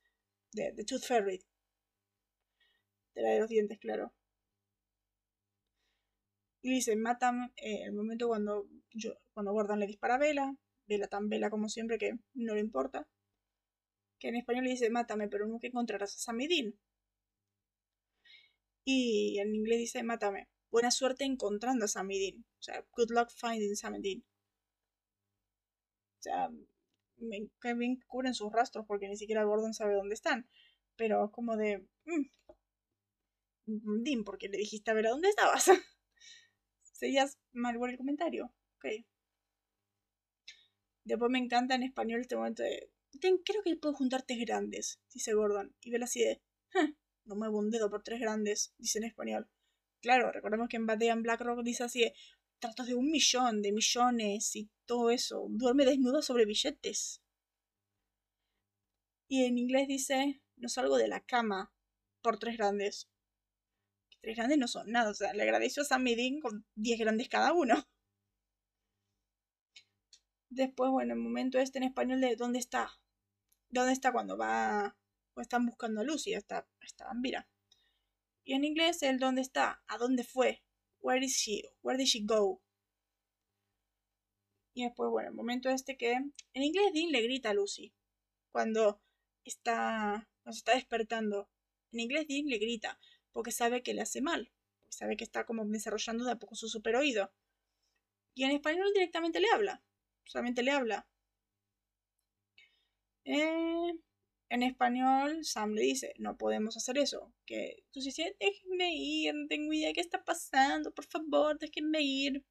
De, 0.53 0.73
The 0.77 0.85
Tooth 0.85 1.05
Fairy. 1.05 1.43
De 3.15 3.23
la 3.23 3.31
de 3.31 3.41
los 3.41 3.49
dientes, 3.49 3.79
claro. 3.79 4.13
Y 6.63 6.71
dice, 6.75 6.95
matan 6.97 7.53
eh, 7.57 7.85
el 7.85 7.93
momento 7.93 8.29
cuando, 8.29 8.69
yo, 8.93 9.15
cuando 9.33 9.53
Gordon 9.53 9.81
le 9.81 9.87
dispara 9.87 10.17
a 10.17 10.19
Bella, 10.19 10.55
vela 10.87 11.09
tan 11.09 11.29
vela 11.29 11.51
como 11.51 11.69
siempre 11.69 11.99
que 11.99 12.13
no 12.35 12.55
le 12.55 12.61
importa. 12.61 13.07
Que 14.19 14.29
en 14.29 14.37
español 14.37 14.65
le 14.65 14.71
dice 14.71 14.91
mátame, 14.91 15.29
pero 15.29 15.47
nunca 15.47 15.67
encontrarás 15.67 16.15
a 16.17 16.19
Samidin. 16.19 16.79
Y 18.85 19.39
en 19.39 19.55
inglés 19.55 19.79
dice 19.79 20.03
mátame. 20.03 20.49
Buena 20.71 20.91
suerte 20.91 21.25
encontrando 21.25 21.85
a 21.87 21.89
Samidin. 21.89 22.45
O 22.59 22.63
sea, 22.63 22.85
good 22.93 23.11
luck 23.11 23.31
finding 23.31 23.77
Samidin. 23.77 24.25
O 26.21 26.23
sea, 26.23 26.51
que 27.61 27.75
bien 27.75 28.01
cubren 28.07 28.35
sus 28.35 28.53
rastros 28.53 28.87
porque 28.87 29.09
ni 29.09 29.17
siquiera 29.17 29.45
Gordon 29.45 29.75
sabe 29.75 29.95
dónde 29.95 30.15
están. 30.15 30.49
Pero 30.97 31.31
como 31.31 31.57
de... 31.57 31.87
Mmm, 32.05 32.25
Din, 34.03 34.25
porque 34.25 34.49
le 34.49 34.59
dijiste 34.59 34.91
a 34.91 34.95
ver 34.95 35.07
a 35.07 35.11
dónde 35.11 35.29
estabas. 35.29 35.71
Seguías 36.83 37.39
mal 37.53 37.79
por 37.79 37.91
el 37.91 37.97
comentario. 37.97 38.53
Ok. 38.77 39.05
Después 41.05 41.31
me 41.31 41.39
encanta 41.39 41.75
en 41.75 41.85
español 41.85 42.21
este 42.21 42.37
momento 42.37 42.63
de. 42.63 42.91
creo 43.21 43.63
que 43.63 43.77
puedo 43.77 43.95
juntar 43.95 44.23
tres 44.23 44.39
grandes, 44.41 45.01
dice 45.13 45.35
Gordon. 45.35 45.75
Y 45.81 45.91
Bella 45.91 46.05
así 46.05 46.21
de. 46.21 46.43
no 47.25 47.37
muevo 47.37 47.59
un 47.59 47.71
dedo 47.71 47.91
por 47.91 48.03
tres 48.03 48.21
grandes, 48.21 48.75
dice 48.79 48.99
en 48.99 49.05
español. 49.05 49.49
Claro, 50.03 50.33
recordemos 50.33 50.69
que 50.69 50.77
en 50.77 50.87
Bad 50.87 50.99
Day 50.99 51.13
Blackrock 51.21 51.63
dice 51.63 51.85
así 51.85 52.01
de. 52.01 52.15
Tratos 52.61 52.87
de 52.87 52.95
un 52.95 53.11
millón, 53.11 53.63
de 53.63 53.73
millones 53.73 54.55
y 54.55 54.71
todo 54.87 55.11
eso. 55.11 55.47
Duerme 55.49 55.85
desnuda 55.85 56.23
sobre 56.23 56.45
billetes. 56.45 57.23
Y 59.29 59.45
en 59.45 59.59
inglés 59.59 59.89
dice. 59.89 60.43
No 60.57 60.69
salgo 60.69 60.99
de 60.99 61.09
la 61.09 61.21
cama 61.21 61.73
por 62.21 62.39
tres 62.39 62.59
grandes. 62.59 63.09
Tres 64.21 64.37
grandes 64.37 64.59
no 64.59 64.69
son 64.69 64.91
nada. 64.93 65.11
O 65.11 65.15
sea, 65.15 65.33
le 65.33 65.43
agradeció 65.43 65.83
a 65.83 65.87
Sam 65.87 66.05
Dean 66.05 66.41
con 66.41 66.67
diez 66.75 66.99
grandes 66.99 67.31
cada 67.31 67.55
uno. 67.55 67.89
Después, 70.51 70.91
bueno, 70.91 71.15
el 71.15 71.21
momento 71.21 71.59
este 71.59 71.79
en 71.79 71.85
español 71.85 72.21
de 72.21 72.37
dónde 72.37 72.59
está. 72.59 72.91
¿Dónde 73.71 73.93
está 73.93 74.13
cuando 74.13 74.37
va? 74.37 74.97
O 75.35 75.41
están 75.41 75.65
buscando 75.65 76.01
a 76.01 76.05
Lucy, 76.05 76.35
está, 76.35 76.69
está 76.83 77.15
Mira. 77.15 77.49
Y 78.45 78.55
en 78.55 78.65
inglés 78.65 79.03
el 79.03 79.19
dónde 79.19 79.43
está, 79.43 79.83
a 79.87 79.97
dónde 79.97 80.25
fue. 80.25 80.63
Where 81.01 81.25
is 81.25 81.37
she? 81.37 81.63
Where 81.83 81.99
did 81.99 82.07
she 82.07 82.25
go? 82.25 82.61
Y 84.75 84.85
después, 84.85 85.11
bueno, 85.11 85.31
el 85.31 85.35
momento 85.35 85.69
este 85.69 85.97
que 85.97 86.13
en 86.13 86.63
inglés 86.63 86.93
Dean 86.95 87.11
le 87.11 87.23
grita 87.23 87.51
a 87.51 87.55
Lucy 87.55 87.93
cuando 88.53 89.01
está, 89.45 90.29
cuando 90.43 90.57
está 90.57 90.75
despertando. 90.75 91.49
En 91.93 92.01
inglés 92.01 92.27
Dean 92.29 92.47
le 92.47 92.59
grita 92.59 92.99
porque 93.33 93.53
sabe 93.53 93.83
que 93.83 93.95
le 93.95 94.03
hace 94.03 94.21
mal, 94.21 94.53
sabe 94.89 95.17
que 95.17 95.25
está 95.25 95.45
como 95.47 95.65
desarrollando 95.65 96.25
de 96.25 96.33
a 96.33 96.39
poco 96.39 96.55
su 96.55 96.69
super 96.69 96.97
oído. 96.97 97.33
Y 98.35 98.45
en 98.45 98.53
español 98.53 98.93
directamente 98.95 99.41
le 99.41 99.49
habla, 99.53 99.83
solamente 100.25 100.63
le 100.63 100.71
habla. 100.71 101.09
Eh, 103.25 103.93
en 104.51 104.65
español, 104.65 105.45
Sam 105.45 105.75
le 105.75 105.83
dice, 105.83 106.13
no 106.19 106.37
podemos 106.37 106.77
hacer 106.77 106.99
eso. 106.99 107.33
Que 107.47 107.85
tú 107.93 108.01
dices, 108.01 108.35
déjenme 108.41 108.95
ir, 108.97 109.33
no 109.35 109.47
tengo 109.47 109.73
idea 109.73 109.89
de 109.89 109.95
qué 109.95 110.01
está 110.01 110.25
pasando, 110.25 110.93
por 110.93 111.07
favor, 111.07 111.59
déjenme 111.59 112.03
ir. 112.03 112.45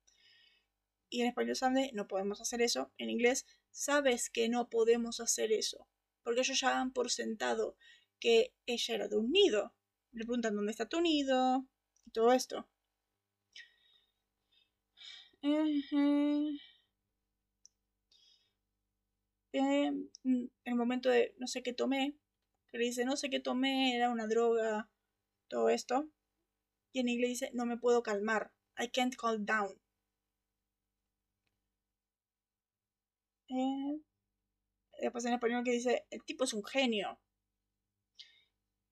Y 1.09 1.21
en 1.21 1.27
español 1.27 1.57
Sam 1.57 1.75
dice, 1.75 1.91
no 1.93 2.07
podemos 2.07 2.39
hacer 2.39 2.61
eso. 2.61 2.91
En 2.97 3.09
inglés, 3.09 3.45
sabes 3.71 4.29
que 4.29 4.47
no 4.47 4.69
podemos 4.69 5.19
hacer 5.19 5.51
eso. 5.51 5.87
Porque 6.23 6.41
ellos 6.41 6.59
ya 6.61 6.79
han 6.79 6.93
por 6.93 7.11
sentado 7.11 7.75
que 8.19 8.53
ella 8.65 8.95
era 8.95 9.07
de 9.09 9.17
un 9.17 9.31
nido. 9.31 9.73
Le 10.13 10.23
preguntan 10.23 10.55
dónde 10.55 10.71
está 10.71 10.87
tu 10.87 11.01
nido 11.01 11.67
y 12.05 12.11
todo 12.11 12.31
esto. 12.31 12.69
En 19.53 20.09
el 20.65 20.75
momento 20.75 21.09
de 21.09 21.35
no 21.37 21.45
sé 21.47 21.61
qué 21.63 21.73
tomé, 21.73 22.15
que 22.67 22.77
le 22.79 22.85
dice 22.85 23.05
no 23.05 23.15
sé 23.15 23.29
qué 23.29 23.39
tomé, 23.39 23.95
era 23.95 24.09
una 24.09 24.27
droga, 24.27 24.89
todo 25.49 25.69
esto. 25.69 26.09
Y 26.93 26.99
en 27.01 27.09
inglés 27.09 27.31
dice 27.31 27.51
no 27.53 27.65
me 27.65 27.77
puedo 27.77 28.03
calmar, 28.03 28.51
I 28.79 28.89
can't 28.89 29.15
calm 29.15 29.45
down. 29.45 29.79
Eh, 33.49 33.99
después 35.01 35.25
en 35.25 35.33
español 35.33 35.63
que 35.63 35.71
dice 35.71 36.05
el 36.11 36.23
tipo 36.23 36.43
es 36.43 36.53
un 36.53 36.63
genio. 36.63 37.19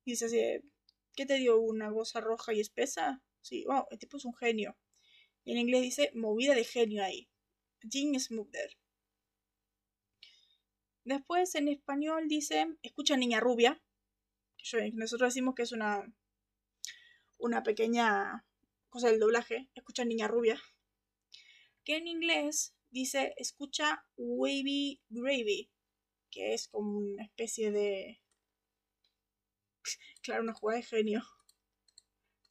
dice 0.06 0.26
así, 0.26 0.40
¿qué 1.16 1.26
te 1.28 1.36
dio 1.36 1.60
una 1.60 1.90
goza 1.92 2.20
roja 2.22 2.54
y 2.54 2.62
espesa? 2.62 3.22
Sí, 3.42 3.64
wow, 3.68 3.86
el 3.92 4.00
tipo 4.00 4.18
es 4.18 4.26
un 4.26 4.34
genio. 4.36 4.76
Y 5.46 5.54
en 5.54 5.60
inglés 5.60 5.82
dice 5.82 6.12
movida 6.16 6.56
de 6.56 6.64
genio 6.64 7.04
ahí. 7.04 7.30
Genius 7.82 8.32
move 8.32 8.50
there. 8.52 8.74
Después 11.08 11.56
en 11.56 11.70
español 11.70 12.28
dice, 12.28 12.68
escucha 12.82 13.16
niña 13.16 13.40
rubia. 13.40 13.82
Nosotros 14.92 15.34
decimos 15.34 15.56
que 15.56 15.64
es 15.64 15.72
una, 15.72 16.14
una 17.38 17.64
pequeña 17.64 18.46
cosa 18.90 19.08
del 19.08 19.18
doblaje. 19.18 19.70
Escucha 19.74 20.04
niña 20.04 20.28
rubia. 20.28 20.62
Que 21.86 21.96
en 21.96 22.08
inglés 22.08 22.76
dice, 22.90 23.34
escucha 23.38 24.06
wavy 24.18 25.02
gravy. 25.08 25.72
Que 26.30 26.54
es 26.54 26.68
como 26.68 26.98
una 26.98 27.24
especie 27.24 27.72
de... 27.72 28.22
Claro, 30.24 30.44
una 30.44 30.56
jugada 30.56 30.82
de 30.82 30.86
genio. 30.86 31.24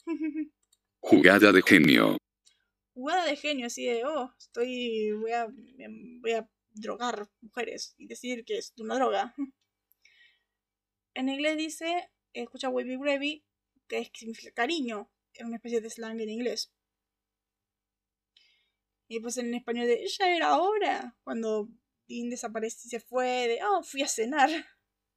Jugada 1.01 1.53
de 1.53 1.61
genio. 1.61 2.17
Jugada 2.95 3.27
de 3.27 3.37
genio, 3.37 3.67
así 3.67 3.85
de, 3.85 4.07
oh, 4.07 4.33
estoy, 4.39 5.13
voy 5.13 5.33
a, 5.33 5.47
voy 6.23 6.33
a 6.33 6.49
drogar 6.77 7.29
mujeres 7.41 7.95
y 7.99 8.07
decir 8.07 8.45
que 8.45 8.59
es 8.59 8.73
una 8.79 8.97
droga. 8.97 9.35
En 11.15 11.29
inglés 11.29 11.57
dice, 11.57 12.11
escucha 12.33 12.69
Wavy 12.69 12.97
Gravy, 12.99 13.45
que 13.89 14.11
significa 14.15 14.53
cariño, 14.53 15.11
es 15.33 15.45
una 15.45 15.57
especie 15.57 15.81
de 15.81 15.91
slang 15.91 16.21
en 16.21 16.29
inglés. 16.29 16.73
Y 19.09 19.21
pues 19.21 19.37
en 19.39 19.55
español 19.55 19.87
de, 19.87 20.07
ya 20.07 20.35
era 20.35 20.59
hora, 20.59 21.17
cuando 21.23 21.69
Dean 22.09 22.29
desapareció 22.29 22.89
y 22.89 22.91
se 22.91 23.01
fue, 23.01 23.49
de, 23.49 23.61
oh, 23.65 23.83
fui 23.83 24.03
a 24.03 24.09
cenar. 24.09 24.51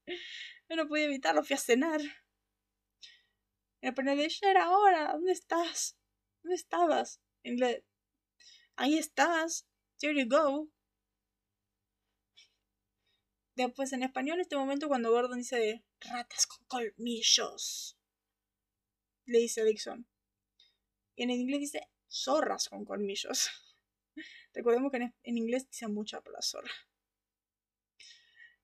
Yo 0.69 0.75
no 0.75 0.87
podía 0.87 1.05
evitarlo, 1.05 1.43
fui 1.43 1.55
a 1.55 1.59
cenar. 1.59 2.01
En 3.81 3.89
español 3.89 4.17
de, 4.17 4.29
ya 4.29 4.51
era 4.51 4.69
hora, 4.69 5.13
¿dónde 5.13 5.31
estás? 5.31 5.97
¿Dónde 6.43 6.55
estabas? 6.55 7.21
En 7.43 7.53
inglés, 7.53 7.83
ahí 8.75 8.97
estás, 8.97 9.67
there 9.99 10.17
you 10.17 10.29
go. 10.29 10.69
Después 13.59 13.91
en 13.91 14.03
español, 14.03 14.39
este 14.39 14.55
momento 14.55 14.87
cuando 14.87 15.11
Gordon 15.11 15.39
dice 15.39 15.83
ratas 15.99 16.47
con 16.47 16.65
colmillos, 16.67 17.99
le 19.25 19.39
dice 19.39 19.65
Dixon. 19.65 20.07
Y 21.17 21.23
en 21.23 21.31
inglés 21.31 21.59
dice 21.59 21.89
zorras 22.09 22.69
con 22.69 22.85
colmillos. 22.85 23.49
Recordemos 24.53 24.93
que 24.93 25.11
en, 25.23 25.37
inglés 25.37 25.69
dice 25.69 25.89
mucha 25.89 26.21
la 26.31 26.41
zorra. 26.41 26.71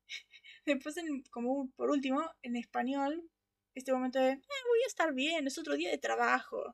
Después, 0.66 0.96
como 1.30 1.70
por 1.72 1.90
último, 1.90 2.24
en 2.42 2.56
español, 2.56 3.30
este 3.74 3.92
momento 3.92 4.20
de 4.20 4.30
eh, 4.30 4.40
voy 4.70 4.82
a 4.86 4.88
estar 4.88 5.14
bien, 5.14 5.46
es 5.46 5.58
otro 5.58 5.76
día 5.76 5.92
de 5.92 5.98
trabajo. 5.98 6.74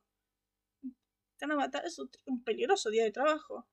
Están 1.31 1.53
a 1.53 1.55
matar, 1.55 1.87
es 1.87 1.97
un 1.97 2.43
peligroso 2.43 2.91
día 2.91 3.03
de 3.03 3.11
trabajo. 3.11 3.67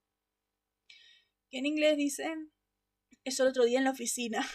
Y 1.50 1.58
en 1.58 1.66
inglés 1.66 1.98
dicen 1.98 2.50
es 3.28 3.40
el 3.40 3.48
otro 3.48 3.64
día 3.64 3.78
en 3.78 3.84
la 3.84 3.92
oficina. 3.92 4.46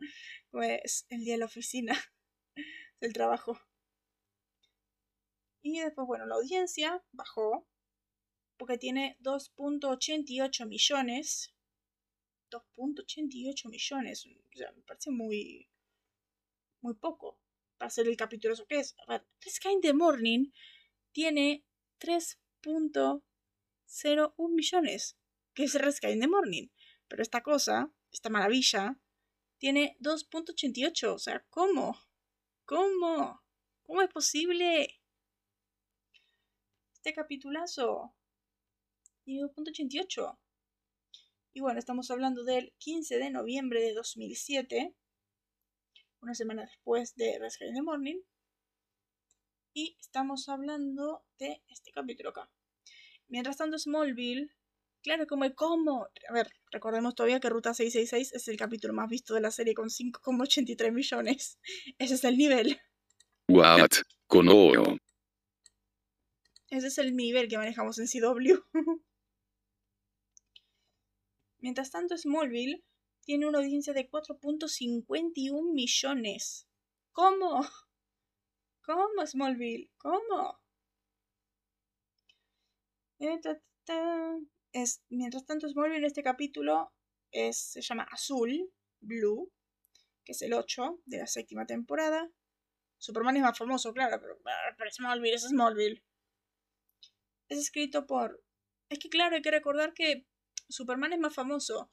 Pues 0.52 1.06
el 1.10 1.24
día 1.24 1.34
de 1.34 1.38
la 1.38 1.44
oficina 1.44 1.96
del 3.00 3.12
trabajo. 3.12 3.56
Y 5.62 5.78
después, 5.78 6.08
bueno, 6.08 6.26
la 6.26 6.34
audiencia 6.34 7.04
bajó 7.12 7.68
porque 8.56 8.76
tiene 8.76 9.16
2.88 9.20 10.66
millones. 10.66 11.54
2.88 12.50 13.68
millones. 13.68 14.26
O 14.26 14.58
sea, 14.58 14.72
me 14.72 14.82
parece 14.82 15.12
muy, 15.12 15.70
muy 16.80 16.94
poco 16.94 17.38
para 17.80 17.90
ser 17.90 18.06
el 18.08 18.16
capítulo 18.16 18.54
eso 18.54 18.66
que 18.66 18.80
es. 18.80 18.96
A 19.06 19.12
ver, 19.12 19.24
the 19.82 19.92
Morning 19.94 20.50
tiene 21.12 21.64
3.01 21.98 23.22
millones, 24.54 25.16
que 25.54 25.64
es 25.64 25.72
Sky 25.72 26.08
in 26.08 26.20
the 26.20 26.28
Morning. 26.28 26.68
Pero 27.10 27.22
esta 27.22 27.42
cosa, 27.42 27.92
esta 28.12 28.30
maravilla, 28.30 28.96
tiene 29.58 29.96
2.88. 30.00 31.12
O 31.12 31.18
sea, 31.18 31.44
¿cómo? 31.50 31.98
¿Cómo? 32.64 33.42
¿Cómo 33.82 34.00
es 34.00 34.08
posible? 34.08 35.02
Este 36.94 37.12
capitulazo 37.12 38.14
tiene 39.24 39.42
2.88. 39.42 40.38
Y 41.52 41.60
bueno, 41.60 41.80
estamos 41.80 42.12
hablando 42.12 42.44
del 42.44 42.72
15 42.78 43.18
de 43.18 43.30
noviembre 43.30 43.82
de 43.82 43.92
2007, 43.92 44.94
una 46.20 46.34
semana 46.34 46.62
después 46.62 47.16
de 47.16 47.40
Rescue 47.40 47.66
in 47.66 47.74
the 47.74 47.82
Morning. 47.82 48.20
Y 49.74 49.96
estamos 50.00 50.48
hablando 50.48 51.24
de 51.38 51.64
este 51.68 51.90
capítulo 51.90 52.30
acá. 52.30 52.48
Mientras 53.26 53.56
tanto, 53.56 53.78
Smallville 53.78 54.52
Claro, 55.02 55.26
como 55.26 55.44
el 55.44 55.54
cómo. 55.54 56.08
A 56.28 56.32
ver, 56.32 56.50
recordemos 56.70 57.14
todavía 57.14 57.40
que 57.40 57.48
Ruta 57.48 57.72
666 57.72 58.34
es 58.34 58.48
el 58.48 58.56
capítulo 58.56 58.92
más 58.92 59.08
visto 59.08 59.34
de 59.34 59.40
la 59.40 59.50
serie 59.50 59.74
con 59.74 59.88
5,83 59.88 60.92
millones. 60.92 61.58
Ese 61.98 62.14
es 62.14 62.24
el 62.24 62.36
nivel. 62.36 62.78
What? 63.48 63.90
Con 64.26 64.48
O. 64.48 64.98
Ese 66.68 66.86
es 66.86 66.98
el 66.98 67.16
nivel 67.16 67.48
que 67.48 67.56
manejamos 67.56 67.98
en 67.98 68.06
CW. 68.06 68.62
Mientras 71.58 71.90
tanto, 71.90 72.16
Smallville 72.16 72.84
tiene 73.22 73.46
una 73.46 73.58
audiencia 73.58 73.92
de 73.92 74.08
4.51 74.08 75.72
millones. 75.72 76.66
¿Cómo? 77.12 77.60
¿Cómo, 78.82 79.26
Smallville? 79.26 79.90
¿Cómo? 79.98 80.58
Eh, 83.18 83.40
es, 84.72 85.02
mientras 85.08 85.44
tanto, 85.44 85.68
Smallville 85.68 85.98
en 85.98 86.04
este 86.04 86.22
capítulo 86.22 86.92
se 87.32 87.80
llama 87.80 88.08
Azul, 88.10 88.72
Blue, 89.00 89.52
que 90.24 90.32
es 90.32 90.42
el 90.42 90.52
8 90.52 91.02
de 91.06 91.18
la 91.18 91.26
séptima 91.26 91.66
temporada. 91.66 92.30
Superman 92.98 93.36
es 93.36 93.42
más 93.42 93.56
famoso, 93.56 93.92
claro, 93.92 94.20
pero, 94.20 94.38
pero 94.76 94.90
Smallville 94.90 95.34
es 95.34 95.42
Smallville. 95.42 96.04
Es 97.48 97.58
escrito 97.58 98.06
por... 98.06 98.42
Es 98.90 98.98
que 98.98 99.08
claro, 99.08 99.36
hay 99.36 99.42
que 99.42 99.50
recordar 99.50 99.94
que 99.94 100.26
Superman 100.68 101.12
es 101.12 101.18
más 101.18 101.34
famoso. 101.34 101.92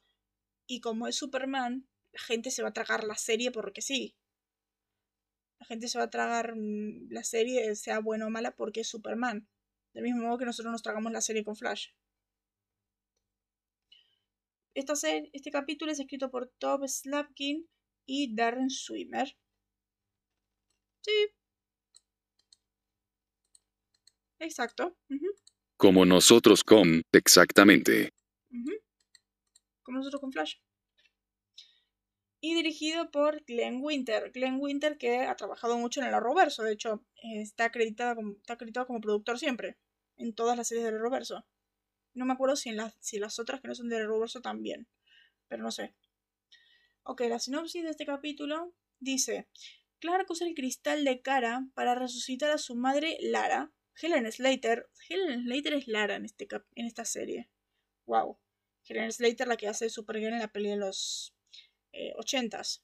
Y 0.66 0.80
como 0.80 1.06
es 1.06 1.16
Superman, 1.16 1.88
la 2.12 2.20
gente 2.20 2.50
se 2.50 2.62
va 2.62 2.68
a 2.68 2.72
tragar 2.72 3.04
la 3.04 3.16
serie 3.16 3.50
porque 3.50 3.80
sí. 3.80 4.16
La 5.58 5.66
gente 5.66 5.88
se 5.88 5.98
va 5.98 6.04
a 6.04 6.10
tragar 6.10 6.54
mm, 6.54 7.08
la 7.10 7.24
serie, 7.24 7.74
sea 7.74 8.00
buena 8.00 8.26
o 8.26 8.30
mala, 8.30 8.54
porque 8.54 8.80
es 8.80 8.88
Superman. 8.88 9.48
Del 9.94 10.04
mismo 10.04 10.22
modo 10.22 10.38
que 10.38 10.44
nosotros 10.44 10.70
nos 10.70 10.82
tragamos 10.82 11.10
la 11.12 11.20
serie 11.20 11.44
con 11.44 11.56
Flash 11.56 11.88
este 14.78 15.50
capítulo 15.50 15.92
es 15.92 15.98
escrito 15.98 16.30
por 16.30 16.48
Tob 16.58 16.86
Slapkin 16.86 17.68
y 18.06 18.34
Darren 18.34 18.70
Swimmer. 18.70 19.36
Sí. 21.02 21.28
Exacto. 24.38 24.96
Como 25.76 26.04
nosotros 26.04 26.64
con, 26.64 27.02
exactamente. 27.12 28.12
Como 29.82 29.98
nosotros 29.98 30.20
con 30.20 30.32
Flash. 30.32 30.56
Y 32.40 32.54
dirigido 32.54 33.10
por 33.10 33.44
Glenn 33.44 33.80
Winter. 33.82 34.30
Glenn 34.32 34.58
Winter 34.60 34.96
que 34.96 35.20
ha 35.20 35.34
trabajado 35.34 35.76
mucho 35.76 36.00
en 36.00 36.06
el 36.06 36.14
Arrowverso. 36.14 36.62
De 36.62 36.72
hecho, 36.72 37.04
eh, 37.16 37.42
está 37.42 37.64
acreditado 37.64 38.14
como, 38.14 38.32
está 38.36 38.54
acreditado 38.54 38.86
como 38.86 39.00
productor 39.00 39.38
siempre. 39.38 39.76
En 40.16 40.34
todas 40.34 40.56
las 40.56 40.68
series 40.68 40.84
del 40.84 40.96
Arrowverso. 40.96 41.44
No 42.18 42.26
me 42.26 42.32
acuerdo 42.34 42.56
si 42.56 42.68
en 42.68 42.76
las, 42.76 42.96
si 43.00 43.18
las 43.18 43.38
otras 43.38 43.60
que 43.60 43.68
no 43.68 43.74
son 43.74 43.88
del 43.88 44.02
Arrowverso 44.02 44.40
también. 44.42 44.88
Pero 45.48 45.62
no 45.62 45.70
sé. 45.70 45.94
Ok, 47.04 47.22
la 47.22 47.38
sinopsis 47.38 47.82
de 47.84 47.90
este 47.90 48.04
capítulo 48.04 48.74
dice: 48.98 49.48
Clark 50.00 50.26
usa 50.30 50.46
el 50.46 50.54
cristal 50.54 51.04
de 51.04 51.22
cara 51.22 51.66
para 51.74 51.94
resucitar 51.94 52.50
a 52.50 52.58
su 52.58 52.74
madre 52.74 53.16
Lara. 53.20 53.72
Helen 54.00 54.30
Slater. 54.30 54.90
Helen 55.08 55.44
Slater 55.44 55.74
es 55.74 55.88
Lara 55.88 56.16
en, 56.16 56.24
este 56.24 56.46
cap- 56.46 56.66
en 56.74 56.86
esta 56.86 57.04
serie. 57.04 57.48
Wow. 58.06 58.38
Helen 58.86 59.12
Slater, 59.12 59.46
la 59.48 59.56
que 59.56 59.68
hace 59.68 59.88
Supergirl 59.90 60.32
en 60.34 60.38
la 60.40 60.52
peli 60.52 60.70
de 60.70 60.76
los 60.76 61.34
eh, 61.92 62.12
80s. 62.16 62.82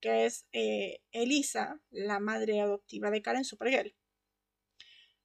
Que 0.00 0.26
es 0.26 0.46
eh, 0.52 1.02
Elisa, 1.12 1.80
la 1.90 2.20
madre 2.20 2.60
adoptiva 2.60 3.10
de 3.10 3.22
Karen 3.22 3.44
Supergirl. 3.44 3.94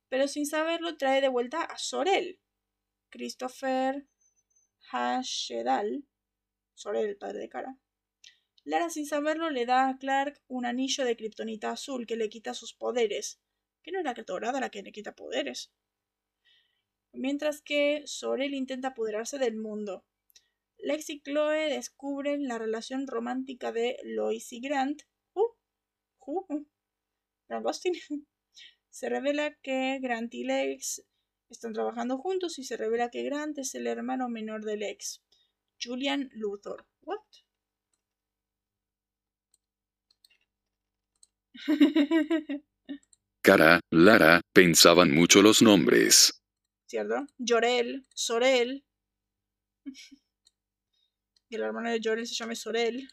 Pero 0.09 0.27
sin 0.27 0.45
saberlo, 0.45 0.97
trae 0.97 1.21
de 1.21 1.29
vuelta 1.29 1.61
a 1.63 1.77
Sorel. 1.77 2.39
Christopher 3.11 4.07
Hashedal. 4.91 6.05
Sorel, 6.73 7.09
el 7.09 7.17
padre 7.17 7.39
de 7.39 7.49
Kara. 7.49 7.77
Lara, 8.63 8.89
sin 8.89 9.05
saberlo, 9.05 9.49
le 9.49 9.65
da 9.65 9.89
a 9.89 9.97
Clark 9.97 10.41
un 10.47 10.65
anillo 10.65 11.03
de 11.05 11.15
kriptonita 11.15 11.71
azul 11.71 12.07
que 12.07 12.15
le 12.15 12.29
quita 12.29 12.53
sus 12.53 12.73
poderes. 12.73 13.39
Que 13.83 13.91
no 13.91 13.99
es 13.99 14.05
la 14.05 14.13
dorada 14.13 14.59
la 14.59 14.69
que 14.69 14.81
le 14.81 14.91
quita 14.91 15.15
poderes. 15.15 15.71
Mientras 17.11 17.61
que 17.61 18.03
Sorel 18.05 18.53
intenta 18.53 18.89
apoderarse 18.89 19.37
del 19.37 19.57
mundo. 19.57 20.05
Lex 20.77 21.09
y 21.09 21.21
Chloe 21.21 21.69
descubren 21.69 22.47
la 22.47 22.57
relación 22.57 23.05
romántica 23.07 23.71
de 23.71 23.97
Lois 24.03 24.51
y 24.53 24.61
Grant. 24.61 25.03
Uh, 25.33 25.41
uh, 26.25 26.45
uh. 26.49 26.67
Grant. 27.47 27.67
Se 28.89 29.09
revela 29.09 29.55
que 29.61 29.99
Grant 30.01 30.33
y 30.33 30.43
Lex 30.43 31.03
están 31.51 31.73
trabajando 31.73 32.17
juntos 32.17 32.57
y 32.59 32.63
se 32.63 32.77
revela 32.77 33.09
que 33.09 33.23
Grant 33.23 33.57
es 33.59 33.75
el 33.75 33.87
hermano 33.87 34.29
menor 34.29 34.63
de 34.63 34.77
Lex, 34.77 35.21
Julian 35.81 36.29
Luthor. 36.33 36.87
What? 37.01 37.19
Cara, 43.43 43.79
Lara, 43.91 44.41
pensaban 44.53 45.11
mucho 45.11 45.41
los 45.41 45.61
nombres. 45.61 46.41
¿Cierto? 46.87 47.25
Jorel, 47.39 48.05
Sorel. 48.13 48.85
Y 51.49 51.55
el 51.55 51.61
hermano 51.61 51.89
de 51.89 51.99
Jorel 52.03 52.27
se 52.27 52.35
llama 52.35 52.55
Sorel. 52.55 53.07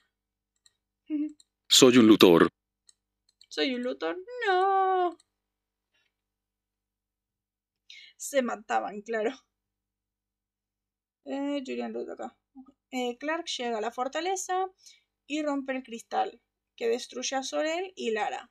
Soy 1.69 1.99
un 1.99 2.07
Luthor. 2.07 2.49
¿Soy 3.49 3.75
un 3.75 3.83
Luthor? 3.83 4.17
No. 4.47 5.17
Se 8.19 8.43
mataban, 8.43 9.01
claro. 9.01 9.31
Eh, 11.25 11.63
Julian 11.65 11.95
acá. 11.97 12.37
Eh, 12.91 13.17
Clark 13.19 13.47
llega 13.47 13.79
a 13.79 13.81
la 13.81 13.91
fortaleza 13.93 14.67
y 15.27 15.43
rompe 15.43 15.73
el 15.73 15.83
cristal, 15.83 16.41
que 16.77 16.89
destruye 16.89 17.37
a 17.37 17.43
Sorel 17.43 17.93
y 17.97 18.11
Lara. 18.11 18.51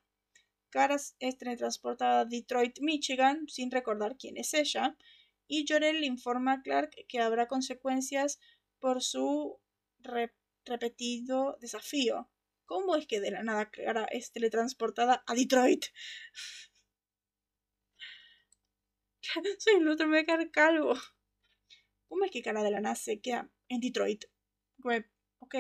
Caras 0.70 1.16
es 1.20 1.38
teletransportada 1.38 2.22
a 2.22 2.26
Detroit, 2.26 2.80
Michigan, 2.82 3.48
sin 3.48 3.70
recordar 3.72 4.16
quién 4.18 4.38
es 4.38 4.54
ella, 4.54 4.96
y 5.48 5.66
Jorel 5.68 6.02
le 6.02 6.08
informa 6.08 6.54
a 6.54 6.62
Clark 6.62 6.92
que 7.08 7.20
habrá 7.20 7.48
consecuencias 7.48 8.40
por 8.80 9.02
su 9.02 9.60
re- 10.00 10.34
repetido 10.66 11.58
desafío. 11.60 12.30
¿Cómo 12.66 12.96
es 12.96 13.08
que 13.08 13.20
de 13.22 13.32
la 13.32 13.44
nada 13.44 13.70
Clara 13.70 14.06
es 14.06 14.32
teletransportada 14.32 15.24
a 15.26 15.34
Detroit? 15.34 15.86
Soy 19.60 19.76
un 19.76 19.86
Luthor, 19.86 20.08
me 20.08 20.18
voy 20.18 20.20
a 20.22 20.26
quedar 20.26 20.52
calvo. 20.52 20.94
¿Cómo 22.10 22.26
es 22.26 22.32
que 22.32 22.42
Cara 22.42 22.64
de 22.64 22.72
la 22.72 22.82
nada 22.82 22.96
se 22.96 23.20
queda 23.22 23.50
en 23.70 23.80
Detroit? 23.80 24.26
Como, 24.82 24.96
Ok, 25.40 25.56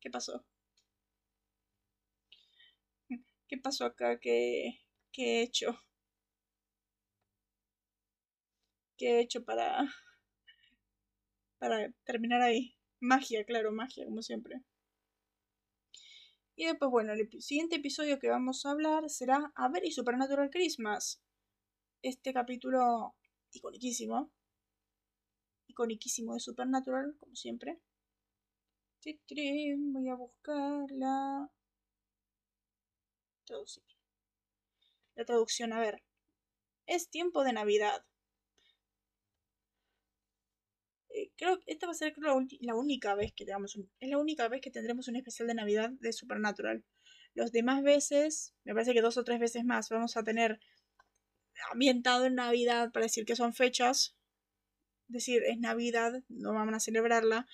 ¿qué 0.00 0.10
pasó? 0.10 0.44
¿Qué 3.48 3.56
pasó 3.58 3.86
acá? 3.86 4.18
¿Qué, 4.20 4.80
qué 5.12 5.40
he 5.40 5.42
hecho? 5.42 5.78
¿Qué 8.96 9.06
he 9.18 9.20
hecho 9.20 9.44
para, 9.44 9.84
para 11.58 11.90
terminar 12.04 12.42
ahí? 12.42 12.76
Magia, 13.00 13.44
claro, 13.44 13.72
magia, 13.72 14.04
como 14.04 14.22
siempre. 14.22 14.62
Y 16.56 16.66
después, 16.66 16.90
bueno, 16.90 17.12
el 17.12 17.28
siguiente 17.42 17.76
episodio 17.76 18.18
que 18.18 18.28
vamos 18.28 18.64
a 18.64 18.70
hablar 18.70 19.08
será 19.10 19.52
A 19.56 19.70
y 19.82 19.90
Supernatural 19.92 20.50
Christmas. 20.50 21.20
Este 22.04 22.34
capítulo 22.34 23.14
iconiquísimo. 23.50 24.30
Iconiquísimo 25.68 26.34
de 26.34 26.40
Supernatural, 26.40 27.16
como 27.18 27.34
siempre. 27.34 27.80
Voy 29.02 30.08
a 30.10 30.14
buscar 30.14 30.84
la 30.90 31.50
traducción. 33.46 33.86
La 35.14 35.24
traducción, 35.24 35.72
a 35.72 35.80
ver. 35.80 36.02
Es 36.84 37.08
tiempo 37.08 37.42
de 37.42 37.54
Navidad. 37.54 38.04
Eh, 41.08 41.32
creo 41.38 41.58
que 41.58 41.72
esta 41.72 41.86
va 41.86 41.92
a 41.92 41.94
ser 41.94 42.12
la, 42.18 42.34
la 42.60 42.74
única 42.74 43.14
vez 43.14 43.32
que 43.32 43.46
tengamos 43.46 43.76
un, 43.76 43.90
es 44.00 44.10
la 44.10 44.18
única 44.18 44.46
vez 44.48 44.60
que 44.60 44.70
tendremos 44.70 45.08
un 45.08 45.16
especial 45.16 45.48
de 45.48 45.54
Navidad 45.54 45.88
de 45.88 46.12
Supernatural. 46.12 46.84
Los 47.32 47.50
demás 47.50 47.82
veces, 47.82 48.54
me 48.64 48.74
parece 48.74 48.92
que 48.92 49.00
dos 49.00 49.16
o 49.16 49.24
tres 49.24 49.40
veces 49.40 49.64
más, 49.64 49.88
vamos 49.88 50.18
a 50.18 50.22
tener 50.22 50.60
ambientado 51.72 52.26
en 52.26 52.34
Navidad 52.34 52.92
para 52.92 53.06
decir 53.06 53.24
que 53.24 53.36
son 53.36 53.54
fechas. 53.54 54.16
Decir 55.08 55.42
es 55.44 55.58
Navidad, 55.58 56.22
no 56.28 56.54
van 56.54 56.74
a 56.74 56.80
celebrarla, 56.80 57.46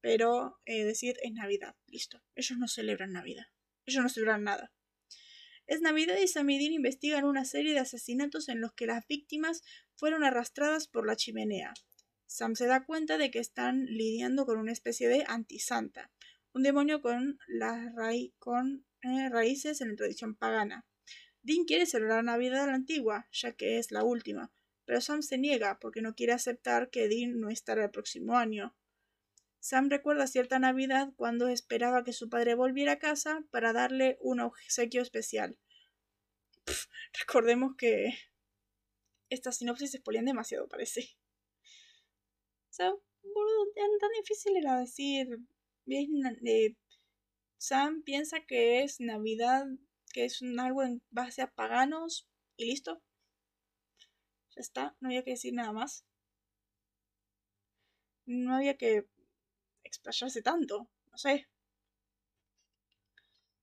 pero 0.00 0.60
eh, 0.64 0.84
decir 0.84 1.16
es 1.22 1.32
Navidad, 1.32 1.74
listo. 1.86 2.22
Ellos 2.34 2.58
no 2.58 2.68
celebran 2.68 3.12
Navidad. 3.12 3.46
Ellos 3.86 4.02
no 4.02 4.08
celebran 4.08 4.44
nada. 4.44 4.72
Es 5.66 5.82
Navidad 5.82 6.16
y 6.16 6.28
Samidin 6.28 6.72
investigan 6.72 7.24
una 7.24 7.44
serie 7.44 7.74
de 7.74 7.80
asesinatos 7.80 8.48
en 8.48 8.60
los 8.60 8.72
que 8.72 8.86
las 8.86 9.06
víctimas 9.06 9.62
fueron 9.96 10.24
arrastradas 10.24 10.88
por 10.88 11.06
la 11.06 11.16
chimenea. 11.16 11.74
Sam 12.26 12.54
se 12.54 12.66
da 12.66 12.84
cuenta 12.84 13.18
de 13.18 13.30
que 13.30 13.38
están 13.38 13.84
lidiando 13.84 14.46
con 14.46 14.58
una 14.58 14.72
especie 14.72 15.08
de 15.08 15.24
antisanta, 15.26 16.10
un 16.52 16.62
demonio 16.62 17.02
con, 17.02 17.38
las 17.48 17.92
eh, 17.92 19.28
raíces 19.30 19.80
en 19.80 19.90
la 19.90 19.96
tradición 19.96 20.36
pagana. 20.36 20.86
Dean 21.48 21.64
quiere 21.64 21.86
celebrar 21.86 22.22
Navidad 22.24 22.64
a 22.64 22.66
la 22.66 22.74
antigua, 22.74 23.26
ya 23.32 23.52
que 23.52 23.78
es 23.78 23.90
la 23.90 24.04
última, 24.04 24.52
pero 24.84 25.00
Sam 25.00 25.22
se 25.22 25.38
niega 25.38 25.78
porque 25.80 26.02
no 26.02 26.14
quiere 26.14 26.34
aceptar 26.34 26.90
que 26.90 27.08
Dean 27.08 27.40
no 27.40 27.48
estará 27.48 27.84
el 27.84 27.90
próximo 27.90 28.36
año. 28.36 28.76
Sam 29.58 29.88
recuerda 29.88 30.26
cierta 30.26 30.58
Navidad 30.58 31.08
cuando 31.16 31.48
esperaba 31.48 32.04
que 32.04 32.12
su 32.12 32.28
padre 32.28 32.54
volviera 32.54 32.92
a 32.92 32.98
casa 32.98 33.46
para 33.50 33.72
darle 33.72 34.18
un 34.20 34.40
obsequio 34.40 35.00
especial. 35.00 35.56
Recordemos 37.18 37.76
que 37.78 38.12
estas 39.30 39.56
sinopsis 39.56 39.92
se 39.92 39.98
spoilean 39.98 40.26
demasiado, 40.26 40.68
parece. 40.68 41.16
Sea, 42.68 42.92
boludo, 43.22 43.72
tan, 43.74 44.10
difícil 44.20 44.54
era 44.54 44.80
decir. 44.80 45.38
eh, 45.86 46.76
Sam 47.56 48.02
piensa 48.02 48.40
que 48.46 48.82
es 48.82 49.00
Navidad, 49.00 49.66
que 50.08 50.24
es 50.24 50.42
un 50.42 50.58
algo 50.60 50.82
en 50.82 51.02
base 51.10 51.42
a 51.42 51.50
paganos 51.50 52.28
y 52.56 52.66
listo. 52.66 53.02
Ya 54.50 54.60
está, 54.60 54.96
no 55.00 55.08
había 55.08 55.24
que 55.24 55.32
decir 55.32 55.54
nada 55.54 55.72
más. 55.72 56.04
No 58.26 58.54
había 58.54 58.76
que 58.76 59.06
explayarse 59.84 60.42
tanto, 60.42 60.90
no 61.10 61.18
sé. 61.18 61.48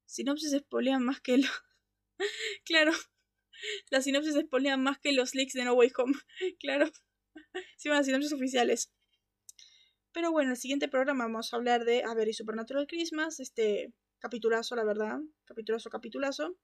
Sinopsis 0.05 0.57
spoilean 0.57 1.03
más 1.03 1.21
que 1.21 1.37
lo... 1.37 1.49
claro, 2.65 2.93
las 3.89 4.03
sinopsis 4.05 4.35
spoilean 4.35 4.81
más 4.81 4.99
que 4.99 5.11
los 5.11 5.35
leaks 5.35 5.53
de 5.53 5.65
No 5.65 5.73
Way 5.73 5.91
Home. 5.97 6.13
claro, 6.59 6.89
sí, 7.77 7.89
van 7.89 7.97
las 7.99 8.05
sinopsis 8.05 8.33
oficiales. 8.33 8.91
Pero 10.11 10.31
bueno, 10.31 10.47
en 10.49 10.51
el 10.51 10.57
siguiente 10.57 10.87
programa 10.87 11.25
vamos 11.25 11.51
a 11.51 11.57
hablar 11.57 11.83
de 11.83 12.03
A 12.03 12.13
ver 12.13 12.29
y 12.29 12.33
Supernatural 12.33 12.87
Christmas, 12.87 13.39
este 13.39 13.93
capitulazo, 14.25 14.75
la 14.75 14.83
verdad, 14.83 15.19
capitulazo, 15.45 15.91
capitulazo. 15.91 16.57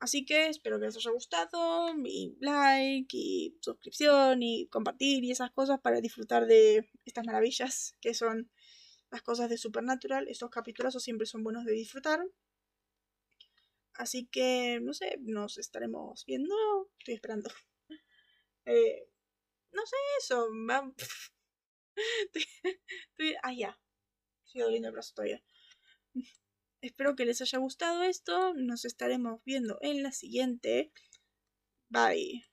Así 0.00 0.24
que 0.24 0.48
espero 0.48 0.78
que 0.78 0.86
les 0.86 0.96
haya 0.96 1.10
gustado, 1.10 1.92
y 2.02 2.34
like, 2.40 3.14
y 3.14 3.58
suscripción, 3.60 4.42
y 4.42 4.68
compartir, 4.68 5.22
y 5.22 5.32
esas 5.32 5.50
cosas 5.50 5.80
para 5.82 6.00
disfrutar 6.00 6.46
de 6.46 6.88
estas 7.04 7.26
maravillas 7.26 7.94
que 8.00 8.14
son 8.14 8.50
las 9.10 9.20
cosas 9.20 9.50
de 9.50 9.58
Supernatural. 9.58 10.28
Estos 10.28 10.48
capitulazos 10.48 11.02
siempre 11.02 11.26
son 11.26 11.44
buenos 11.44 11.66
de 11.66 11.72
disfrutar. 11.72 12.20
Así 13.92 14.28
que, 14.28 14.80
no 14.80 14.94
sé, 14.94 15.18
nos 15.20 15.58
estaremos 15.58 16.24
viendo. 16.24 16.54
Estoy 16.98 17.14
esperando. 17.14 17.50
Eh, 18.70 19.08
no 19.72 19.80
sé 19.86 19.96
eso. 20.20 20.46
ah, 23.42 23.52
ya. 23.54 23.80
Sigo 24.44 24.66
doliendo 24.66 24.88
el 24.88 24.92
brazo 24.92 25.14
todavía. 25.14 25.42
Espero 26.80 27.16
que 27.16 27.24
les 27.24 27.40
haya 27.40 27.58
gustado 27.58 28.02
esto. 28.02 28.54
Nos 28.54 28.84
estaremos 28.84 29.42
viendo 29.44 29.78
en 29.80 30.02
la 30.02 30.12
siguiente. 30.12 30.92
Bye. 31.88 32.44